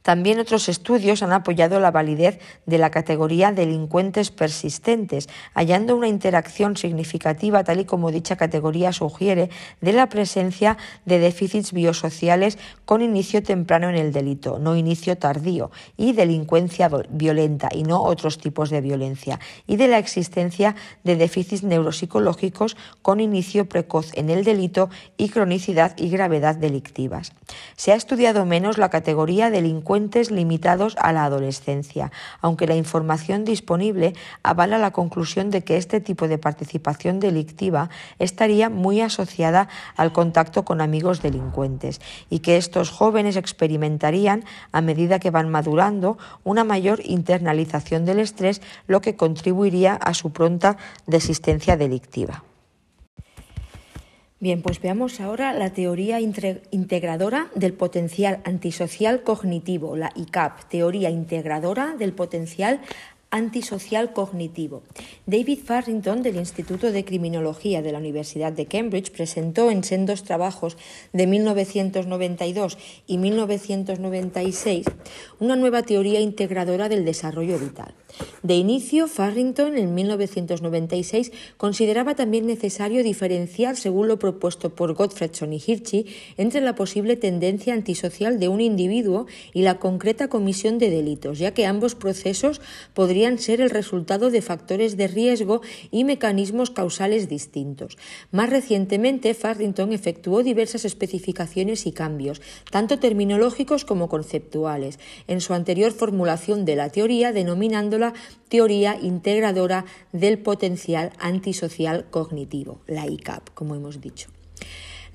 [0.02, 6.78] También otros estudios han apoyado la validez de la categoría delincuentes persistentes, hallando una interacción
[6.78, 9.50] significativa, tal y como dicha categoría sugiere,
[9.82, 15.72] de la presencia de déficits biosociales con inicio temprano en el delito, no inicio tardío,
[15.98, 21.64] y delincuencia violenta y no otros tipos de violencia, y de la existencia de déficits
[21.64, 27.34] neuropsicológicos con inicio precoz en el delito y cronicidad y gravedad delictivas.
[27.76, 29.87] Se ha estudiado menos la categoría delincuentes
[30.32, 32.12] limitados a la adolescencia,
[32.42, 37.90] aunque la información disponible avala la conclusión de que este tipo de participación delictiva
[38.20, 45.20] estaría muy asociada al contacto con amigos delincuentes y que estos jóvenes experimentarían, a medida
[45.20, 51.78] que van madurando, una mayor internalización del estrés, lo que contribuiría a su pronta desistencia
[51.78, 52.44] delictiva.
[54.40, 61.96] Bien, pues veamos ahora la teoría integradora del potencial antisocial cognitivo, la ICAP, teoría integradora
[61.98, 62.80] del potencial
[63.32, 64.84] antisocial cognitivo.
[65.26, 70.78] David Farrington del Instituto de Criminología de la Universidad de Cambridge presentó en sendos trabajos
[71.14, 72.78] de 1992
[73.08, 74.86] y 1996
[75.40, 77.96] una nueva teoría integradora del desarrollo vital.
[78.44, 85.62] De inicio, Farrington en 1996 consideraba también necesario diferenciar, según lo propuesto por Gottfredson y
[85.66, 86.06] Hirschi,
[86.38, 91.54] entre la posible tendencia antisocial de un individuo y la concreta comisión de delitos, ya
[91.54, 92.62] que ambos procesos
[92.94, 95.62] podrían ser el resultado de factores de riesgo
[95.92, 97.98] y mecanismos causales distintos.
[98.32, 102.42] Más recientemente, Farrington efectuó diversas especificaciones y cambios,
[102.72, 108.07] tanto terminológicos como conceptuales, en su anterior formulación de la teoría, denominándola
[108.50, 114.30] teoría integradora del potencial antisocial cognitivo, la ICAP, como hemos dicho.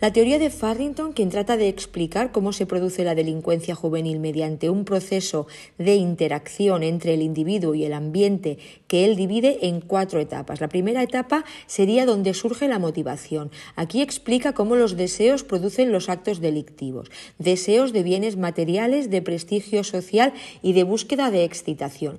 [0.03, 4.69] La teoría de Farrington, quien trata de explicar cómo se produce la delincuencia juvenil mediante
[4.69, 5.47] un proceso
[5.79, 8.59] de interacción entre el individuo y el ambiente
[8.89, 10.61] que él divide en cuatro etapas.
[10.61, 13.53] La primera etapa sería donde surge la motivación.
[13.77, 17.09] Aquí explica cómo los deseos producen los actos delictivos.
[17.39, 20.33] Deseos de bienes materiales, de prestigio social
[20.63, 22.19] y de búsqueda de excitación.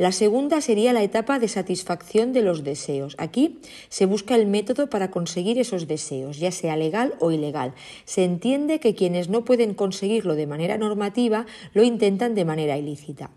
[0.00, 3.14] La segunda sería la etapa de satisfacción de los deseos.
[3.18, 3.58] Aquí
[3.90, 7.74] se busca el método para conseguir esos deseos, ya sea legal o ilegal.
[8.06, 11.44] Se entiende que quienes no pueden conseguirlo de manera normativa
[11.74, 13.30] lo intentan de manera ilícita.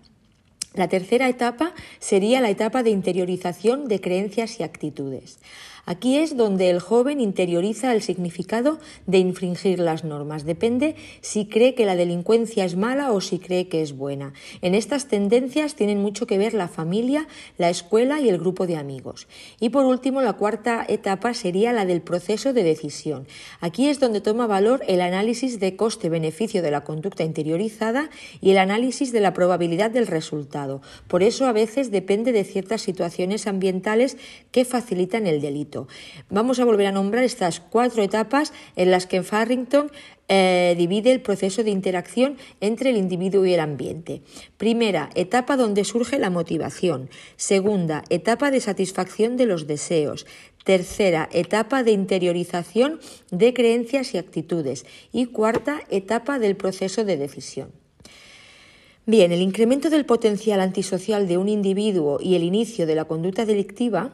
[0.73, 5.40] La tercera etapa sería la etapa de interiorización de creencias y actitudes.
[5.85, 10.45] Aquí es donde el joven interioriza el significado de infringir las normas.
[10.45, 14.31] Depende si cree que la delincuencia es mala o si cree que es buena.
[14.61, 17.27] En estas tendencias tienen mucho que ver la familia,
[17.57, 19.27] la escuela y el grupo de amigos.
[19.60, 23.27] Y por último, la cuarta etapa sería la del proceso de decisión.
[23.60, 28.57] Aquí es donde toma valor el análisis de coste-beneficio de la conducta interiorizada y el
[28.57, 30.81] análisis de la probabilidad del resultado.
[31.10, 34.15] Por eso a veces depende de ciertas situaciones ambientales
[34.51, 35.73] que facilitan el delito.
[36.30, 39.91] Vamos a volver a nombrar estas cuatro etapas en las que Farrington
[40.30, 44.22] eh, divide el proceso de interacción entre el individuo y el ambiente.
[44.58, 47.10] Primera, etapa donde surge la motivación.
[47.36, 50.26] Segunda, etapa de satisfacción de los deseos.
[50.64, 53.00] Tercera, etapa de interiorización
[53.32, 54.86] de creencias y actitudes.
[55.12, 57.72] Y cuarta, etapa del proceso de decisión.
[59.06, 63.45] Bien, el incremento del potencial antisocial de un individuo y el inicio de la conducta
[63.45, 64.14] delictiva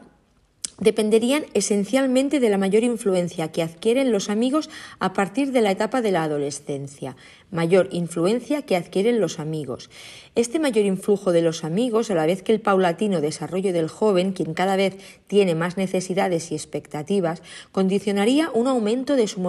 [0.79, 4.69] dependerían esencialmente de la mayor influencia que adquieren los amigos
[4.99, 7.15] a partir de la etapa de la adolescencia,
[7.51, 9.89] mayor influencia que adquieren los amigos.
[10.35, 14.31] Este mayor influjo de los amigos, a la vez que el paulatino desarrollo del joven,
[14.31, 14.97] quien cada vez
[15.27, 17.41] tiene más necesidades y expectativas,
[17.71, 19.39] condicionaría un aumento de su,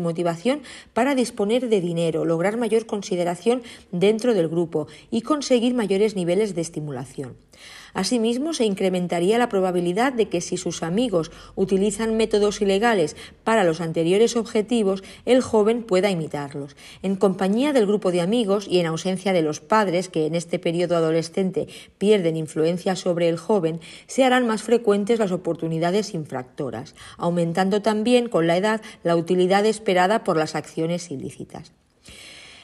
[0.00, 0.62] motivación
[0.92, 3.62] para disponer de dinero, lograr mayor consideración
[3.92, 7.36] dentro del grupo y conseguir mayores niveles de estimulación.
[7.96, 13.80] Asimismo, se incrementaría la probabilidad de que si sus amigos utilizan métodos ilegales para los
[13.80, 16.76] anteriores objetivos, el joven pueda imitarlos.
[17.02, 20.58] En compañía del grupo de amigos y en ausencia de los padres, que en este
[20.58, 27.80] periodo adolescente pierden influencia sobre el joven, se harán más frecuentes las oportunidades infractoras, aumentando
[27.80, 31.72] también con la edad la utilidad esperada por las acciones ilícitas.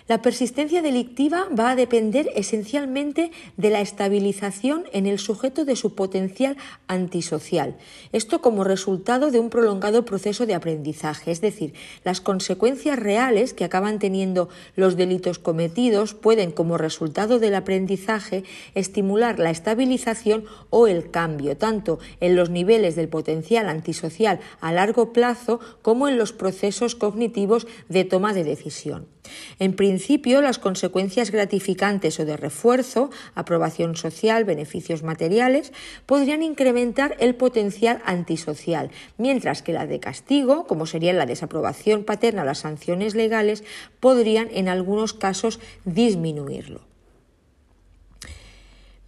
[0.09, 5.95] La persistencia delictiva va a depender esencialmente de la estabilización en el sujeto de su
[5.95, 6.57] potencial
[6.89, 7.77] antisocial.
[8.11, 13.65] Esto como resultado de un prolongado proceso de aprendizaje, es decir, las consecuencias reales que
[13.65, 18.43] acaban teniendo los delitos cometidos pueden, como resultado del aprendizaje,
[18.75, 25.13] estimular la estabilización o el cambio, tanto en los niveles del potencial antisocial a largo
[25.13, 29.12] plazo como en los procesos cognitivos de toma de decisión.
[29.59, 35.73] En principio, las consecuencias gratificantes o de refuerzo, aprobación social, beneficios materiales,
[36.07, 42.43] podrían incrementar el potencial antisocial, mientras que la de castigo, como sería la desaprobación paterna
[42.43, 43.65] o las sanciones legales,
[44.01, 46.92] podrían en algunos casos disminuirlo.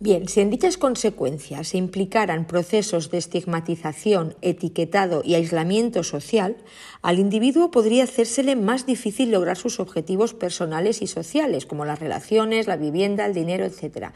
[0.05, 6.59] Bien, si en dichas consecuencias se implicaran procesos de estigmatización, etiquetado y aislamiento social,
[7.01, 12.67] al individuo podría hacérsele más difícil lograr sus objetivos personales y sociales, como las relaciones,
[12.67, 14.11] la vivienda, el dinero, etc.,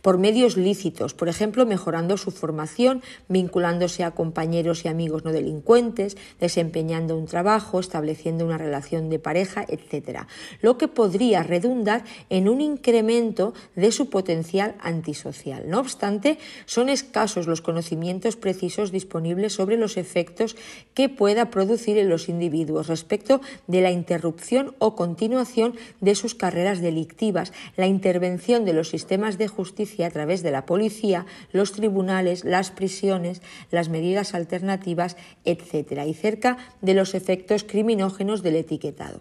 [0.00, 6.16] por medios lícitos, por ejemplo, mejorando su formación, vinculándose a compañeros y amigos no delincuentes,
[6.38, 10.20] desempeñando un trabajo, estableciendo una relación de pareja, etc.,
[10.62, 15.25] lo que podría redundar en un incremento de su potencial antisocial
[15.66, 20.56] No obstante, son escasos los conocimientos precisos disponibles sobre los efectos
[20.94, 26.80] que pueda producir en los individuos respecto de la interrupción o continuación de sus carreras
[26.80, 32.44] delictivas, la intervención de los sistemas de justicia a través de la policía, los tribunales,
[32.44, 39.20] las prisiones, las medidas alternativas, etc., y cerca de los efectos criminógenos del etiquetado.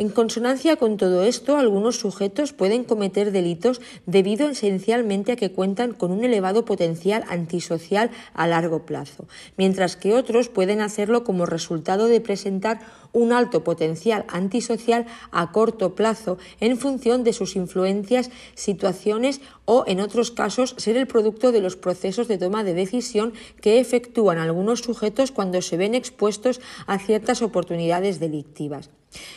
[0.00, 5.92] En consonancia con todo esto, algunos sujetos pueden cometer delitos debido esencialmente a que cuentan
[5.92, 9.26] con un elevado potencial antisocial a largo plazo,
[9.58, 12.80] mientras que otros pueden hacerlo como resultado de presentar
[13.12, 20.00] un alto potencial antisocial a corto plazo en función de sus influencias, situaciones o, en
[20.00, 24.80] otros casos, ser el producto de los procesos de toma de decisión que efectúan algunos
[24.80, 28.90] sujetos cuando se ven expuestos a ciertas oportunidades delictivas.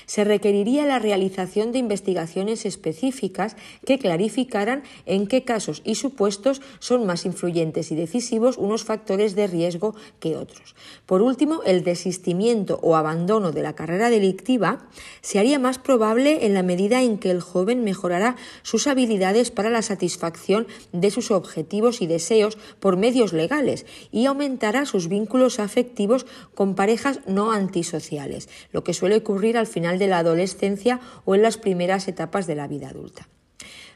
[0.05, 3.55] Se requeriría la realización de investigaciones específicas
[3.85, 9.47] que clarificaran en qué casos y supuestos son más influyentes y decisivos unos factores de
[9.47, 10.75] riesgo que otros.
[11.07, 14.87] Por último, el desistimiento o abandono de la carrera delictiva
[15.21, 19.69] se haría más probable en la medida en que el joven mejorará sus habilidades para
[19.69, 26.25] la satisfacción de sus objetivos y deseos por medios legales y aumentará sus vínculos afectivos
[26.53, 31.41] con parejas no antisociales, lo que suele ocurrir al final de la adolescencia o en
[31.41, 33.27] las primeras etapas de la vida adulta.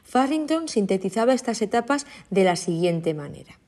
[0.02, 3.58] Farrington sintetizaba estas etapas de la siguiente manera.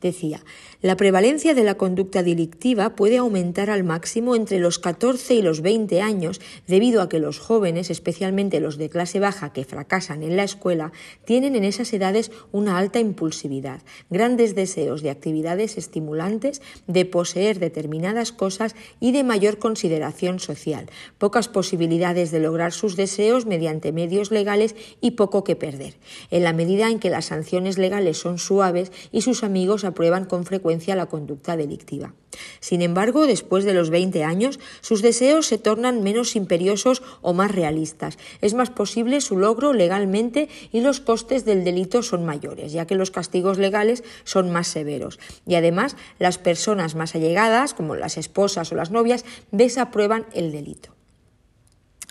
[0.00, 0.44] Decía,
[0.80, 5.60] la prevalencia de la conducta delictiva puede aumentar al máximo entre los 14 y los
[5.60, 10.36] 20 años debido a que los jóvenes, especialmente los de clase baja que fracasan en
[10.36, 10.92] la escuela,
[11.24, 18.30] tienen en esas edades una alta impulsividad, grandes deseos de actividades estimulantes, de poseer determinadas
[18.30, 20.86] cosas y de mayor consideración social,
[21.18, 25.94] pocas posibilidades de lograr sus deseos mediante medios legales y poco que perder.
[26.30, 30.44] En la medida en que las sanciones legales son suaves y sus amigos aprueban con
[30.44, 32.14] frecuencia la conducta delictiva.
[32.60, 37.52] Sin embargo, después de los 20 años, sus deseos se tornan menos imperiosos o más
[37.52, 38.18] realistas.
[38.40, 42.94] Es más posible su logro legalmente y los costes del delito son mayores, ya que
[42.94, 45.18] los castigos legales son más severos.
[45.46, 50.94] Y además, las personas más allegadas, como las esposas o las novias, desaprueban el delito.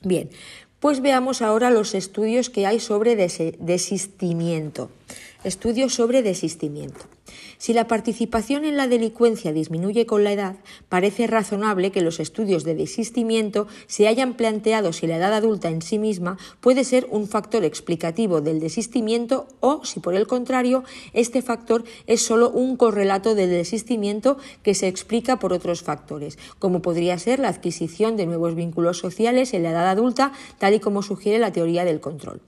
[0.04, 0.30] Bien,
[0.80, 4.92] pues veamos ahora los estudios que hay sobre desistimiento.
[5.44, 7.06] Estudios sobre desistimiento.
[7.58, 10.56] Si la participación en la delincuencia disminuye con la edad,
[10.90, 15.82] parece razonable que los estudios de desistimiento se hayan planteado si la edad adulta en
[15.82, 21.42] sí misma puede ser un factor explicativo del desistimiento o, si por el contrario, este
[21.42, 27.18] factor es solo un correlato del desistimiento que se explica por otros factores, como podría
[27.18, 31.40] ser la adquisición de nuevos vínculos sociales en la edad adulta, tal y como sugiere
[31.40, 32.42] la teoría del control.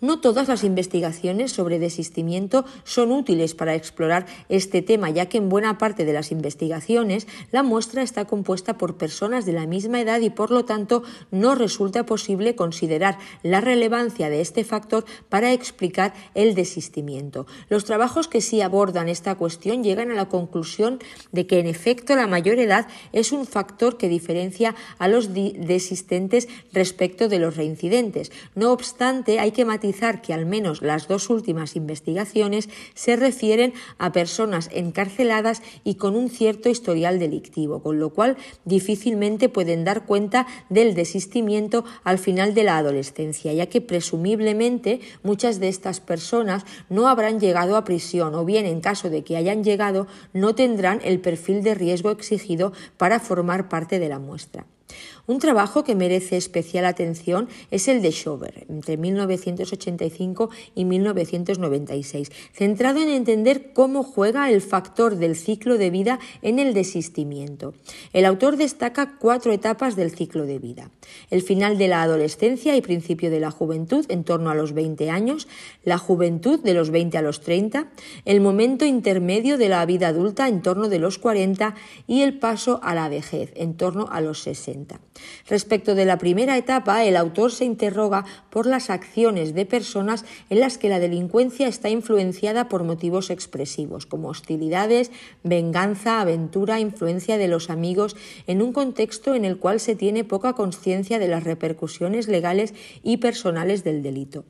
[0.00, 5.48] No todas las investigaciones sobre desistimiento son útiles para explorar este tema, ya que en
[5.48, 10.20] buena parte de las investigaciones la muestra está compuesta por personas de la misma edad
[10.20, 16.14] y por lo tanto no resulta posible considerar la relevancia de este factor para explicar
[16.34, 17.46] el desistimiento.
[17.68, 20.98] Los trabajos que sí abordan esta cuestión llegan a la conclusión
[21.32, 26.48] de que en efecto la mayor edad es un factor que diferencia a los desistentes
[26.72, 28.32] respecto de los reincidentes.
[28.54, 29.64] No obstante, hay que
[30.22, 36.30] que al menos las dos últimas investigaciones se refieren a personas encarceladas y con un
[36.30, 42.64] cierto historial delictivo, con lo cual difícilmente pueden dar cuenta del desistimiento al final de
[42.64, 48.44] la adolescencia, ya que presumiblemente muchas de estas personas no habrán llegado a prisión o
[48.44, 53.20] bien en caso de que hayan llegado no tendrán el perfil de riesgo exigido para
[53.20, 54.66] formar parte de la muestra.
[55.26, 63.00] Un trabajo que merece especial atención es el de Schober, entre 1985 y 1996, centrado
[63.00, 67.72] en entender cómo juega el factor del ciclo de vida en el desistimiento.
[68.12, 70.90] El autor destaca cuatro etapas del ciclo de vida.
[71.30, 75.08] El final de la adolescencia y principio de la juventud en torno a los 20
[75.08, 75.48] años,
[75.84, 77.90] la juventud de los 20 a los 30,
[78.26, 81.74] el momento intermedio de la vida adulta en torno de los 40
[82.06, 85.00] y el paso a la vejez en torno a los 60.
[85.48, 90.60] Respecto de la primera etapa, el autor se interroga por las acciones de personas en
[90.60, 95.10] las que la delincuencia está influenciada por motivos expresivos, como hostilidades,
[95.42, 98.16] venganza, aventura, influencia de los amigos,
[98.46, 103.18] en un contexto en el cual se tiene poca conciencia de las repercusiones legales y
[103.18, 104.44] personales del delito.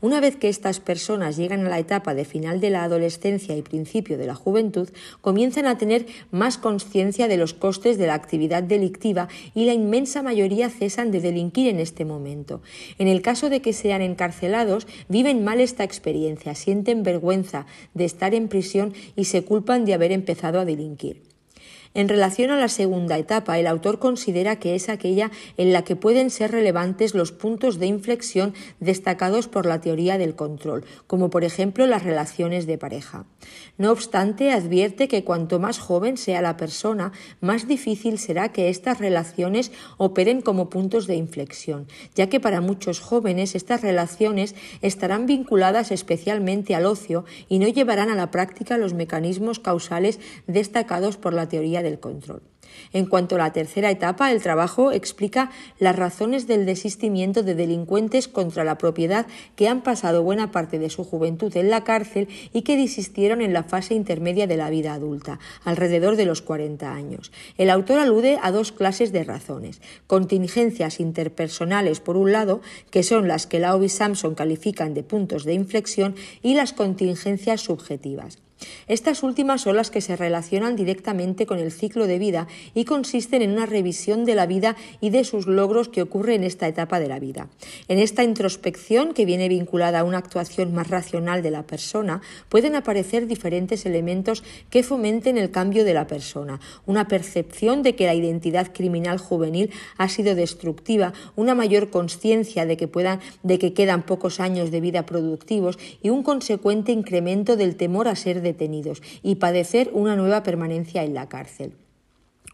[0.00, 3.62] Una vez que estas personas llegan a la etapa de final de la adolescencia y
[3.62, 4.88] principio de la juventud,
[5.20, 10.22] comienzan a tener más conciencia de los costes de la actividad delictiva y la inmensa
[10.22, 12.62] mayoría cesan de delinquir en este momento.
[12.98, 18.34] En el caso de que sean encarcelados, viven mal esta experiencia, sienten vergüenza de estar
[18.34, 21.25] en prisión y se culpan de haber empezado a delinquir.
[21.94, 25.96] En relación a la segunda etapa, el autor considera que es aquella en la que
[25.96, 31.44] pueden ser relevantes los puntos de inflexión destacados por la teoría del control, como por
[31.44, 33.24] ejemplo las relaciones de pareja.
[33.78, 38.98] No obstante, advierte que cuanto más joven sea la persona, más difícil será que estas
[38.98, 45.90] relaciones operen como puntos de inflexión, ya que para muchos jóvenes estas relaciones estarán vinculadas
[45.90, 51.48] especialmente al ocio y no llevarán a la práctica los mecanismos causales destacados por la
[51.48, 52.42] teoría del control.
[52.92, 58.28] En cuanto a la tercera etapa, el trabajo explica las razones del desistimiento de delincuentes
[58.28, 62.62] contra la propiedad que han pasado buena parte de su juventud en la cárcel y
[62.62, 67.32] que desistieron en la fase intermedia de la vida adulta, alrededor de los 40 años.
[67.58, 69.80] El autor alude a dos clases de razones.
[70.06, 75.44] Contingencias interpersonales, por un lado, que son las que Lau y Samson califican de puntos
[75.44, 78.38] de inflexión, y las contingencias subjetivas.
[78.88, 83.42] Estas últimas son las que se relacionan directamente con el ciclo de vida y consisten
[83.42, 87.00] en una revisión de la vida y de sus logros que ocurre en esta etapa
[87.00, 87.48] de la vida.
[87.88, 92.74] En esta introspección, que viene vinculada a una actuación más racional de la persona, pueden
[92.74, 98.14] aparecer diferentes elementos que fomenten el cambio de la persona, una percepción de que la
[98.14, 102.86] identidad criminal juvenil ha sido destructiva, una mayor conciencia de que
[103.42, 108.16] de que quedan pocos años de vida productivos y un consecuente incremento del temor a
[108.16, 111.74] ser detenidos y padecer una nueva permanencia en la cárcel.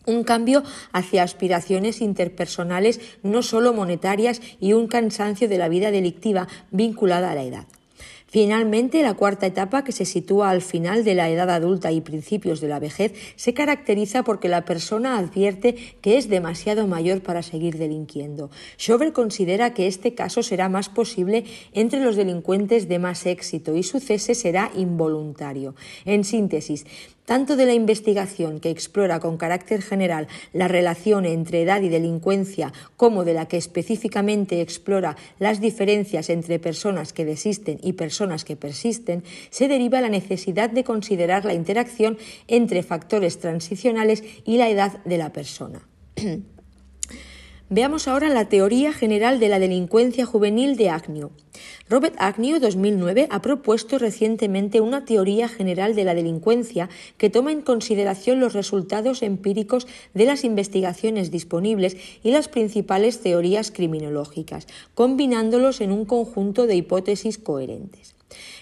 [0.05, 6.49] Un cambio hacia aspiraciones interpersonales no solo monetarias y un cansancio de la vida delictiva
[6.71, 7.67] vinculada a la edad.
[8.33, 12.63] Finalmente, la cuarta etapa, que se sitúa al final de la edad adulta y principios
[12.63, 17.77] de la vejez, se caracteriza porque la persona advierte que es demasiado mayor para seguir
[17.77, 18.51] delinquiendo.
[18.79, 21.45] Schober considera que este caso será más posible
[21.75, 25.75] entre los delincuentes de más éxito y su cese será involuntario.
[26.07, 26.87] En síntesis,
[27.25, 32.73] tanto de la investigación que explora con carácter general la relación entre edad y delincuencia
[32.97, 38.57] como de la que específicamente explora las diferencias entre personas que desisten y personas que
[38.57, 42.19] persisten, se deriva la necesidad de considerar la interacción
[42.49, 45.87] entre factores transicionales y la edad de la persona.
[47.75, 51.31] Veamos ahora la teoría general de la delincuencia juvenil de Agnew.
[51.89, 57.63] Robert Agnew, 2009, ha propuesto recientemente una teoría general de la delincuencia que toma en
[57.63, 65.93] consideración los resultados empíricos de las investigaciones disponibles y las principales teorías criminológicas, combinándolos en
[65.93, 68.15] un conjunto de hipótesis coherentes.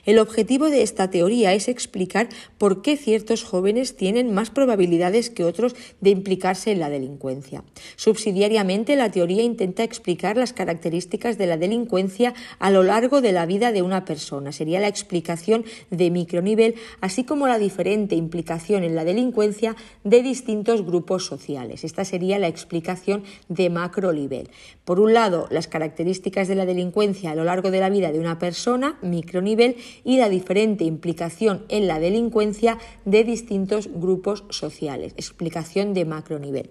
[0.05, 2.29] El objetivo de esta teoría es explicar
[2.59, 7.65] por qué ciertos jóvenes tienen más probabilidades que otros de implicarse en la delincuencia.
[7.97, 13.47] Subsidiariamente, la teoría intenta explicar las características de la delincuencia a lo largo de la
[13.47, 14.53] vida de una persona.
[14.53, 20.85] Sería la explicación de micronivel, así como la diferente implicación en la delincuencia de distintos
[20.85, 21.85] grupos sociales.
[21.85, 24.51] Esta sería la explicación de macronivel.
[24.85, 28.21] Por un lado, las características de la delincuencia a lo largo de la vida de
[28.21, 35.15] una persona, micronivel, y la diferente implicación en la delincuencia de distintos grupos sociales.
[35.17, 36.71] Explicación de macronivel.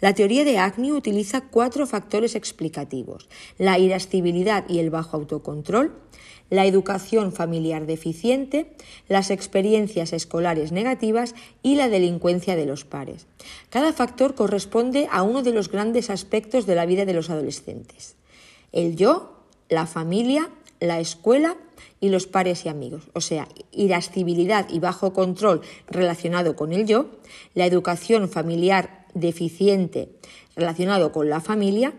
[0.00, 3.28] La teoría de Agnew utiliza cuatro factores explicativos:
[3.58, 5.94] la irascibilidad y el bajo autocontrol,
[6.50, 8.74] la educación familiar deficiente,
[9.08, 13.26] las experiencias escolares negativas y la delincuencia de los pares.
[13.70, 18.16] Cada factor corresponde a uno de los grandes aspectos de la vida de los adolescentes.
[18.72, 21.56] El yo, la familia, la escuela
[22.02, 27.06] y los pares y amigos, o sea, irascibilidad y bajo control relacionado con el yo,
[27.54, 30.08] la educación familiar deficiente
[30.56, 31.94] relacionado con la familia,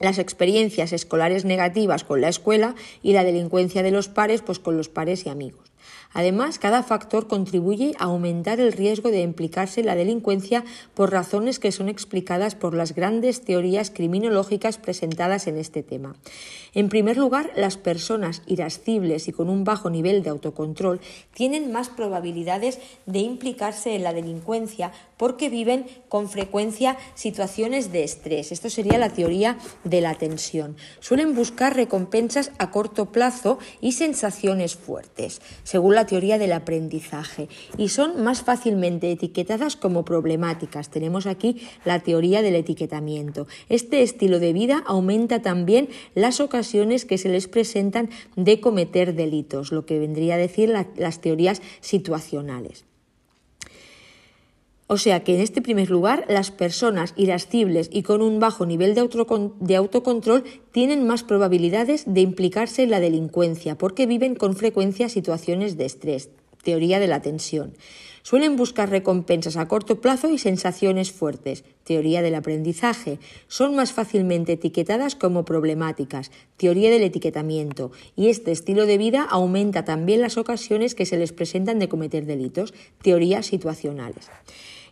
[0.00, 4.76] las experiencias escolares negativas con la escuela y la delincuencia de los pares pues con
[4.76, 5.71] los pares y amigos.
[6.14, 10.64] Además, cada factor contribuye a aumentar el riesgo de implicarse en la delincuencia
[10.94, 16.14] por razones que son explicadas por las grandes teorías criminológicas presentadas en este tema.
[16.74, 21.00] En primer lugar, las personas irascibles y con un bajo nivel de autocontrol
[21.34, 28.52] tienen más probabilidades de implicarse en la delincuencia porque viven con frecuencia situaciones de estrés.
[28.52, 30.76] Esto sería la teoría de la tensión.
[31.00, 35.40] Suelen buscar recompensas a corto plazo y sensaciones fuertes.
[35.62, 40.90] según la teoría del aprendizaje y son más fácilmente etiquetadas como problemáticas.
[40.90, 43.46] Tenemos aquí la teoría del etiquetamiento.
[43.68, 49.72] Este estilo de vida aumenta también las ocasiones que se les presentan de cometer delitos,
[49.72, 52.84] lo que vendría a decir las teorías situacionales.
[54.92, 58.94] O sea que en este primer lugar las personas irascibles y con un bajo nivel
[58.94, 65.78] de, autocontrol tienen más probabilidades de implicarse en la delincuencia porque viven con frecuencia situaciones
[65.78, 66.28] de estrés,
[66.62, 67.72] teoría de la tensión.
[68.22, 73.18] Suelen buscar recompensas a corto plazo y sensaciones fuertes, teoría del aprendizaje.
[73.48, 77.92] Son más fácilmente etiquetadas como problemáticas, teoría del etiquetamiento.
[78.14, 82.26] Y este estilo de vida aumenta también las ocasiones que se les presentan de cometer
[82.26, 84.28] delitos, teorías situacionales.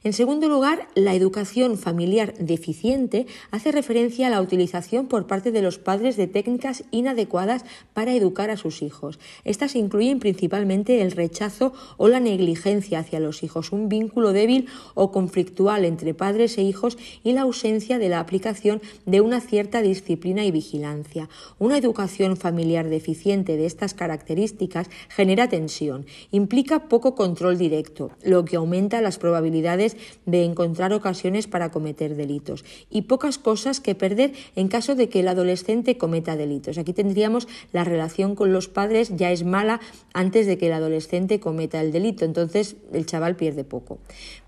[0.02, 5.60] En segundo lugar, la educación familiar deficiente hace referencia a la utilización por parte de
[5.60, 9.18] los padres de técnicas inadecuadas para educar a sus hijos.
[9.44, 15.12] Estas incluyen principalmente el rechazo o la negligencia hacia los hijos, un vínculo débil o
[15.12, 20.46] conflictual entre padres e hijos y la ausencia de la aplicación de una cierta disciplina
[20.46, 21.28] y vigilancia.
[21.58, 28.56] Una educación familiar deficiente de estas características genera tensión, implica poco control directo, lo que
[28.56, 29.89] aumenta las probabilidades
[30.26, 35.20] de encontrar ocasiones para cometer delitos y pocas cosas que perder en caso de que
[35.20, 36.78] el adolescente cometa delitos.
[36.78, 39.80] Aquí tendríamos la relación con los padres ya es mala
[40.12, 43.98] antes de que el adolescente cometa el delito, entonces el chaval pierde poco.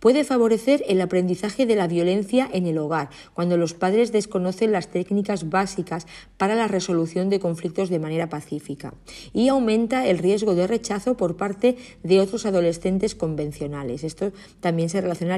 [0.00, 4.88] Puede favorecer el aprendizaje de la violencia en el hogar, cuando los padres desconocen las
[4.88, 6.06] técnicas básicas
[6.36, 8.94] para la resolución de conflictos de manera pacífica
[9.32, 14.04] y aumenta el riesgo de rechazo por parte de otros adolescentes convencionales.
[14.04, 15.31] Esto también se relaciona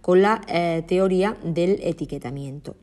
[0.00, 2.76] con la eh, teoría del etiquetamiento.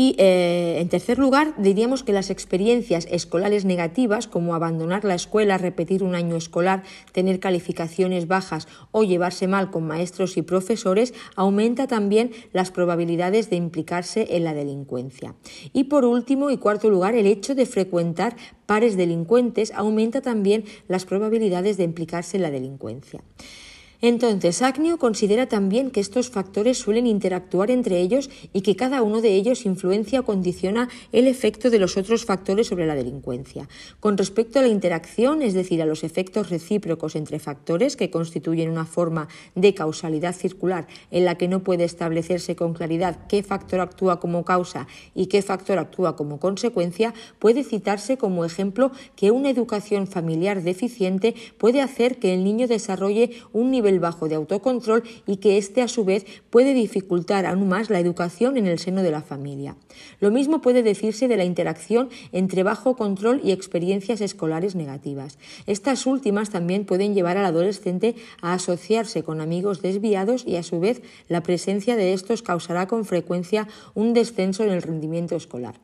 [0.00, 5.58] Y eh, en tercer lugar, diríamos que las experiencias escolares negativas, como abandonar la escuela,
[5.58, 11.88] repetir un año escolar, tener calificaciones bajas o llevarse mal con maestros y profesores, aumenta
[11.88, 15.34] también las probabilidades de implicarse en la delincuencia.
[15.72, 18.36] Y por último y cuarto lugar, el hecho de frecuentar
[18.66, 23.24] pares delincuentes aumenta también las probabilidades de implicarse en la delincuencia.
[24.00, 29.20] Entonces, Agnio considera también que estos factores suelen interactuar entre ellos y que cada uno
[29.20, 33.68] de ellos influencia o condiciona el efecto de los otros factores sobre la delincuencia.
[33.98, 38.70] Con respecto a la interacción, es decir, a los efectos recíprocos entre factores que constituyen
[38.70, 39.26] una forma
[39.56, 44.44] de causalidad circular en la que no puede establecerse con claridad qué factor actúa como
[44.44, 50.62] causa y qué factor actúa como consecuencia, puede citarse como ejemplo que una educación familiar
[50.62, 55.80] deficiente puede hacer que el niño desarrolle un nivel bajo de autocontrol y que éste
[55.80, 59.76] a su vez puede dificultar aún más la educación en el seno de la familia.
[60.20, 65.38] Lo mismo puede decirse de la interacción entre bajo control y experiencias escolares negativas.
[65.66, 70.80] Estas últimas también pueden llevar al adolescente a asociarse con amigos desviados y a su
[70.80, 75.80] vez la presencia de estos causará con frecuencia un descenso en el rendimiento escolar.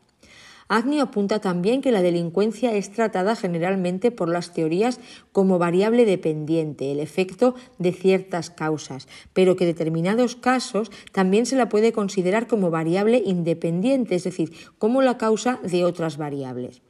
[0.69, 4.99] Agnew apunta también que la delincuencia es tratada generalmente por las teorías
[5.33, 11.69] como variable dependiente, el efecto de ciertas causas, pero que determinados casos también se la
[11.69, 16.83] puede considerar como variable independiente, es decir, como la causa de otras variables.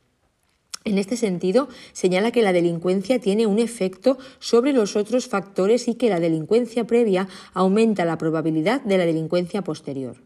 [0.84, 5.94] En este sentido, señala que la delincuencia tiene un efecto sobre los otros factores y
[5.94, 10.16] que la delincuencia previa aumenta la probabilidad de la delincuencia posterior.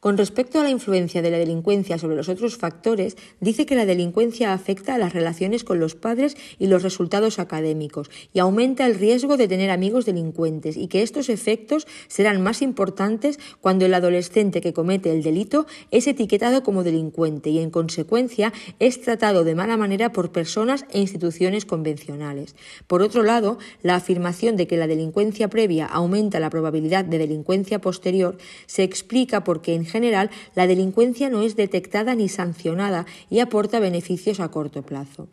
[0.00, 3.84] Con respecto a la influencia de la delincuencia sobre los otros factores, dice que la
[3.84, 8.94] delincuencia afecta a las relaciones con los padres y los resultados académicos y aumenta el
[8.94, 14.62] riesgo de tener amigos delincuentes y que estos efectos serán más importantes cuando el adolescente
[14.62, 19.76] que comete el delito es etiquetado como delincuente y en consecuencia es tratado de mala
[19.76, 22.56] manera por personas e instituciones convencionales.
[22.86, 27.82] Por otro lado, la afirmación de que la delincuencia previa aumenta la probabilidad de delincuencia
[27.82, 33.80] posterior se explica porque en general, la delincuencia no es detectada ni sancionada y aporta
[33.80, 35.28] beneficios a corto plazo.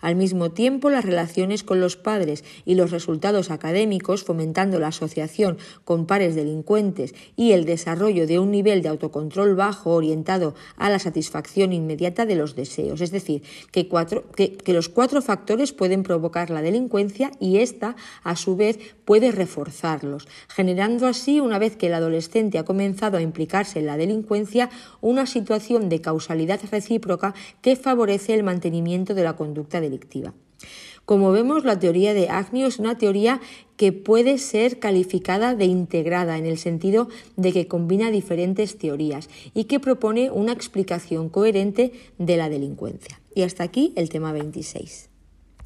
[0.00, 5.58] Al mismo tiempo, las relaciones con los padres y los resultados académicos, fomentando la asociación
[5.84, 10.98] con pares delincuentes y el desarrollo de un nivel de autocontrol bajo orientado a la
[10.98, 13.00] satisfacción inmediata de los deseos.
[13.00, 13.88] Es decir, que,
[14.72, 21.06] los cuatro factores pueden provocar la delincuencia y ésta, a su vez, puede reforzarlos, generando
[21.06, 24.70] así, una vez que el adolescente ha comenzado a implicarse en la delincuencia,
[25.00, 30.34] una situación de causalidad recíproca que favorece el mantenimiento de la conducta delictiva.
[31.04, 33.40] Como vemos, la teoría de Agnew es una teoría
[33.76, 39.64] que puede ser calificada de integrada en el sentido de que combina diferentes teorías y
[39.64, 43.20] que propone una explicación coherente de la delincuencia.
[43.34, 45.10] Y hasta aquí el tema 26.